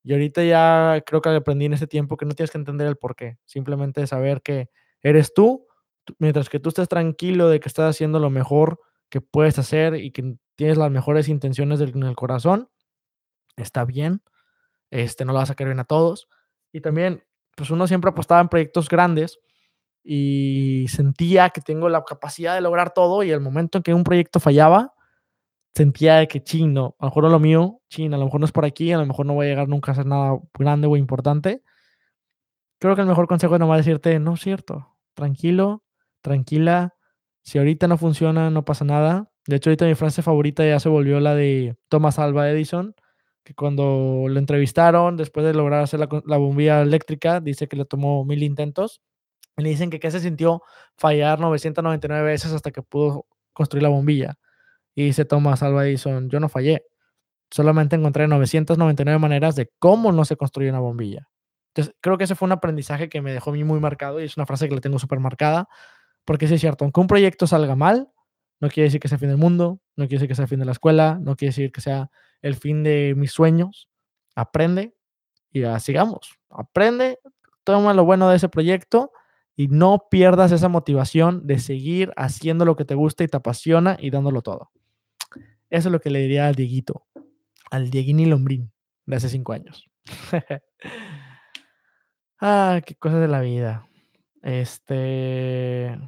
[0.04, 2.98] Y ahorita ya creo que aprendí en ese tiempo que no tienes que entender el
[2.98, 3.40] por qué.
[3.46, 4.70] Simplemente saber que
[5.02, 5.66] eres tú,
[6.20, 8.80] mientras que tú estés tranquilo de que estás haciendo lo mejor
[9.10, 12.70] que puedes hacer y que tienes las mejores intenciones en el corazón,
[13.56, 14.22] está bien.
[14.92, 16.28] este, no lo vas a querer bien a todos.
[16.72, 17.24] Y también,
[17.56, 19.40] pues uno siempre apostaba en proyectos grandes
[20.10, 24.06] y sentía que tengo la capacidad de lograr todo y el momento en que un
[24.06, 24.94] proyecto fallaba,
[25.76, 28.54] sentía que chino, a lo mejor no lo mío, chino, a lo mejor no es
[28.54, 30.96] por aquí, a lo mejor no voy a llegar nunca a hacer nada grande o
[30.96, 31.62] importante.
[32.80, 35.84] Creo que el mejor consejo es nomás decirte, no es cierto, tranquilo,
[36.22, 36.96] tranquila,
[37.44, 39.30] si ahorita no funciona, no pasa nada.
[39.46, 42.96] De hecho, ahorita mi frase favorita ya se volvió la de Thomas Alva Edison,
[43.44, 47.84] que cuando lo entrevistaron, después de lograr hacer la, la bombilla eléctrica, dice que le
[47.84, 49.02] tomó mil intentos.
[49.58, 50.62] Le dicen que qué se sintió
[50.98, 54.38] fallar 999 veces hasta que pudo construir la bombilla.
[54.94, 56.86] Y dice Thomas Alva Edison, yo no fallé,
[57.50, 61.28] solamente encontré 999 maneras de cómo no se construye una bombilla.
[61.70, 64.26] Entonces, creo que ese fue un aprendizaje que me dejó a mí muy marcado y
[64.26, 65.68] es una frase que le tengo súper marcada,
[66.26, 68.12] porque sí es cierto, aunque un proyecto salga mal,
[68.60, 70.50] no quiere decir que sea el fin del mundo, no quiere decir que sea el
[70.50, 72.10] fin de la escuela, no quiere decir que sea
[72.42, 73.90] el fin de mis sueños.
[74.36, 74.96] Aprende
[75.52, 76.38] y ya sigamos.
[76.50, 77.20] Aprende,
[77.64, 79.12] toma lo bueno de ese proyecto
[79.58, 83.98] y no pierdas esa motivación de seguir haciendo lo que te gusta y te apasiona
[84.00, 84.72] y dándolo todo.
[85.72, 87.08] Eso es lo que le diría al Dieguito,
[87.72, 88.72] al Dieguini Lombrín
[89.08, 89.90] de hace cinco años.
[92.40, 93.90] ah, qué cosas de la vida.
[94.44, 96.00] Este.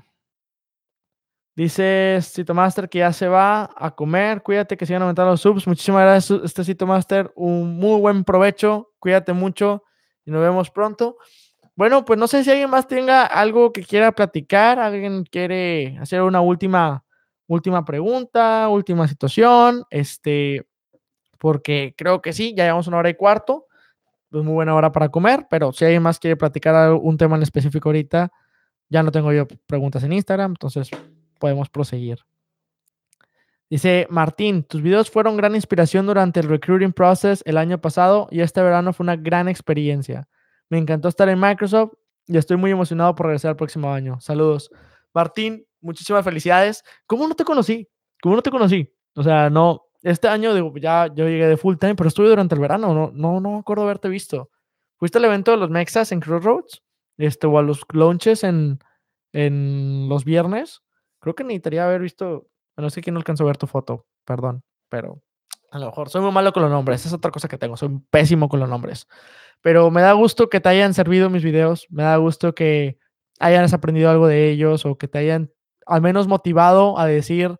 [1.55, 4.43] Dice Cito Master que ya se va a comer.
[4.43, 5.67] Cuídate que sigan aumentando los subs.
[5.67, 7.33] Muchísimas gracias, este Cito Master.
[7.35, 8.93] Un muy buen provecho.
[8.99, 9.83] Cuídate mucho
[10.23, 11.17] y nos vemos pronto.
[11.79, 14.79] Bueno, pues no sé si alguien más tenga algo que quiera platicar.
[14.79, 17.05] Alguien quiere hacer una última,
[17.47, 19.85] última pregunta, última situación.
[19.89, 20.67] Este,
[21.37, 23.67] porque creo que sí, ya llevamos una hora y cuarto.
[24.29, 27.43] Es muy buena hora para comer, pero si alguien más quiere platicar un tema en
[27.43, 28.29] específico ahorita,
[28.89, 30.89] ya no tengo yo preguntas en Instagram, entonces
[31.39, 32.19] podemos proseguir.
[33.69, 38.41] Dice Martín, tus videos fueron gran inspiración durante el recruiting process el año pasado y
[38.41, 40.27] este verano fue una gran experiencia.
[40.69, 41.93] Me encantó estar en Microsoft
[42.27, 44.19] y estoy muy emocionado por regresar el próximo año.
[44.19, 44.71] Saludos.
[45.13, 46.83] Martín, muchísimas felicidades.
[47.07, 47.89] ¿Cómo no te conocí?
[48.21, 48.93] ¿Cómo no te conocí?
[49.15, 52.55] O sea, no, este año digo, ya yo llegué de full time, pero estuve durante
[52.55, 54.49] el verano, no, no, no acuerdo haberte visto.
[54.97, 56.83] ¿Fuiste al evento de los Mexas en Crossroads?
[57.17, 58.79] Este, o a los launches en,
[59.33, 60.81] en los viernes.
[61.19, 62.47] Creo que necesitaría haber visto.
[62.77, 65.21] No sé quién no alcanzó a ver tu foto, perdón, pero
[65.71, 67.01] a lo mejor soy muy malo con los nombres.
[67.01, 67.77] Esa es otra cosa que tengo.
[67.77, 69.07] Soy pésimo con los nombres.
[69.61, 71.87] Pero me da gusto que te hayan servido mis videos.
[71.89, 72.97] Me da gusto que
[73.39, 75.51] hayas aprendido algo de ellos o que te hayan
[75.85, 77.57] al menos motivado a decir,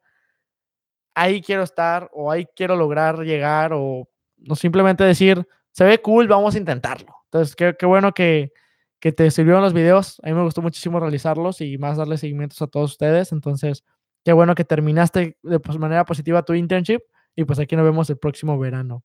[1.16, 4.08] ahí quiero estar o ahí quiero lograr llegar o
[4.38, 7.14] no simplemente decir, se ve cool, vamos a intentarlo.
[7.26, 8.54] Entonces, qué, qué bueno que,
[9.00, 10.20] que te sirvieron los videos.
[10.24, 13.32] A mí me gustó muchísimo realizarlos y más darle seguimientos a todos ustedes.
[13.32, 13.84] Entonces,
[14.24, 17.02] qué bueno que terminaste de pues, manera positiva tu internship
[17.36, 19.04] y pues aquí nos vemos el próximo verano.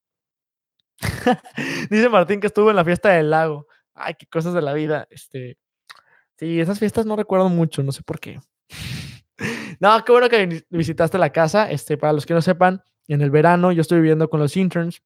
[1.90, 3.66] Dice Martín que estuvo en la fiesta del lago.
[3.94, 5.06] Ay, qué cosas de la vida.
[5.10, 5.56] Este,
[6.38, 8.40] sí, esas fiestas no recuerdo mucho, no sé por qué.
[9.80, 11.70] no, qué bueno que visitaste la casa.
[11.70, 15.02] Este, para los que no sepan, en el verano yo estoy viviendo con los interns.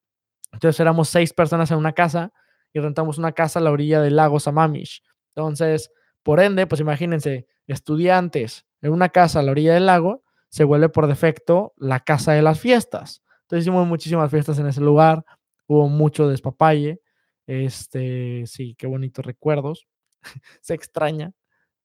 [0.52, 2.32] Entonces éramos seis personas en una casa
[2.72, 5.02] y rentamos una casa a la orilla del lago Samamish.
[5.34, 5.90] Entonces,
[6.22, 10.88] por ende, pues imagínense, estudiantes en una casa a la orilla del lago, se vuelve
[10.88, 13.22] por defecto la casa de las fiestas.
[13.42, 15.24] Entonces hicimos muchísimas fiestas en ese lugar,
[15.68, 17.00] hubo mucho despapalle,
[17.46, 19.86] este, sí, qué bonitos recuerdos,
[20.60, 21.32] se extraña.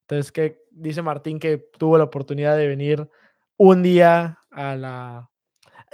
[0.01, 3.07] Entonces, que dice Martín que tuvo la oportunidad de venir
[3.57, 5.29] un día a la...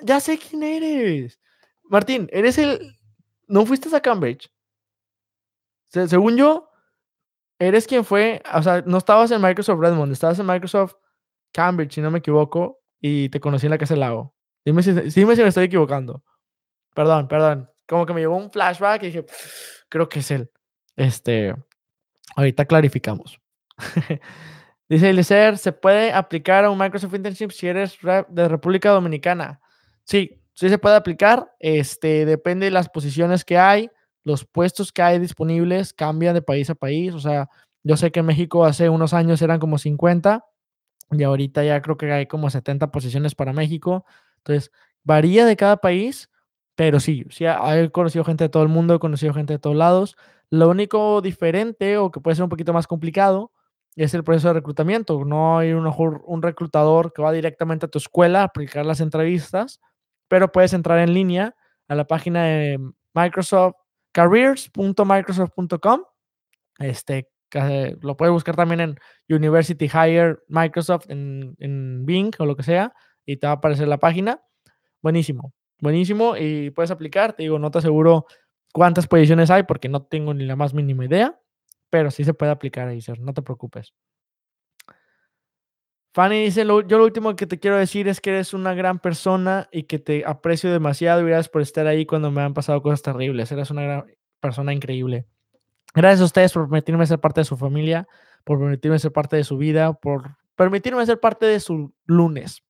[0.02, 1.40] Ya sé quién eres.
[1.84, 2.96] Martín, eres el...
[3.48, 4.50] ¿No fuiste a Cambridge?
[5.90, 6.70] según yo,
[7.58, 10.94] eres quien fue, o sea, no estabas en Microsoft Redmond, estabas en Microsoft
[11.52, 14.36] Cambridge, si no me equivoco, y te conocí en la Casa del Lago.
[14.64, 16.24] Dime si, dime si me estoy equivocando.
[16.94, 17.70] Perdón, perdón.
[17.90, 19.26] Como que me llegó un flashback y dije,
[19.90, 20.50] creo que es él.
[20.96, 21.54] Este,
[22.36, 23.42] ahorita clarificamos.
[24.88, 27.98] Dice Eliezer, ¿se puede aplicar a un Microsoft Internship si eres
[28.30, 29.60] de República Dominicana?
[30.04, 31.52] Sí, sí se puede aplicar.
[31.60, 33.92] Este, depende de las posiciones que hay
[34.24, 37.14] los puestos que hay disponibles cambian de país a país.
[37.14, 37.50] O sea,
[37.84, 40.46] yo sé que en México hace unos años eran como 50
[41.12, 44.06] y ahorita ya creo que hay como 70 posiciones para México.
[44.38, 44.72] Entonces,
[45.04, 46.30] varía de cada país,
[46.80, 49.76] pero sí, sí, he conocido gente de todo el mundo, he conocido gente de todos
[49.76, 50.16] lados.
[50.50, 53.52] Lo único diferente o que puede ser un poquito más complicado
[53.98, 55.26] es el proceso de reclutamiento.
[55.26, 55.94] No hay un,
[56.26, 59.82] un reclutador que va directamente a tu escuela a aplicar las entrevistas,
[60.30, 61.54] pero puedes entrar en línea
[61.90, 62.80] a la página de
[63.14, 63.76] Microsoft
[64.14, 66.04] careers.microsoft.com.
[66.80, 67.28] Este,
[68.00, 68.96] lo puedes buscar también en
[69.28, 72.94] University Hire Microsoft en, en Bing o lo que sea
[73.26, 74.42] y te va a aparecer la página.
[75.02, 77.34] Buenísimo, buenísimo y puedes aplicar.
[77.34, 78.26] Te digo, no te aseguro
[78.74, 81.40] cuántas posiciones hay porque no tengo ni la más mínima idea,
[81.90, 83.94] pero sí se puede aplicar ahí, no te preocupes.
[86.14, 89.70] Fanny dice, yo lo último que te quiero decir es que eres una gran persona
[89.72, 93.04] y que te aprecio demasiado y gracias por estar ahí cuando me han pasado cosas
[93.04, 93.52] terribles.
[93.52, 94.06] Eres una gran
[94.40, 95.28] persona increíble.
[95.94, 98.08] Gracias a ustedes por permitirme ser parte de su familia,
[98.44, 102.64] por permitirme ser parte de su vida, por permitirme ser parte de su lunes,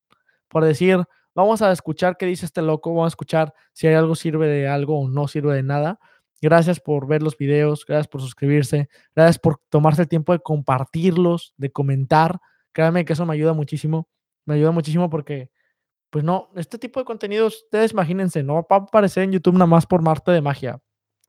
[0.48, 1.06] por decir,
[1.40, 4.68] vamos a escuchar qué dice este loco, vamos a escuchar si hay algo sirve de
[4.68, 5.99] algo o no sirve de nada.
[6.41, 11.53] Gracias por ver los videos, gracias por suscribirse, gracias por tomarse el tiempo de compartirlos,
[11.57, 12.40] de comentar.
[12.72, 14.07] Créanme que eso me ayuda muchísimo,
[14.45, 15.49] me ayuda muchísimo porque,
[16.10, 19.66] pues no, este tipo de contenidos, ustedes imagínense, no va a aparecer en YouTube nada
[19.66, 20.80] más por Marte de Magia.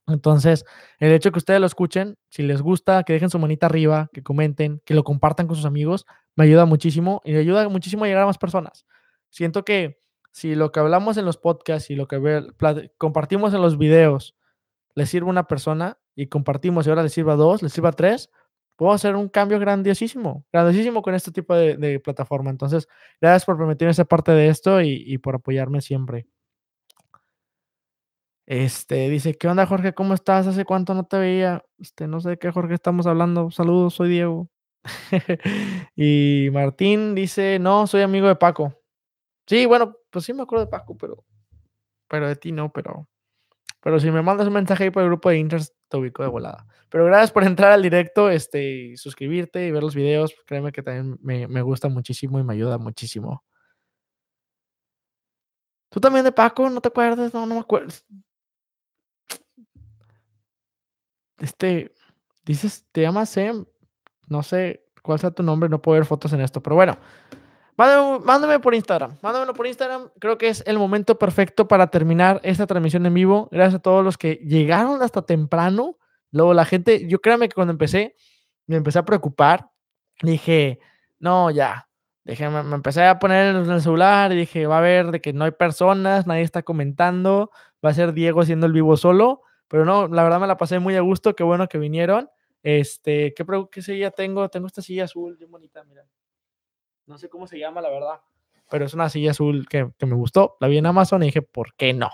[0.07, 0.65] Entonces,
[0.99, 4.09] el hecho de que ustedes lo escuchen, si les gusta, que dejen su manita arriba,
[4.13, 6.07] que comenten, que lo compartan con sus amigos,
[6.37, 8.87] me ayuda muchísimo y me ayuda muchísimo a llegar a más personas.
[9.31, 10.01] Siento que
[10.33, 12.53] si lo que hablamos en los podcasts y lo que
[12.99, 14.37] compartimos en los videos
[14.95, 17.91] le sirve a una persona y compartimos y ahora le sirva a dos, le sirva
[17.91, 18.31] a tres,
[18.77, 22.51] puedo hacer un cambio grandiosísimo, grandiosísimo con este tipo de, plataforma.
[22.51, 22.89] Entonces,
[23.21, 26.27] gracias por permitirme ser parte de esto y por apoyarme siempre.
[28.51, 29.95] Este, dice, ¿qué onda, Jorge?
[29.95, 30.45] ¿Cómo estás?
[30.49, 31.65] ¿Hace cuánto no te veía?
[31.79, 33.53] Este, no sé de qué Jorge estamos hablando.
[33.53, 34.49] Saludos, soy Diego.
[35.95, 38.80] y Martín dice, no, soy amigo de Paco.
[39.51, 41.25] Sí, bueno, pues sí me acuerdo de Paco, pero,
[42.07, 43.09] pero de ti no, pero,
[43.81, 46.29] pero si me mandas un mensaje ahí por el grupo de Interest, te ubico de
[46.29, 46.69] volada.
[46.89, 50.33] Pero gracias por entrar al directo, este, suscribirte y ver los videos.
[50.47, 53.43] Créeme que también me, me gusta muchísimo y me ayuda muchísimo.
[55.89, 56.71] ¿Tú también de Paco?
[56.71, 57.35] ¿No te acuerdas?
[57.35, 57.93] No, no me acuerdo.
[61.39, 61.93] Este,
[62.45, 63.67] dices, te llamas Sam,
[64.29, 66.97] no sé cuál sea tu nombre, no puedo ver fotos en esto, pero bueno,
[68.25, 72.67] mándame, por Instagram, mándamelo por Instagram, creo que es el momento perfecto para terminar esta
[72.67, 75.97] transmisión en vivo, gracias a todos los que llegaron hasta temprano,
[76.31, 78.17] luego la gente, yo créanme que cuando empecé,
[78.67, 79.71] me empecé a preocupar,
[80.23, 80.79] dije,
[81.19, 81.89] no, ya,
[82.25, 85.21] dije, me, me empecé a poner en el celular y dije, va a ver de
[85.21, 87.51] que no hay personas, nadie está comentando,
[87.85, 90.81] va a ser Diego haciendo el vivo solo, pero no, la verdad me la pasé
[90.81, 92.29] muy a gusto, qué bueno que vinieron.
[92.63, 94.49] Este, ¿qué, qué silla tengo?
[94.49, 96.05] Tengo esta silla azul, bien bonita, mira.
[97.11, 98.21] No sé cómo se llama, la verdad,
[98.71, 100.57] pero es una silla azul que, me gustó.
[100.61, 102.09] La vi en Amazon y dije, ¿por qué no?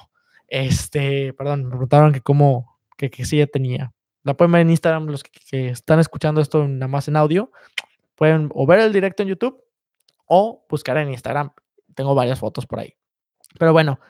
[0.48, 3.92] Este, perdón, me preguntaron que cómo, que qué silla tenía.
[4.22, 7.52] La pueden ver en Instagram, los que, están escuchando esto nada más en audio.
[8.14, 9.62] Pueden o ver el directo en YouTube
[10.24, 11.52] o buscar en Instagram.
[11.94, 12.94] Tengo varias fotos por ahí.
[13.58, 14.00] Pero bueno,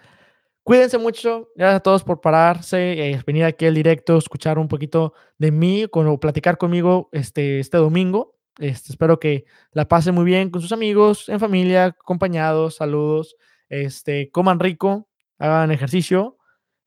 [0.62, 1.48] Cuídense mucho.
[1.54, 5.86] Gracias a todos por pararse, eh, venir aquí al directo, escuchar un poquito de mí,
[5.88, 8.35] con, platicar conmigo este, este domingo.
[8.58, 12.76] Este, espero que la pasen muy bien con sus amigos, en familia, acompañados.
[12.76, 13.36] Saludos.
[13.68, 15.08] Este, coman rico,
[15.38, 16.38] hagan ejercicio.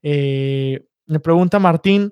[0.01, 2.11] Eh, me pregunta Martín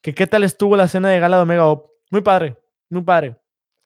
[0.00, 1.90] que qué tal estuvo la cena de gala de Omega Op.
[2.10, 2.58] Muy padre,
[2.90, 3.36] muy padre.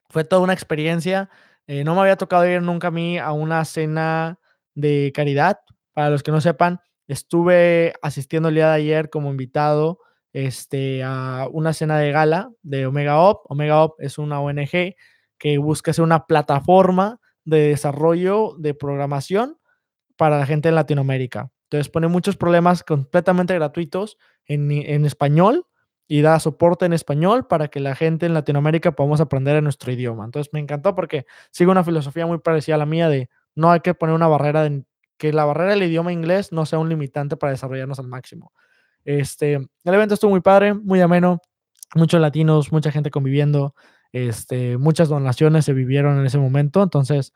[0.08, 1.30] Fue toda una experiencia.
[1.66, 4.38] Eh, no me había tocado ir nunca a mí a una cena
[4.74, 5.60] de caridad.
[5.92, 10.00] Para los que no sepan, Estuve asistiendo el día de ayer como invitado
[10.36, 13.50] este, a una cena de gala de Omega Op.
[13.50, 14.94] Omega Op es una ONG
[15.38, 19.56] que busca ser una plataforma de desarrollo de programación
[20.14, 21.50] para la gente en Latinoamérica.
[21.64, 25.64] Entonces pone muchos problemas completamente gratuitos en, español
[26.06, 29.90] y da soporte en español para que la gente en Latinoamérica podamos aprender en nuestro
[29.90, 30.26] idioma.
[30.26, 33.80] Entonces me encantó porque sigo una filosofía muy parecida a la mía de no hay
[33.80, 34.68] que poner una barrera
[35.16, 38.52] que la barrera del idioma inglés no sea un limitante para desarrollarnos al máximo.
[39.06, 41.40] Este, el evento estuvo muy padre, muy ameno,
[41.94, 43.74] muchos latinos, mucha gente conviviendo,
[44.10, 47.32] este, muchas donaciones se vivieron en ese momento, entonces,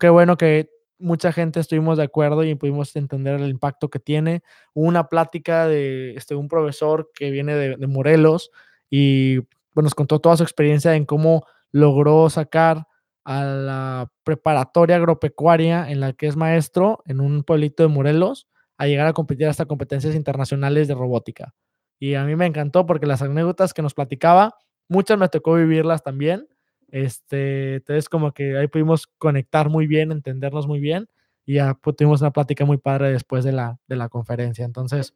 [0.00, 4.42] qué bueno que mucha gente estuvimos de acuerdo y pudimos entender el impacto que tiene.
[4.74, 8.50] Hubo una plática de este, un profesor que viene de, de Morelos
[8.90, 9.38] y
[9.74, 12.88] bueno, nos contó toda su experiencia en cómo logró sacar
[13.24, 18.48] a la preparatoria agropecuaria en la que es maestro en un pueblito de Morelos
[18.82, 21.54] a llegar a competir hasta competencias internacionales de robótica.
[22.00, 24.56] Y a mí me encantó porque las anécdotas que nos platicaba,
[24.88, 26.48] muchas me tocó vivirlas también.
[26.88, 31.08] Este, entonces como que ahí pudimos conectar muy bien, entendernos muy bien
[31.46, 34.64] y ya pues, tuvimos una plática muy padre después de la, de la conferencia.
[34.64, 35.14] Entonces,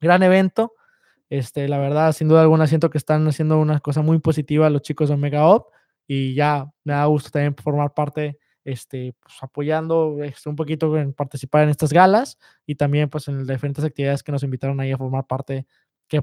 [0.00, 0.72] gran evento.
[1.28, 4.80] Este, la verdad, sin duda alguna, siento que están haciendo una cosa muy positiva los
[4.80, 5.68] chicos de Omega Op
[6.06, 11.12] y ya me da gusto también formar parte, este, pues, apoyando este, un poquito en
[11.12, 14.98] participar en estas galas y también pues en diferentes actividades que nos invitaron ahí a
[14.98, 15.66] formar parte,
[16.08, 16.22] que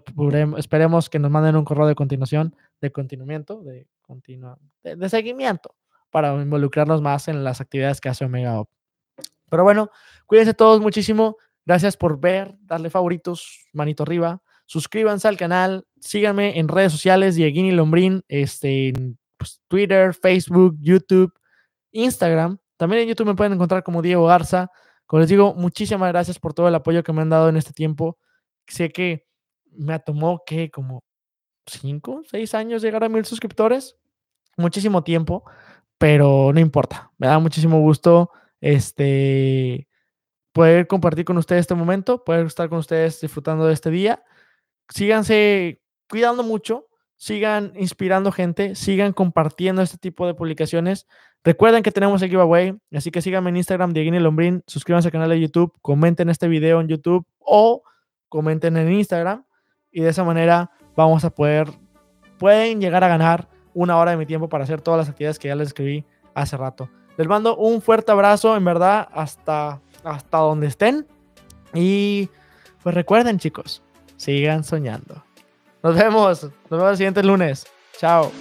[0.57, 5.76] esperemos que nos manden un correo de continuación, de continuamiento, de, continua, de, seguimiento
[6.09, 8.69] para involucrarnos más en las actividades que hace Omega Op.
[9.49, 9.91] Pero bueno,
[10.26, 11.38] cuídense todos muchísimo.
[11.65, 17.72] Gracias por ver, darle favoritos, manito arriba, suscríbanse al canal, síganme en redes sociales, Dieguini
[17.72, 18.93] Lombrín, este,
[19.38, 21.34] pues, Twitter, Facebook, YouTube,
[21.91, 22.57] Instagram.
[22.77, 24.72] También en YouTube me pueden encontrar como Diego Garza.
[25.05, 27.73] Como les digo, muchísimas gracias por todo el apoyo que me han dado en este
[27.73, 28.18] tiempo.
[28.68, 29.27] Sé que
[29.72, 31.03] me tomó que como
[31.68, 33.97] 5, 6 años llegar a mil suscriptores.
[34.57, 35.43] Muchísimo tiempo,
[35.97, 37.11] pero no importa.
[37.18, 39.88] Me da muchísimo gusto este,
[40.51, 44.23] poder compartir con ustedes este momento, poder estar con ustedes disfrutando de este día.
[44.89, 46.88] Síganse cuidando mucho,
[47.22, 51.06] sigan inspirando gente, sigan compartiendo este tipo de publicaciones.
[51.43, 55.30] Recuerden que tenemos el giveaway, así que síganme en Instagram, Dieguini Lombrín, suscríbanse al canal
[55.30, 57.84] de YouTube, comenten este video en YouTube o
[58.27, 59.45] comenten en Instagram
[59.91, 61.69] y de esa manera vamos a poder,
[62.39, 65.49] pueden llegar a ganar una hora de mi tiempo para hacer todas las actividades que
[65.49, 66.03] ya les escribí
[66.34, 66.89] hace rato.
[67.18, 71.06] Les mando un fuerte abrazo, en verdad, hasta, hasta donde estén.
[71.72, 72.30] Y
[72.81, 73.84] pues recuerden, chicos,
[74.18, 75.23] sigan soñando.
[75.84, 76.44] Nos vemos.
[76.44, 77.66] Nos vemos el siguiente lunes.
[77.98, 78.32] Chao.